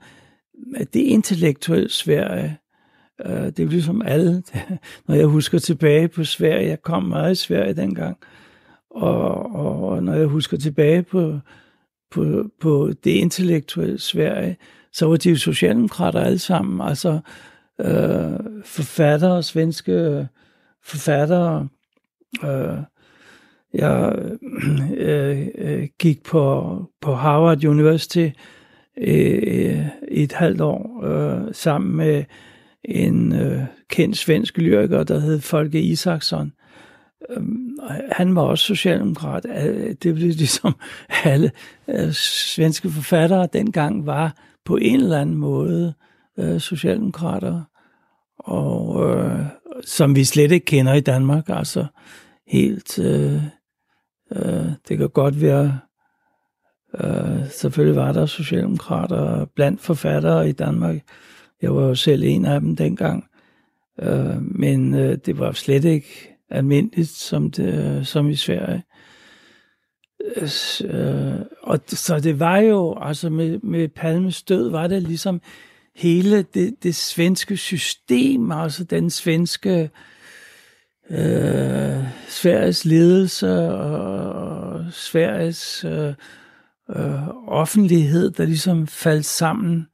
det 0.93 1.01
intellektuelle 1.01 1.91
Sverige, 1.91 2.57
Øh, 3.27 3.47
det 3.47 3.59
er 3.59 3.67
ligesom 3.67 4.03
alle, 4.03 4.43
når 5.09 5.15
jeg 5.15 5.27
husker 5.27 5.59
tilbage 5.59 6.09
på 6.09 6.25
Sverige, 6.25 6.69
jeg 6.69 6.83
kom 6.83 7.03
meget 7.03 7.33
i 7.33 7.35
Sverige 7.35 7.75
dengang, 7.75 8.17
og, 8.91 9.55
og 9.55 10.03
når 10.03 10.15
jeg 10.15 10.27
husker 10.27 10.57
tilbage 10.57 11.03
på, 11.03 11.39
på, 12.11 12.51
på 12.61 12.93
det 13.05 13.11
intellektuelle 13.11 13.99
Sverige, 13.99 14.57
så 14.93 15.07
var 15.07 15.17
de 15.17 15.31
jo 15.31 15.37
socialdemokrater 15.37 16.21
alle 16.21 16.39
sammen, 16.39 16.89
altså 16.89 17.21
øh, 17.81 18.63
forfattere, 18.65 19.43
svenske 19.43 19.93
øh, 19.93 20.25
forfattere. 20.85 21.69
Øh, 22.45 22.79
jeg 23.75 24.15
øh, 24.97 25.47
øh, 25.55 25.89
gik 25.99 26.23
på, 26.23 26.77
på 27.01 27.15
Harvard 27.15 27.65
University 27.65 28.29
øh, 28.99 29.87
i 30.11 30.23
et 30.23 30.33
halvt 30.33 30.61
år 30.61 31.05
øh, 31.05 31.55
sammen 31.55 31.97
med 31.97 32.25
en 32.85 33.33
øh, 33.33 33.63
kendt 33.89 34.17
svensk 34.17 34.59
lyriker, 34.59 35.05
der 35.05 35.19
hed 35.19 35.41
Folke 35.41 35.81
Isaksson. 35.81 36.53
Øhm, 37.31 37.79
han 38.13 38.35
var 38.35 38.43
også 38.43 38.65
socialdemokrat. 38.65 39.43
Det 40.03 40.15
blev 40.15 40.29
ligesom 40.29 40.75
alle 41.25 41.51
øh, 41.89 42.13
svenske 42.13 42.91
forfattere 42.91 43.49
dengang 43.53 44.07
var 44.07 44.37
på 44.65 44.77
en 44.77 45.01
eller 45.01 45.21
anden 45.21 45.37
måde 45.37 45.95
øh, 46.39 46.61
socialdemokrater, 46.61 47.63
og 48.39 49.11
øh, 49.11 49.47
som 49.85 50.17
vi 50.17 50.25
slet 50.25 50.53
ikke 50.53 50.67
kender 50.67 50.95
i 50.95 51.01
Danmark. 51.01 51.45
Altså 51.49 51.87
helt, 52.47 52.99
øh, 52.99 53.43
øh, 54.33 54.67
det 54.89 54.99
kan 54.99 55.09
godt 55.09 55.41
være, 55.41 55.79
øh, 57.01 57.49
selvfølgelig 57.51 57.97
var 57.97 58.13
der 58.13 58.27
socialdemokrater 58.27 59.45
blandt 59.45 59.81
forfattere 59.81 60.49
i 60.49 60.53
Danmark, 60.53 60.97
jeg 61.63 61.75
var 61.75 61.83
jo 61.83 61.95
selv 61.95 62.23
en 62.23 62.45
af 62.45 62.61
dem 62.61 62.77
dengang. 62.77 63.25
Øh, 64.03 64.43
men 64.43 64.95
øh, 64.95 65.19
det 65.27 65.39
var 65.39 65.53
slet 65.53 65.85
ikke 65.85 66.37
almindeligt 66.51 67.09
som, 67.09 67.51
det, 67.51 67.99
øh, 67.99 68.05
som 68.05 68.31
i 68.31 68.35
Sverige. 68.35 68.83
Øh, 70.37 70.49
øh 70.85 71.41
og 71.63 71.81
så 71.87 72.21
det 72.21 72.41
var 72.41 72.59
jo, 72.59 72.99
altså 73.01 73.31
med, 73.31 73.59
med 73.59 73.89
Palmes 73.89 74.43
død, 74.43 74.71
var 74.71 74.87
det 74.87 75.03
ligesom 75.03 75.41
hele 75.97 76.43
det, 76.43 76.75
det 76.83 76.95
svenske 76.95 77.57
system, 77.57 78.53
altså 78.53 78.85
den 78.85 79.11
svenske 79.11 79.91
øh, 81.11 82.05
Sveriges 82.29 82.85
ledelse 82.85 83.73
og 83.73 84.85
Sveriges 84.93 85.85
øh, 85.85 86.15
øh, 86.97 87.29
offentlighed, 87.49 88.31
der 88.31 88.45
ligesom 88.45 88.87
faldt 88.87 89.27
sammen. 89.27 89.87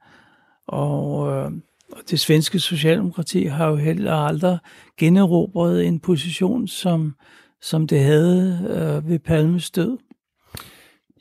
Og, 0.67 1.29
øh, 1.35 1.51
og 1.91 1.99
det 2.09 2.19
svenske 2.19 2.59
socialdemokrati 2.59 3.43
har 3.43 3.67
jo 3.67 3.75
heller 3.75 4.13
aldrig 4.13 4.57
generobret 4.97 5.85
en 5.85 5.99
position, 5.99 6.67
som, 6.67 7.15
som 7.61 7.87
det 7.87 7.99
havde 7.99 8.67
øh, 8.69 9.09
ved 9.09 9.19
Palmes 9.19 9.71
død. 9.71 9.97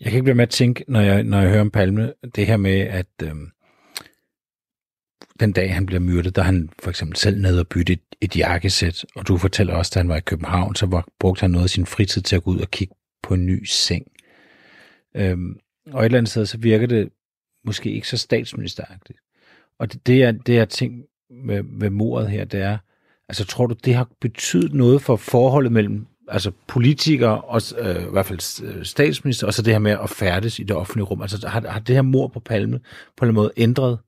Jeg 0.01 0.11
kan 0.11 0.17
ikke 0.17 0.23
blive 0.23 0.35
med 0.35 0.43
at 0.43 0.51
tænke, 0.51 0.85
når 0.89 1.01
jeg, 1.01 1.23
når 1.23 1.41
jeg 1.41 1.51
hører 1.51 1.61
om 1.61 1.71
Palme, 1.71 2.13
det 2.35 2.47
her 2.47 2.57
med, 2.57 2.81
at 2.81 3.07
øh, 3.23 3.35
den 5.41 5.53
dag, 5.53 5.75
han 5.75 5.87
bliver 5.87 6.01
myrdet, 6.01 6.37
der 6.37 6.43
han 6.43 6.71
for 6.79 6.91
eksempel 6.91 7.17
selv 7.17 7.41
nede 7.41 7.61
og 7.61 7.69
bytte 7.69 7.93
et, 7.93 8.03
et 8.21 8.37
jakkesæt, 8.37 9.05
og 9.17 9.29
du 9.29 9.37
fortæller 9.37 9.75
også, 9.75 9.91
at 9.93 9.97
han 9.97 10.09
var 10.09 10.17
i 10.17 10.21
København, 10.21 10.75
så 10.75 10.87
var, 10.87 11.09
brugte 11.21 11.41
han 11.41 11.51
noget 11.51 11.65
af 11.65 11.71
sin 11.71 11.87
fritid 11.87 12.23
til 12.23 12.37
at 12.37 12.43
gå 12.43 12.51
ud 12.51 12.61
og 12.61 12.71
kigge 12.71 12.95
på 13.23 13.35
en 13.35 13.47
ny 13.47 13.65
seng. 13.65 14.07
Øh, 15.17 15.39
og 15.93 16.01
et 16.01 16.05
eller 16.05 16.19
andet 16.19 16.31
sted, 16.31 16.47
så 16.47 16.59
virker 16.59 16.87
det 16.87 17.09
måske 17.65 17.93
ikke 17.93 18.09
så 18.09 18.17
statsministeragtigt. 18.17 19.19
Og 19.79 19.93
det, 19.93 20.07
det, 20.07 20.23
er, 20.23 20.33
det 20.33 20.59
er 20.59 20.65
ting 20.65 21.03
med, 21.45 21.63
med 21.63 21.91
mordet 21.91 22.31
her, 22.31 22.45
det 22.45 22.61
er, 22.61 22.79
altså 23.29 23.45
tror 23.45 23.67
du, 23.67 23.75
det 23.85 23.95
har 23.95 24.09
betydet 24.21 24.75
noget 24.75 25.03
for 25.03 25.17
forholdet 25.17 25.73
mellem 25.73 26.07
altså 26.29 26.53
politikere, 26.67 27.41
og 27.41 27.61
øh, 27.79 28.03
i 28.03 28.11
hvert 28.13 28.27
fald 28.27 28.85
statsminister, 28.85 29.47
og 29.47 29.55
så 29.55 29.63
det 29.63 29.73
her 29.73 29.79
med 29.79 29.97
at 30.03 30.11
færdes 30.11 30.59
i 30.59 30.63
det 30.63 30.77
offentlige 30.77 31.05
rum. 31.05 31.23
Altså 31.23 31.49
har, 31.49 31.69
har 31.69 31.81
det 31.81 31.95
her 31.95 32.03
mor 32.03 32.29
på 32.29 32.41
Palme 32.41 32.81
på 33.17 33.25
en 33.25 33.35
måde 33.35 33.51
ændret 33.57 33.99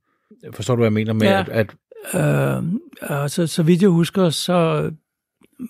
Forstår 0.52 0.74
du, 0.74 0.80
hvad 0.80 0.86
jeg 0.86 0.92
mener 0.92 1.12
med, 1.12 1.26
ja. 1.26 1.40
at... 1.40 1.48
at... 1.48 1.74
Øh, 2.14 2.64
altså, 3.00 3.46
så 3.46 3.62
vidt 3.62 3.82
jeg 3.82 3.90
husker, 3.90 4.30
så 4.30 4.90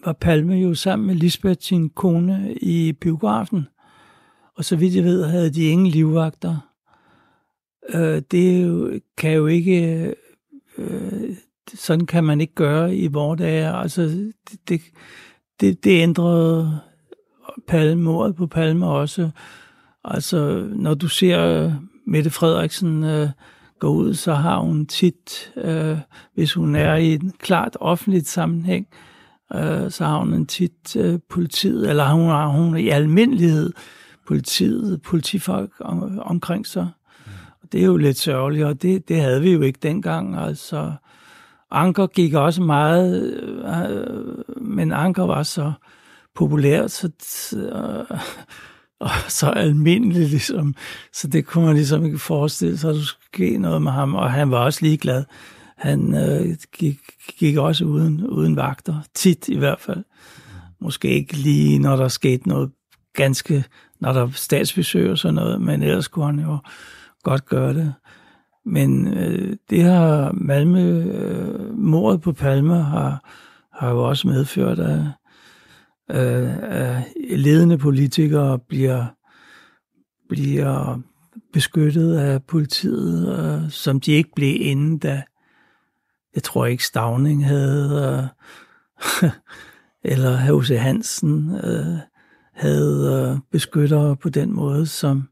var 0.04 0.12
Palme 0.12 0.54
jo 0.54 0.74
sammen 0.74 1.06
med 1.06 1.14
Lisbeth, 1.14 1.60
sin 1.60 1.90
kone, 1.90 2.54
i 2.54 2.92
biografen. 2.92 3.66
Og 4.56 4.64
så 4.64 4.76
vidt 4.76 4.94
jeg 4.94 5.04
ved, 5.04 5.24
havde 5.24 5.50
de 5.50 5.68
ingen 5.68 5.86
livvagter. 5.86 6.67
Øh, 7.94 8.22
det 8.30 9.02
kan 9.16 9.32
jo 9.32 9.46
ikke... 9.46 10.14
Øh, 10.78 11.36
sådan 11.74 12.06
kan 12.06 12.24
man 12.24 12.40
ikke 12.40 12.54
gøre 12.54 12.96
i 12.96 13.06
vores 13.06 13.38
dage. 13.38 13.68
Altså, 13.68 14.02
det, 14.68 14.80
det, 15.60 15.84
det 15.84 16.02
ændrede 16.02 16.80
Palme, 17.66 18.02
mordet 18.02 18.36
på 18.36 18.46
Palme 18.46 18.86
også. 18.86 19.30
Altså, 20.04 20.68
når 20.74 20.94
du 20.94 21.08
ser 21.08 21.72
Mette 22.06 22.30
Frederiksen... 22.30 23.04
Øh, 23.04 23.28
gå 23.78 23.88
ud, 23.88 24.14
så 24.14 24.34
har 24.34 24.58
hun 24.58 24.86
tit, 24.86 25.52
øh, 25.56 25.98
hvis 26.34 26.52
hun 26.52 26.74
er 26.74 26.94
i 26.94 27.14
en 27.14 27.32
klart 27.38 27.76
offentligt 27.80 28.28
sammenhæng, 28.28 28.86
øh, 29.54 29.90
så 29.90 30.04
har 30.04 30.18
hun 30.18 30.34
en 30.34 30.46
tit 30.46 30.96
øh, 30.96 31.18
politiet, 31.28 31.90
eller 31.90 32.12
hun 32.12 32.28
har 32.28 32.46
hun 32.46 32.76
i 32.76 32.88
almindelighed 32.88 33.72
politiet, 34.26 35.02
politifolk 35.02 35.72
om, 35.80 36.18
omkring 36.18 36.66
sig. 36.66 36.88
Det 37.72 37.80
er 37.80 37.86
jo 37.86 37.96
lidt 37.96 38.18
sørgeligt, 38.18 38.64
og 38.64 38.82
det, 38.82 39.08
det 39.08 39.20
havde 39.20 39.42
vi 39.42 39.52
jo 39.52 39.62
ikke 39.62 39.78
dengang. 39.82 40.36
Altså, 40.36 40.92
Anker 41.70 42.06
gik 42.06 42.34
også 42.34 42.62
meget, 42.62 43.32
øh, 43.64 44.62
men 44.62 44.92
Anker 44.92 45.22
var 45.22 45.42
så 45.42 45.72
populær, 46.34 46.86
så, 46.86 47.10
øh, 47.56 48.18
og 49.00 49.10
så 49.28 49.46
almindelig, 49.46 50.28
ligesom. 50.28 50.74
Så 51.12 51.28
det 51.28 51.46
kunne 51.46 51.66
man 51.66 51.74
ligesom 51.74 52.04
ikke 52.04 52.18
forestille 52.18 52.78
sig, 52.78 52.90
at 52.90 52.96
der 52.96 53.02
skulle 53.02 53.26
ske 53.34 53.58
noget 53.58 53.82
med 53.82 53.92
ham. 53.92 54.14
Og 54.14 54.32
han 54.32 54.50
var 54.50 54.58
også 54.58 54.78
ligeglad. 54.82 55.24
Han 55.76 56.14
øh, 56.14 56.56
gik, 56.78 56.98
gik 57.38 57.56
også 57.56 57.84
uden, 57.84 58.26
uden 58.26 58.56
vagter, 58.56 58.94
tit 59.14 59.48
i 59.48 59.56
hvert 59.56 59.80
fald. 59.80 60.04
Måske 60.80 61.08
ikke 61.08 61.36
lige, 61.36 61.78
når 61.78 61.96
der 61.96 62.08
skete 62.08 62.48
noget 62.48 62.70
ganske, 63.14 63.64
når 64.00 64.12
der 64.12 64.30
statsbesøg 64.32 65.10
og 65.10 65.18
sådan 65.18 65.34
noget, 65.34 65.60
men 65.60 65.82
ellers 65.82 66.08
kunne 66.08 66.26
han 66.26 66.40
jo 66.40 66.58
godt 67.28 67.46
gøre 67.46 67.74
det. 67.74 67.94
Men 68.64 69.14
øh, 69.14 69.56
det 69.70 69.82
har 69.82 70.32
Malmø, 70.32 71.02
øh, 71.02 71.78
mordet 71.78 72.20
på 72.20 72.32
Palme 72.32 72.82
har, 72.82 73.24
har 73.72 73.90
jo 73.90 74.08
også 74.08 74.28
medført, 74.28 74.78
at 74.78 75.00
øh, 76.10 77.02
ledende 77.30 77.78
politikere 77.78 78.58
bliver, 78.58 79.06
bliver 80.28 81.00
beskyttet 81.52 82.16
af 82.16 82.42
politiet, 82.42 83.38
øh, 83.38 83.70
som 83.70 84.00
de 84.00 84.12
ikke 84.12 84.30
blev 84.36 84.56
inden 84.60 84.98
da. 84.98 85.22
Jeg 86.34 86.42
tror 86.42 86.66
ikke 86.66 86.84
Stavning 86.84 87.46
havde, 87.46 88.30
øh, 89.22 89.30
eller 90.12 90.36
H.C. 90.36 90.78
Hansen 90.78 91.54
øh, 91.64 91.98
havde 92.54 93.30
øh, 93.32 93.40
beskyttere 93.52 94.16
på 94.16 94.28
den 94.28 94.52
måde, 94.52 94.86
som, 94.86 95.28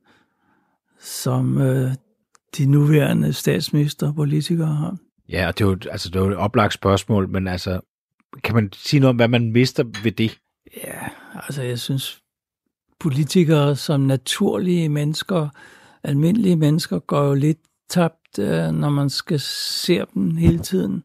som 1.06 1.60
øh, 1.60 1.90
de 2.58 2.66
nuværende 2.66 3.32
statsminister 3.32 4.08
og 4.08 4.14
politikere 4.14 4.74
har. 4.74 4.96
Ja, 5.28 5.46
og 5.48 5.58
det 5.58 5.64
er 5.64 5.68
jo, 5.68 5.78
altså, 5.90 6.08
det 6.08 6.16
er 6.16 6.24
jo 6.24 6.30
et 6.30 6.36
oplagt 6.36 6.74
spørgsmål, 6.74 7.28
men 7.28 7.48
altså, 7.48 7.80
kan 8.44 8.54
man 8.54 8.72
sige 8.72 9.00
noget 9.00 9.10
om, 9.10 9.16
hvad 9.16 9.28
man 9.28 9.52
mister 9.52 9.84
ved 10.02 10.12
det? 10.12 10.38
Ja, 10.84 11.08
altså 11.34 11.62
jeg 11.62 11.78
synes, 11.78 12.20
politikere 13.00 13.76
som 13.76 14.00
naturlige 14.00 14.88
mennesker, 14.88 15.48
almindelige 16.02 16.56
mennesker, 16.56 16.98
går 16.98 17.24
jo 17.24 17.34
lidt 17.34 17.58
tabt, 17.88 18.38
øh, 18.38 18.72
når 18.72 18.90
man 18.90 19.10
skal 19.10 19.40
se 19.40 20.02
dem 20.14 20.36
hele 20.36 20.58
tiden. 20.58 21.02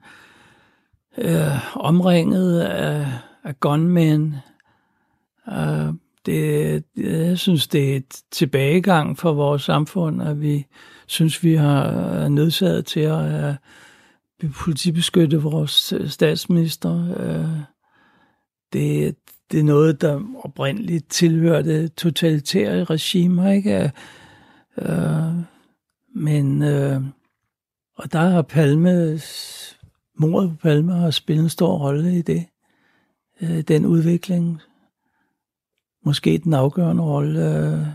Øh, 1.18 1.76
omringet 1.76 2.62
af, 2.62 3.08
af 3.44 3.60
gunmen. 3.60 4.36
Øh, 5.48 5.94
det, 6.26 6.84
jeg 7.32 7.40
synes, 7.40 7.68
det 7.68 7.92
er 7.92 7.96
et 7.96 8.22
tilbagegang 8.32 9.18
for 9.18 9.34
vores 9.34 9.62
samfund, 9.62 10.22
at 10.24 10.42
vi 10.42 10.66
synes, 11.08 11.44
vi 11.44 11.56
har 11.56 12.28
nødsaget 12.30 12.86
til 12.86 13.00
at 13.00 13.56
uh, 14.44 14.52
politibeskytte 14.52 15.42
vores 15.42 15.94
statsminister. 16.08 16.92
Uh, 16.92 17.60
det, 18.74 19.16
det 19.52 19.60
er 19.60 19.64
noget, 19.64 20.02
der 20.02 20.22
oprindeligt 20.44 21.10
tilhørte 21.10 21.88
totalitære 21.88 22.84
regimer, 22.84 23.52
ikke? 23.52 23.92
Øh, 24.78 25.44
men, 26.16 26.62
og 27.96 28.12
der 28.12 28.20
har 28.20 28.42
Palme, 28.42 29.20
mordet 30.16 30.50
på 30.50 30.56
Palme 30.56 30.94
har 30.94 31.12
spillet 31.12 31.44
en 31.44 31.50
stor 31.50 31.78
rolle 31.78 32.18
i 32.18 32.22
det, 32.22 32.46
den 33.68 33.86
udvikling. 33.86 34.62
Måske 36.06 36.38
den 36.38 36.54
afgørende 36.54 37.04
rolle. 37.04 37.58
Øh, 37.58 37.88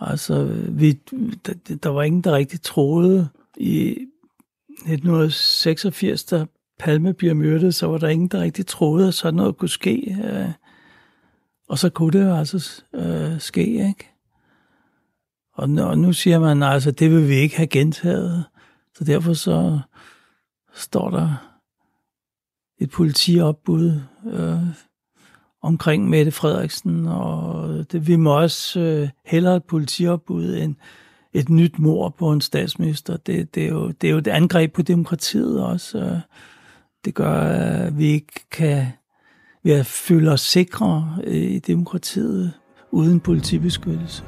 altså, 0.00 0.44
vi, 0.68 0.92
der, 1.46 1.76
der 1.82 1.88
var 1.88 2.02
ingen, 2.02 2.24
der 2.24 2.32
rigtig 2.32 2.62
troede 2.62 3.28
i 3.56 3.96
1986, 4.70 6.24
der 6.24 6.46
Palme 6.78 7.14
bliver 7.14 7.34
myrdet, 7.34 7.74
så 7.74 7.86
var 7.86 7.98
der 7.98 8.08
ingen, 8.08 8.28
der 8.28 8.40
rigtig 8.40 8.66
troede, 8.66 9.08
at 9.08 9.14
sådan 9.14 9.34
noget 9.34 9.56
kunne 9.56 9.68
ske. 9.68 10.16
Øh, 10.24 10.52
og 11.68 11.78
så 11.78 11.90
kunne 11.90 12.12
det 12.12 12.24
jo 12.24 12.36
altså 12.36 12.82
øh, 12.94 13.40
ske, 13.40 13.66
ikke? 13.66 14.10
Og 15.54 15.70
nu, 15.70 15.82
og 15.82 15.98
nu 15.98 16.12
siger 16.12 16.38
man, 16.38 16.62
altså, 16.62 16.90
det 16.90 17.10
vil 17.10 17.28
vi 17.28 17.34
ikke 17.34 17.56
have 17.56 17.66
gentaget. 17.66 18.44
Så 18.94 19.04
derfor 19.04 19.32
så 19.32 19.80
står 20.74 21.10
der 21.10 21.54
et 22.78 22.90
politiopbud 22.90 24.00
øh, 24.26 24.58
omkring 25.64 26.08
Mette 26.08 26.30
Frederiksen, 26.30 27.06
og 27.06 27.68
det, 27.92 28.06
vi 28.06 28.16
må 28.16 28.40
også 28.40 28.80
øh, 28.80 29.08
hellere 29.24 29.56
et 29.56 29.64
politiopbud 29.64 30.56
end 30.56 30.74
et 31.32 31.48
nyt 31.48 31.78
mor 31.78 32.08
på 32.08 32.32
en 32.32 32.40
statsminister. 32.40 33.16
Det, 33.16 33.54
det, 33.54 33.64
er 33.64 33.68
jo, 33.68 33.88
det 33.88 34.06
er 34.06 34.12
jo 34.12 34.18
et 34.18 34.26
angreb 34.26 34.72
på 34.72 34.82
demokratiet 34.82 35.64
også. 35.64 36.20
Det 37.04 37.14
gør, 37.14 37.32
at 37.32 37.98
vi 37.98 38.04
ikke 38.04 38.50
kan 38.50 38.86
vi 39.64 39.82
føle 39.82 40.30
os 40.30 40.40
sikre 40.40 41.16
øh, 41.24 41.34
i 41.34 41.58
demokratiet 41.58 42.52
uden 42.90 43.20
politibeskyttelse. 43.20 44.24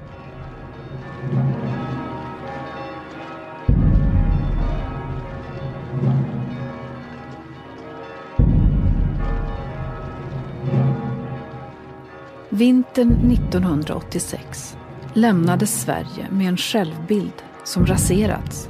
Vintern 12.56 13.32
1986 13.32 14.76
lämnade 15.14 15.66
Sverige 15.66 16.30
med 16.30 16.48
en 16.48 16.56
självbild 16.56 17.42
som 17.64 17.86
raserats 17.86 18.68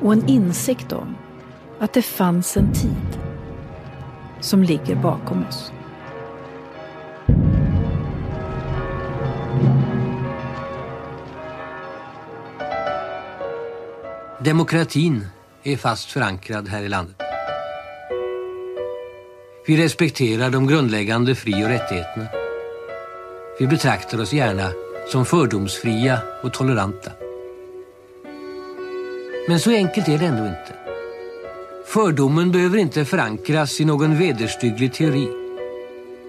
och 0.00 0.12
en 0.12 0.28
insikt 0.28 0.92
om 0.92 1.16
att 1.80 1.92
det 1.92 2.02
fanns 2.02 2.56
en 2.56 2.72
tid 2.72 3.20
som 4.40 4.62
ligger 4.62 4.96
bakom 4.96 5.44
oss. 5.46 5.72
Demokratin 14.44 15.26
är 15.62 15.76
fast 15.76 16.10
förankrad 16.10 16.68
här 16.68 16.82
i 16.82 16.88
landet. 16.88 17.16
Vi 19.66 19.76
respekterar 19.76 20.50
de 20.50 20.66
grundläggande 20.66 21.34
fri- 21.34 21.64
och 21.64 21.68
rättigheterna. 21.68 22.43
Vi 23.58 23.66
betraktar 23.66 24.20
oss 24.20 24.32
gärna 24.32 24.72
som 25.08 25.24
fördomsfria 25.24 26.18
och 26.42 26.52
toleranta. 26.52 27.12
Men 29.48 29.60
så 29.60 29.70
enkelt 29.70 30.08
är 30.08 30.18
det 30.18 30.26
ändå 30.26 30.46
inte. 30.46 30.74
Fördomen 31.86 32.52
behöver 32.52 32.78
inte 32.78 33.04
förankras 33.04 33.80
i 33.80 33.84
någon 33.84 34.18
vederstygglig 34.18 34.92
teori. 34.92 35.28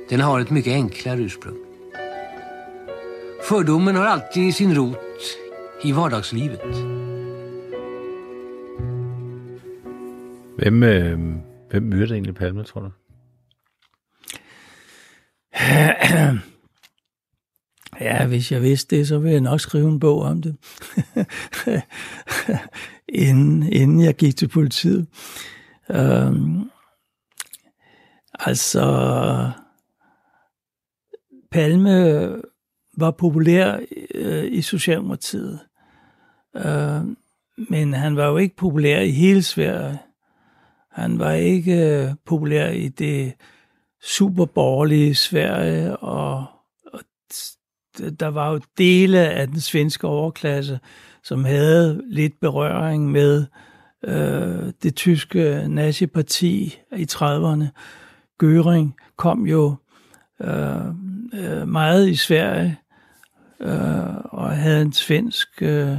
Den 0.10 0.22
har 0.22 0.40
ett 0.40 0.50
mycket 0.50 0.74
enklare 0.74 1.20
ursprung. 1.20 1.58
Fördomen 3.42 3.96
har 3.96 4.06
alltid 4.06 4.56
sin 4.56 4.76
rot 4.76 4.98
i 5.84 5.92
vardagslivet. 5.92 6.76
Hvem, 10.58 10.84
øh, 10.84 11.20
hvem 11.70 11.84
myrdede 11.84 12.14
egentlig 12.14 12.36
Palme, 12.36 12.64
tror 12.64 12.82
du? 12.82 12.92
Ja, 18.02 18.28
hvis 18.28 18.52
jeg 18.52 18.62
vidste 18.62 18.96
det, 18.96 19.08
så 19.08 19.20
ville 19.20 19.34
jeg 19.34 19.42
nok 19.42 19.60
skrive 19.60 19.90
en 19.90 20.00
bog 20.00 20.22
om 20.22 20.42
det, 20.42 20.56
inden, 23.10 23.64
inden 23.64 24.02
jeg 24.02 24.16
gik 24.16 24.36
til 24.36 24.48
politiet. 24.48 25.08
Øhm, 25.90 26.70
altså, 28.40 29.52
Palme 31.52 32.28
var 32.98 33.12
populær 33.12 33.80
øh, 34.16 34.52
i 34.52 34.62
Socialdemokratiet, 34.62 35.60
øh, 36.56 37.02
men 37.70 37.94
han 37.94 38.16
var 38.16 38.28
jo 38.28 38.38
ikke 38.38 38.56
populær 38.56 39.00
i 39.00 39.12
hele 39.12 39.44
Sverige. 39.44 40.00
Han 40.92 41.20
var 41.20 41.32
ikke 41.32 41.76
øh, 41.76 42.10
populær 42.26 42.70
i 42.70 42.88
det 42.88 43.34
superborgerlige 44.02 45.16
Sverige, 45.16 45.98
og, 45.98 46.46
og 46.94 47.00
der 48.20 48.28
var 48.28 48.52
jo 48.52 48.60
dele 48.78 49.20
af 49.20 49.48
den 49.48 49.60
svenske 49.60 50.08
overklasse, 50.08 50.80
som 51.24 51.46
havde 51.46 52.02
lidt 52.10 52.40
berøring 52.40 53.12
med 53.12 53.46
øh, 54.04 54.74
det 54.84 54.96
tyske 54.96 55.66
naziparti 55.68 56.80
i 56.96 57.08
30'erne. 57.12 57.66
Göring 58.44 58.96
kom 59.18 59.48
jo 59.48 59.76
øh, 60.42 60.88
øh, 61.34 61.68
meget 61.68 62.10
i 62.10 62.16
Sverige 62.16 62.80
øh, 63.60 64.16
og 64.26 64.52
havde 64.52 64.82
en 64.82 64.94
svensk 64.94 65.62
øh, 65.62 65.98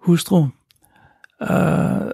hustru. 0.00 0.46
Øh, 1.42 2.10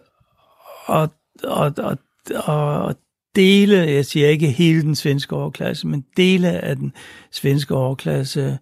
og, 0.87 1.11
og, 1.45 1.73
og, 1.77 1.99
og 2.45 2.95
dele, 3.37 3.77
jeg 3.77 4.07
siger 4.07 4.29
ikke 4.29 4.51
hele 4.51 4.83
den 4.83 4.95
svenske 4.95 5.37
overklasse, 5.37 5.87
men 5.87 6.05
dele 6.17 6.51
af 6.51 6.77
den 6.77 6.93
svenske 7.33 7.75
overklasse 7.75 8.59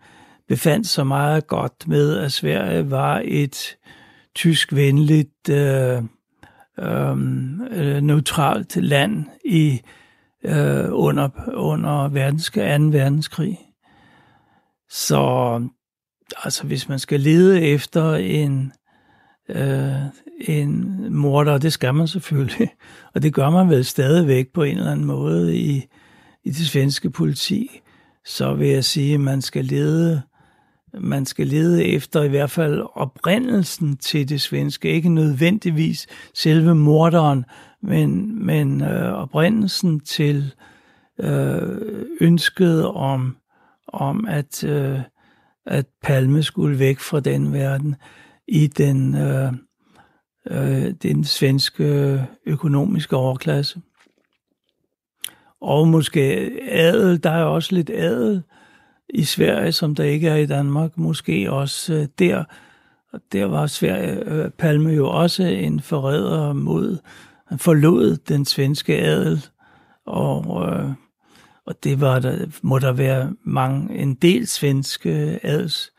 befandt 0.49 0.87
sig 0.87 1.07
meget 1.07 1.47
godt 1.47 1.89
med, 1.89 2.19
at 2.19 2.33
Sverige 2.33 2.91
var 2.91 3.23
et 3.25 3.77
tyskvenligt, 4.35 5.49
øh, 5.51 6.03
øh, 6.79 7.11
øh, 7.71 8.01
neutralt 8.03 8.77
land 8.77 9.25
i 9.45 9.81
øh, 10.45 10.89
under, 10.91 11.29
under 11.55 12.09
verdensk, 12.09 12.55
2. 12.55 12.61
verdenskrig. 12.61 13.59
Så 14.91 15.61
altså, 16.45 16.67
hvis 16.67 16.89
man 16.89 16.99
skal 16.99 17.21
lede 17.21 17.63
efter 17.63 18.15
en, 18.15 18.73
øh, 19.49 19.93
en 20.49 21.07
morder, 21.15 21.59
det 21.59 21.73
skal 21.73 21.95
man 21.95 22.09
selvfølgelig, 22.09 22.69
og 23.15 23.23
det 23.23 23.35
gør 23.35 23.51
man 23.51 23.69
vel 23.69 23.85
stadigvæk 23.85 24.49
på 24.55 24.63
en 24.63 24.77
eller 24.77 24.93
anden 24.93 25.07
måde 25.07 25.57
i, 25.57 25.85
i 26.45 26.51
det 26.51 26.67
svenske 26.67 27.11
politi, 27.11 27.81
så 28.25 28.55
vil 28.55 28.69
jeg 28.69 28.85
sige, 28.85 29.15
at 29.15 29.21
man 29.21 29.43
skal 29.43 29.65
lede 29.65 30.23
man 31.01 31.27
skal 31.27 31.47
lede 31.47 31.85
efter 31.85 32.23
i 32.23 32.29
hvert 32.29 32.51
fald 32.51 32.83
oprindelsen 32.95 33.97
til 33.97 34.29
det 34.29 34.41
svenske, 34.41 34.89
ikke 34.89 35.09
nødvendigvis 35.09 36.07
selve 36.35 36.75
morderen, 36.75 37.45
men, 37.83 38.45
men 38.47 38.81
øh, 38.83 39.13
oprindelsen 39.13 40.01
til 40.01 40.55
øh, 41.21 41.79
ønsket 42.21 42.87
om, 42.87 43.37
om 43.89 44.27
at, 44.29 44.65
øh, 44.65 45.01
at 45.67 45.87
Palme 46.03 46.43
skulle 46.43 46.79
væk 46.79 46.99
fra 46.99 47.21
den 47.21 47.53
verden 47.53 47.97
i 48.49 48.67
den, 48.67 49.15
øh, 49.15 49.53
øh, 50.51 50.95
den 51.03 51.25
svenske 51.25 52.27
økonomiske 52.47 53.17
overklasse. 53.17 53.81
Og 55.61 55.89
måske 55.89 56.51
adel, 56.69 57.23
der 57.23 57.31
er 57.31 57.45
også 57.45 57.75
lidt 57.75 57.91
adel 57.91 58.43
i 59.09 59.25
Sverige, 59.25 59.73
som 59.73 59.95
der 59.95 60.05
ikke 60.05 60.29
er 60.29 60.37
i 60.37 60.47
Danmark, 60.47 60.99
måske 60.99 61.53
også 61.53 61.95
øh, 61.95 62.07
der. 62.19 62.45
Og 63.13 63.21
der 63.33 63.45
var 63.45 63.67
Sverige, 63.67 64.25
øh, 64.25 64.51
Palme 64.51 64.91
jo 64.91 65.09
også 65.09 65.43
en 65.43 65.81
forræder 65.81 66.53
mod, 66.53 66.99
han 67.47 67.59
forlod 67.59 68.17
den 68.17 68.45
svenske 68.45 68.99
adel, 68.99 69.47
og, 70.07 70.69
øh, 70.69 70.91
og 71.67 71.85
det 71.85 72.01
var 72.01 72.19
der, 72.19 72.47
må 72.63 72.79
der 72.79 72.93
være 72.93 73.33
mange, 73.45 73.95
en 73.99 74.15
del 74.15 74.47
svenske 74.47 75.41
adels, 75.43 75.93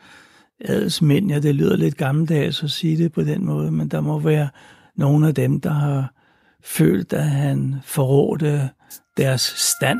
adelsmænd, 0.63 1.31
ja, 1.31 1.39
det 1.39 1.55
lyder 1.55 1.75
lidt 1.75 1.97
gammeldags 1.97 2.63
at 2.63 2.71
sige 2.71 2.97
det 2.97 3.11
på 3.11 3.21
den 3.21 3.45
måde, 3.45 3.71
men 3.71 3.87
der 3.87 4.01
må 4.01 4.19
være 4.19 4.49
nogle 4.95 5.27
af 5.27 5.35
dem, 5.35 5.61
der 5.61 5.69
har 5.69 6.13
følt, 6.63 7.13
at 7.13 7.29
han 7.29 7.75
forrådte 7.85 8.69
deres 9.17 9.41
stand. 9.41 9.99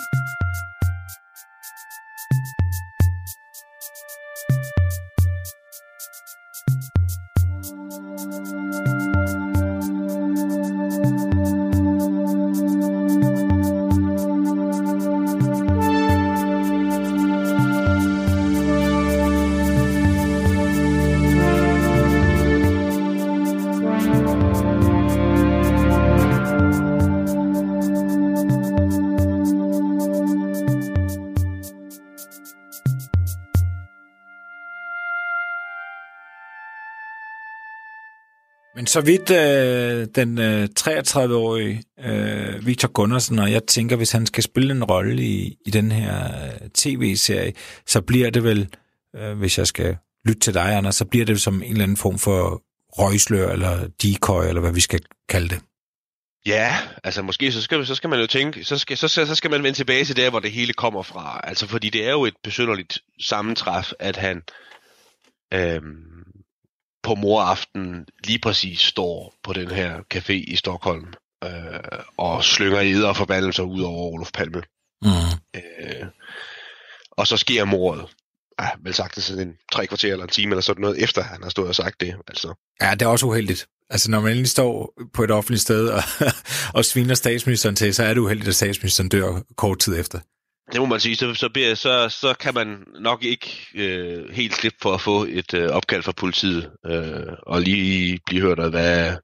Så 38.94 39.02
vidt 39.02 39.30
øh, 39.30 40.08
den 40.16 40.38
øh, 40.38 40.68
33-årige 40.80 41.84
øh, 42.00 42.66
Victor 42.66 42.88
Gunnarsen, 42.88 43.40
og 43.40 43.52
jeg 43.52 43.64
tænker, 43.64 43.96
hvis 43.96 44.12
han 44.12 44.26
skal 44.26 44.44
spille 44.44 44.72
en 44.72 44.84
rolle 44.84 45.24
i, 45.24 45.58
i 45.66 45.70
den 45.70 45.92
her 45.92 46.46
øh, 46.46 46.70
tv-serie, 46.70 47.54
så 47.88 48.02
bliver 48.02 48.30
det 48.30 48.44
vel, 48.44 48.70
øh, 49.16 49.38
hvis 49.38 49.58
jeg 49.58 49.68
skal 49.68 49.98
lytte 50.26 50.40
til 50.40 50.54
dig, 50.54 50.78
Anders, 50.78 50.96
så 50.96 51.06
bliver 51.06 51.26
det 51.26 51.42
som 51.42 51.64
en 51.64 51.72
eller 51.72 51.84
anden 51.84 51.98
form 51.98 52.20
for 52.20 52.62
røgslør 52.90 53.52
eller 53.52 53.88
decoy, 54.04 54.46
eller 54.46 54.62
hvad 54.62 54.74
vi 54.74 54.82
skal 54.82 55.00
kalde 55.30 55.50
det. 55.50 55.60
Ja, 56.46 56.78
altså 57.04 57.22
måske 57.22 57.52
så 57.52 57.62
skal, 57.62 57.86
så 57.86 57.96
skal 57.96 58.10
man 58.10 58.20
jo 58.20 58.28
tænke, 58.28 58.64
så 58.64 58.78
skal, 58.78 58.98
så, 58.98 59.08
så 59.08 59.36
skal 59.36 59.52
man 59.52 59.64
vende 59.64 59.78
tilbage 59.78 60.06
til 60.06 60.16
der, 60.16 60.30
hvor 60.30 60.40
det 60.40 60.52
hele 60.52 60.74
kommer 60.74 61.04
fra. 61.04 61.42
Altså 61.44 61.68
fordi 61.68 61.90
det 61.90 62.08
er 62.08 62.12
jo 62.12 62.26
et 62.26 62.36
besynderligt 62.44 63.00
sammentræf, 63.22 63.92
at 64.00 64.16
han 64.16 64.42
øhm, 65.54 66.14
på 67.04 67.16
moraften 67.16 68.06
lige 68.24 68.40
præcis 68.40 68.80
står 68.80 69.34
på 69.44 69.54
den 69.54 69.72
her 69.72 70.00
café 70.14 70.34
i 70.34 70.56
Stockholm 70.56 71.14
øh, 71.44 71.50
og 72.18 72.44
slynger 72.44 72.80
eder 72.80 73.08
og 73.08 73.18
forbandelser 73.18 73.64
ud 73.64 73.82
over 73.82 74.14
Olof 74.14 74.32
Palme. 74.34 74.62
Mm. 75.02 75.10
Øh, 75.56 76.08
og 77.12 77.28
så 77.28 77.38
sker 77.38 77.66
mordet. 77.66 78.06
Ja, 78.62 78.70
vel 78.84 78.94
sagt 78.94 79.16
det 79.16 79.24
sådan 79.24 79.48
en 79.48 79.54
tre 79.72 79.88
kvarter 79.88 80.12
eller 80.12 80.24
en 80.24 80.30
time 80.30 80.52
eller 80.52 80.62
sådan 80.62 80.82
noget, 80.82 81.04
efter 81.04 81.24
han 81.24 81.44
har 81.44 81.50
stået 81.50 81.68
og 81.68 81.76
sagt 81.76 82.02
det. 82.02 82.16
Altså. 82.28 82.54
Ja, 82.82 82.92
det 82.92 83.02
er 83.02 83.08
også 83.08 83.26
uheldigt. 83.26 83.68
Altså, 83.90 84.12
når 84.12 84.20
man 84.20 84.32
endelig 84.32 84.50
står 84.50 84.94
på 85.14 85.24
et 85.24 85.32
offentligt 85.32 85.62
sted 85.62 85.88
og, 85.88 86.04
og 86.78 86.86
sviner 86.86 87.16
statsministeren 87.16 87.76
til, 87.76 87.94
så 87.94 88.04
er 88.04 88.14
det 88.14 88.22
uheldigt, 88.22 88.48
at 88.48 88.56
statsministeren 88.56 89.10
dør 89.10 89.42
kort 89.58 89.80
tid 89.80 90.00
efter. 90.00 90.20
Det 90.74 90.82
må 90.82 90.86
man 90.86 91.00
sige, 91.00 91.16
så, 91.16 91.34
så, 91.34 91.50
bliver, 91.54 91.76
så, 91.76 92.10
så 92.10 92.34
kan 92.40 92.54
man 92.54 92.78
nok 93.00 93.24
ikke 93.24 93.68
øh, 93.76 94.30
helt 94.32 94.56
slippe 94.56 94.78
for 94.82 94.94
at 94.94 95.02
få 95.02 95.26
et 95.30 95.54
øh, 95.54 95.70
opkald 95.70 96.04
fra 96.04 96.12
politiet, 96.12 96.72
øh, 96.86 97.34
og 97.48 97.62
lige 97.62 98.20
blive 98.26 98.42
hørt 98.42 98.60
af, 98.60 98.70
hvad, 98.70 99.16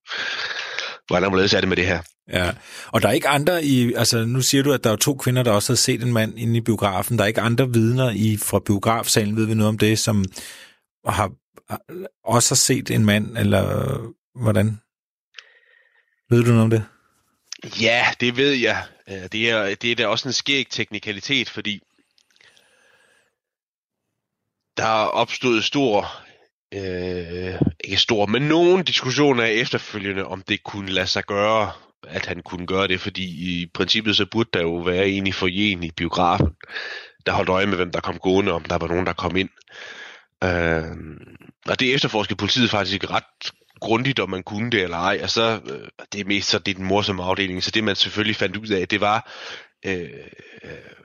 hvordan 1.07 1.31
man 1.31 1.39
er 1.39 1.59
det 1.59 1.67
med 1.67 1.77
det 1.77 1.85
her. 1.85 2.01
Ja, 2.33 2.51
og 2.87 3.01
der 3.01 3.07
er 3.07 3.13
ikke 3.13 3.27
andre 3.27 3.63
i, 3.63 3.93
altså 3.93 4.25
nu 4.25 4.41
siger 4.41 4.63
du, 4.63 4.73
at 4.73 4.83
der 4.83 4.91
er 4.91 4.95
to 4.95 5.15
kvinder, 5.15 5.43
der 5.43 5.51
også 5.51 5.71
har 5.71 5.77
set 5.77 6.03
en 6.03 6.13
mand 6.13 6.39
inde 6.39 6.57
i 6.57 6.61
biografen. 6.61 7.17
Der 7.17 7.23
er 7.23 7.27
ikke 7.27 7.41
andre 7.41 7.73
vidner 7.73 8.11
i 8.11 8.37
fra 8.37 8.59
biografsalen, 8.65 9.35
ved 9.35 9.45
vi 9.45 9.53
noget 9.53 9.69
om 9.69 9.77
det, 9.77 9.99
som 9.99 10.25
har 11.05 11.31
også 12.23 12.51
har 12.51 12.55
set 12.55 12.91
en 12.91 13.05
mand, 13.05 13.37
eller 13.37 13.97
hvordan? 14.43 14.79
Ved 16.29 16.43
du 16.43 16.49
noget 16.49 16.63
om 16.63 16.69
det? 16.69 16.83
Ja, 17.81 18.05
det 18.19 18.37
ved 18.37 18.51
jeg. 18.51 18.85
Øh, 19.09 19.27
det 19.31 19.49
er, 19.49 19.75
det 19.75 19.91
er 19.91 19.95
da 19.95 20.07
også 20.07 20.29
en 20.29 20.33
skæg 20.33 20.67
teknikalitet, 20.69 21.49
fordi 21.49 21.81
der 24.77 24.85
er 24.85 25.07
opstået 25.07 25.63
stor, 25.63 26.11
øh, 26.73 27.61
ikke 27.83 27.97
stor, 27.97 28.25
men 28.25 28.41
nogen 28.41 28.83
diskussioner 28.83 29.43
af 29.43 29.51
efterfølgende, 29.51 30.25
om 30.25 30.41
det 30.41 30.63
kunne 30.63 30.91
lade 30.91 31.07
sig 31.07 31.23
gøre, 31.23 31.71
at 32.07 32.25
han 32.25 32.41
kunne 32.41 32.67
gøre 32.67 32.87
det, 32.87 33.01
fordi 33.01 33.23
i 33.23 33.65
princippet 33.73 34.15
så 34.15 34.25
burde 34.25 34.49
der 34.53 34.61
jo 34.61 34.75
være 34.75 35.09
en 35.09 35.27
i 35.27 35.31
forjen 35.31 35.83
i 35.83 35.91
biografen, 35.91 36.47
der 37.25 37.31
holdt 37.31 37.49
øje 37.49 37.65
med, 37.65 37.75
hvem 37.75 37.91
der 37.91 37.99
kom 37.99 38.19
gående, 38.19 38.51
om 38.51 38.63
der 38.63 38.77
var 38.77 38.87
nogen, 38.87 39.05
der 39.05 39.13
kom 39.13 39.35
ind. 39.35 39.49
Øh, 40.43 40.83
og 41.65 41.79
det 41.79 41.93
efterforskede 41.93 42.37
politiet 42.37 42.69
faktisk 42.69 43.11
ret 43.11 43.51
grundigt, 43.79 44.19
om 44.19 44.29
man 44.29 44.43
kunne 44.43 44.71
det 44.71 44.83
eller 44.83 44.97
ej. 44.97 45.19
Og 45.23 45.29
så, 45.29 45.61
øh, 45.65 45.87
det 46.13 46.21
er 46.21 46.25
mest 46.25 46.49
så 46.49 46.59
det 46.59 46.71
er 46.71 46.75
den 46.75 46.85
morsomme 46.85 47.23
afdeling, 47.23 47.63
så 47.63 47.71
det 47.71 47.83
man 47.83 47.95
selvfølgelig 47.95 48.35
fandt 48.35 48.57
ud 48.57 48.67
af, 48.67 48.87
det 48.87 49.01
var, 49.01 49.31
øh, 49.85 50.09
øh 50.63 50.99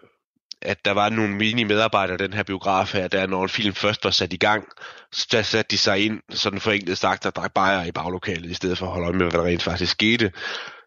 at 0.64 0.84
der 0.84 0.90
var 0.90 1.08
nogle 1.08 1.34
mini-medarbejdere 1.34 2.14
i 2.14 2.18
den 2.18 2.32
her 2.32 2.42
biograf 2.42 2.92
her, 2.92 3.08
der 3.08 3.26
når 3.26 3.42
en 3.42 3.48
film 3.48 3.74
først 3.74 4.04
var 4.04 4.10
sat 4.10 4.32
i 4.32 4.36
gang, 4.36 4.64
så 5.12 5.26
der 5.32 5.42
satte 5.42 5.70
de 5.70 5.78
sig 5.78 6.04
ind, 6.04 6.20
sådan 6.30 6.60
forenklet 6.60 6.98
sagt, 6.98 7.26
og 7.26 7.36
drak 7.36 7.52
bajer 7.52 7.84
i 7.84 7.92
baglokalet, 7.92 8.50
i 8.50 8.54
stedet 8.54 8.78
for 8.78 8.86
at 8.86 8.92
holde 8.92 9.06
øje 9.06 9.16
med, 9.16 9.30
hvad 9.30 9.40
der 9.40 9.46
rent 9.46 9.62
faktisk 9.62 9.92
skete. 9.92 10.32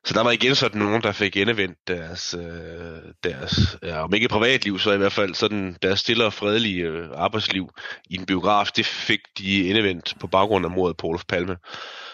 Så 0.08 0.14
der 0.14 0.24
var 0.24 0.32
igen 0.32 0.56
sådan 0.56 0.82
nogen, 0.82 1.02
der 1.02 1.12
fik 1.12 1.38
endevendt 1.38 1.78
deres, 1.88 2.36
øh, 2.40 3.14
deres 3.24 3.78
ja, 3.84 4.04
om 4.04 4.14
ikke 4.14 4.28
privatliv, 4.28 4.80
så 4.80 4.92
i 4.92 4.98
hvert 4.98 5.14
fald 5.14 5.36
sådan 5.36 5.76
deres 5.82 6.00
stille 6.00 6.26
og 6.26 6.34
fredelige 6.34 6.84
øh, 6.84 7.06
arbejdsliv 7.16 7.70
i 8.10 8.16
en 8.16 8.26
biograf, 8.26 8.68
det 8.76 8.86
fik 8.86 9.20
de 9.38 9.70
endevendt 9.70 10.14
på 10.20 10.28
baggrund 10.28 10.66
af 10.66 10.72
mordet 10.72 10.98
på 10.98 11.08
Olof 11.08 11.24
Palme. 11.30 11.56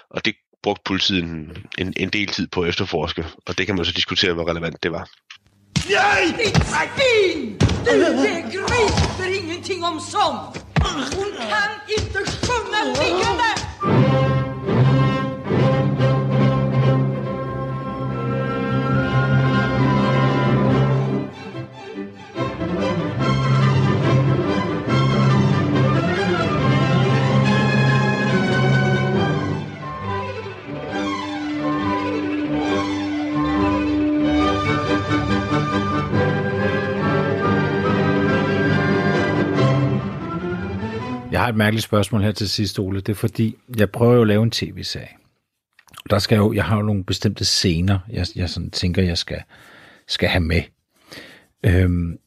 Og 0.10 0.26
det 0.26 0.34
brugte 0.64 0.82
politiet 0.86 1.24
en, 1.24 1.58
en, 1.78 1.94
en 1.98 2.10
del 2.10 2.28
tid 2.28 2.48
på 2.48 2.62
at 2.62 2.70
efterforske, 2.70 3.26
og 3.48 3.58
det 3.58 3.66
kan 3.66 3.76
man 3.76 3.86
så 3.86 3.92
diskutere, 3.92 4.34
hvor 4.34 4.50
relevant 4.50 4.84
det 4.84 4.92
var. 4.92 5.10
Nej! 5.90 6.24
Din 6.38 6.62
svin! 6.72 7.58
Du 7.58 8.62
begriper 8.64 9.42
ingenting 9.42 9.86
om 9.86 10.00
sånt! 10.00 10.66
Hun 11.16 11.28
kan 11.38 11.70
ikke 11.98 12.32
sjunga 12.32 12.82
liggende! 13.00 14.33
Har 41.44 41.50
et 41.50 41.56
mærkeligt 41.56 41.84
spørgsmål 41.84 42.22
her 42.22 42.32
til 42.32 42.50
sidst, 42.50 42.80
Ole. 42.80 43.02
Det 43.02 43.10
er 43.10 43.16
fordi, 43.16 43.56
jeg 43.78 43.90
prøver 43.90 44.16
jo 44.16 44.22
at 44.22 44.28
lave 44.28 44.44
en 44.44 44.52
tv-serie. 44.52 45.08
Der 46.10 46.20
skal 46.20 46.36
jo, 46.36 46.54
jeg 46.54 46.66
har 46.66 46.76
jo 46.76 46.82
nogle 46.82 47.04
bestemte 47.04 47.46
scener, 47.46 48.00
jeg, 48.10 48.28
jeg 48.36 48.50
sådan 48.50 48.72
tænker, 48.72 49.04
jeg 49.04 49.18
skal, 49.18 49.42
skal 50.08 50.30
have 50.30 50.44
med. 50.44 50.62
Øhm, 51.66 52.18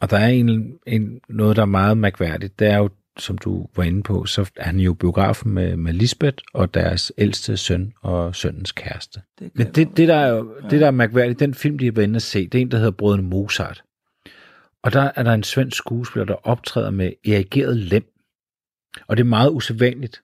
og 0.00 0.10
der 0.10 0.16
er 0.16 0.28
en, 0.28 0.72
en, 0.86 1.20
noget, 1.28 1.56
der 1.56 1.62
er 1.62 1.66
meget 1.66 1.98
mærkværdigt. 1.98 2.58
Det 2.58 2.68
er 2.68 2.76
jo, 2.76 2.90
som 3.18 3.38
du 3.38 3.66
var 3.76 3.84
inde 3.84 4.02
på, 4.02 4.24
så 4.24 4.50
er 4.56 4.64
han 4.64 4.80
jo 4.80 4.94
biografen 4.94 5.52
med, 5.52 5.76
med 5.76 5.92
Lisbeth 5.92 6.44
og 6.54 6.74
deres 6.74 7.12
ældste 7.18 7.56
søn 7.56 7.92
og 8.02 8.36
sønnens 8.36 8.72
kæreste. 8.72 9.20
Det 9.38 9.50
Men 9.54 9.66
det, 9.66 9.96
det, 9.96 10.08
der 10.08 10.16
er 10.16 10.28
jo, 10.28 10.54
ja. 10.62 10.68
det, 10.68 10.80
der 10.80 10.86
er 10.86 10.90
mærkværdigt, 10.90 11.40
den 11.40 11.54
film, 11.54 11.78
de 11.78 11.84
har 11.84 11.92
været 11.92 12.06
inde 12.06 12.16
at 12.16 12.22
se, 12.22 12.48
det 12.48 12.58
er 12.58 12.62
en, 12.62 12.70
der 12.70 12.76
hedder 12.76 12.90
Brødrene 12.90 13.22
Mozart. 13.22 13.82
Og 14.82 14.92
der 14.92 15.10
er 15.16 15.22
der 15.22 15.32
en 15.32 15.42
svensk 15.42 15.76
skuespiller, 15.76 16.26
der 16.26 16.48
optræder 16.48 16.90
med 16.90 17.12
erigeret 17.26 17.76
lem. 17.76 18.17
Og 19.06 19.16
det 19.16 19.22
er 19.22 19.28
meget 19.28 19.50
usædvanligt 19.50 20.22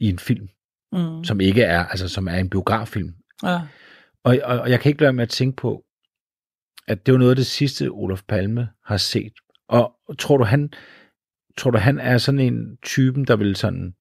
i 0.00 0.08
en 0.08 0.18
film, 0.18 0.48
Mm. 0.92 1.24
som 1.24 1.40
ikke 1.40 1.62
er, 1.62 1.84
altså 1.84 2.08
som 2.08 2.28
er 2.28 2.36
en 2.36 2.50
biograffilm. 2.50 3.14
Ja. 3.42 3.60
Og, 4.24 4.38
og, 4.44 4.58
og 4.58 4.70
jeg 4.70 4.80
kan 4.80 4.90
ikke 4.90 5.02
lade 5.02 5.12
med 5.12 5.22
at 5.22 5.28
tænke 5.28 5.56
på, 5.56 5.84
at 6.88 7.06
det 7.06 7.12
var 7.12 7.18
noget 7.18 7.30
af 7.30 7.36
det 7.36 7.46
sidste, 7.46 7.88
Olof 7.88 8.22
Palme 8.28 8.68
har 8.84 8.96
set. 8.96 9.32
Og 9.68 9.94
tror 10.18 10.36
du, 10.36 10.44
han, 10.44 10.72
tror 11.58 11.70
du, 11.70 11.78
han 11.78 11.98
er 11.98 12.18
sådan 12.18 12.40
en 12.40 12.76
typen, 12.82 13.24
der 13.24 13.36
vil 13.36 13.56
sådan, 13.56 13.94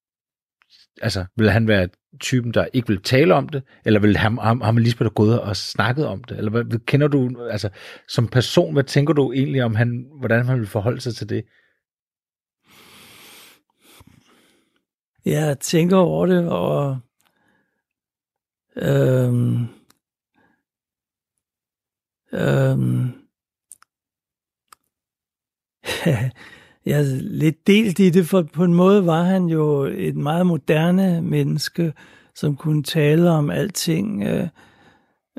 altså, 1.01 1.25
vil 1.37 1.51
han 1.51 1.67
være 1.67 1.89
typen, 2.21 2.53
der 2.53 2.65
ikke 2.73 2.87
vil 2.87 3.01
tale 3.01 3.33
om 3.33 3.49
det, 3.49 3.63
eller 3.85 3.99
vil 3.99 4.17
ham, 4.17 4.37
ham, 4.37 4.61
ham 4.61 4.77
Lisbeth 4.77 5.11
gået 5.11 5.41
og 5.41 5.55
snakket 5.55 6.07
om 6.07 6.23
det? 6.23 6.37
Eller 6.37 6.51
hvad, 6.51 6.85
kender 6.85 7.07
du, 7.07 7.47
altså, 7.51 7.69
som 8.07 8.27
person, 8.27 8.73
hvad 8.73 8.83
tænker 8.83 9.13
du 9.13 9.31
egentlig 9.31 9.63
om 9.63 9.75
han, 9.75 10.05
hvordan 10.19 10.45
han 10.45 10.59
vil 10.59 10.67
forholde 10.67 11.01
sig 11.01 11.15
til 11.15 11.29
det? 11.29 11.45
Jeg 15.25 15.59
tænker 15.59 15.97
over 15.97 16.25
det, 16.25 16.49
og 16.49 16.99
øhm, 18.75 19.67
øhm, 22.33 23.11
jeg 26.85 26.99
er 26.99 27.21
lidt 27.21 27.67
delt 27.67 27.99
i 27.99 28.09
det, 28.09 28.27
for 28.27 28.41
på 28.41 28.63
en 28.63 28.73
måde 28.73 29.05
var 29.05 29.23
han 29.23 29.45
jo 29.45 29.83
et 29.83 30.15
meget 30.15 30.47
moderne 30.47 31.21
menneske, 31.21 31.93
som 32.35 32.55
kunne 32.55 32.83
tale 32.83 33.29
om 33.29 33.49
alting, 33.49 34.23
øh, 34.23 34.47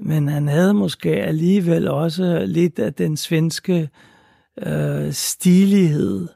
men 0.03 0.29
han 0.29 0.49
havde 0.49 0.75
måske 0.75 1.11
alligevel 1.11 1.89
også 1.89 2.45
lidt 2.47 2.79
af 2.79 2.95
den 2.95 3.17
svenske 3.17 3.91
øh, 4.59 5.13
stilighed, 5.13 6.29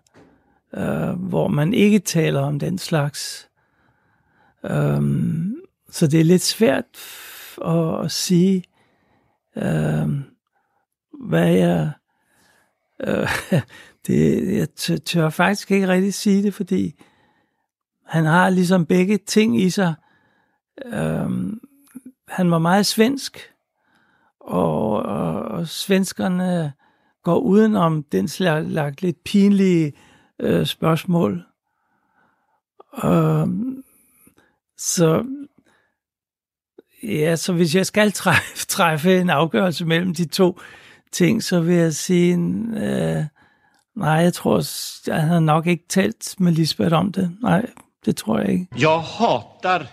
øh, 0.74 1.10
hvor 1.10 1.48
man 1.48 1.74
ikke 1.74 1.98
taler 1.98 2.40
om 2.40 2.58
den 2.58 2.78
slags. 2.78 3.48
Um, 4.70 5.56
så 5.90 6.06
det 6.06 6.20
er 6.20 6.24
lidt 6.24 6.42
svært 6.42 6.84
at, 7.64 8.04
at 8.04 8.10
sige, 8.10 8.64
øh, 9.56 10.08
hvad 11.28 11.48
jeg... 11.48 11.90
Øh, 13.00 13.28
det, 14.06 14.56
jeg 14.56 14.68
tør, 15.04 15.30
faktisk 15.30 15.70
ikke 15.70 15.88
rigtig 15.88 16.14
sige 16.14 16.42
det, 16.42 16.54
fordi 16.54 17.00
han 18.06 18.24
har 18.24 18.50
ligesom 18.50 18.86
begge 18.86 19.18
ting 19.18 19.60
i 19.60 19.70
sig. 19.70 19.94
Øhm, 20.84 21.60
han 22.28 22.50
var 22.50 22.58
meget 22.58 22.86
svensk, 22.86 23.52
og, 24.40 25.02
og, 25.02 25.42
og 25.42 25.68
svenskerne 25.68 26.72
går 27.22 27.38
udenom 27.38 28.02
den 28.02 28.28
slags 28.28 29.02
lidt 29.02 29.24
pinlige 29.24 29.92
øh, 30.40 30.66
spørgsmål. 30.66 31.44
Um, 33.04 33.84
så 34.78 35.24
ja, 37.02 37.36
så 37.36 37.52
hvis 37.52 37.74
jeg 37.74 37.86
skal 37.86 38.12
træffe, 38.22 38.66
træffe 38.66 39.20
en 39.20 39.30
afgørelse 39.30 39.84
mellem 39.84 40.14
de 40.14 40.24
to 40.24 40.60
ting, 41.12 41.42
så 41.42 41.60
vil 41.60 41.76
jeg 41.76 41.94
sige, 41.94 42.32
øh, 42.34 43.24
nej, 43.96 44.12
jeg 44.12 44.32
tror, 44.32 44.62
jeg 45.10 45.22
har 45.22 45.40
nok 45.40 45.66
ikke 45.66 45.84
talt 45.88 46.34
med 46.38 46.52
Lisbeth 46.52 46.94
om 46.94 47.12
det. 47.12 47.36
Nej, 47.42 47.66
det 48.04 48.16
tror 48.16 48.38
jeg 48.38 48.50
ikke. 48.50 48.66
Jag 48.78 49.00
hatar 49.00 49.86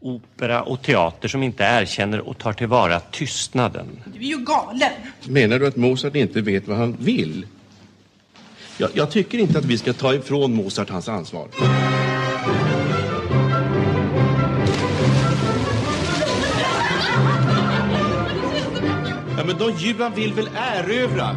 opera 0.00 0.62
och 0.62 0.82
teater 0.82 1.28
som 1.28 1.42
inte 1.42 1.64
erkänner 1.64 2.28
och 2.28 2.38
tar 2.38 2.52
tillvara 2.52 3.00
tystnaden. 3.00 4.02
Du 4.04 4.18
är 4.18 4.22
ju 4.22 4.44
galen! 4.44 4.92
Menar 5.28 5.58
du 5.58 5.66
att 5.66 5.76
Mozart 5.76 6.16
inte 6.16 6.40
vet 6.40 6.68
vad 6.68 6.76
han 6.76 6.96
vill? 7.00 7.46
Jag, 8.80 8.90
jag 8.94 9.10
tycker 9.10 9.38
inte 9.38 9.58
att 9.58 9.64
vi 9.64 9.78
ska 9.78 9.92
ta 9.92 10.14
ifrån 10.14 10.54
Mozart 10.54 10.90
hans 10.90 11.08
ansvar. 11.08 11.48
Ja, 19.36 19.44
men 19.46 19.58
de 19.58 19.72
djur 19.78 19.96
han 19.98 20.14
vill 20.14 20.32
väl 20.32 20.48
erövra? 20.56 21.36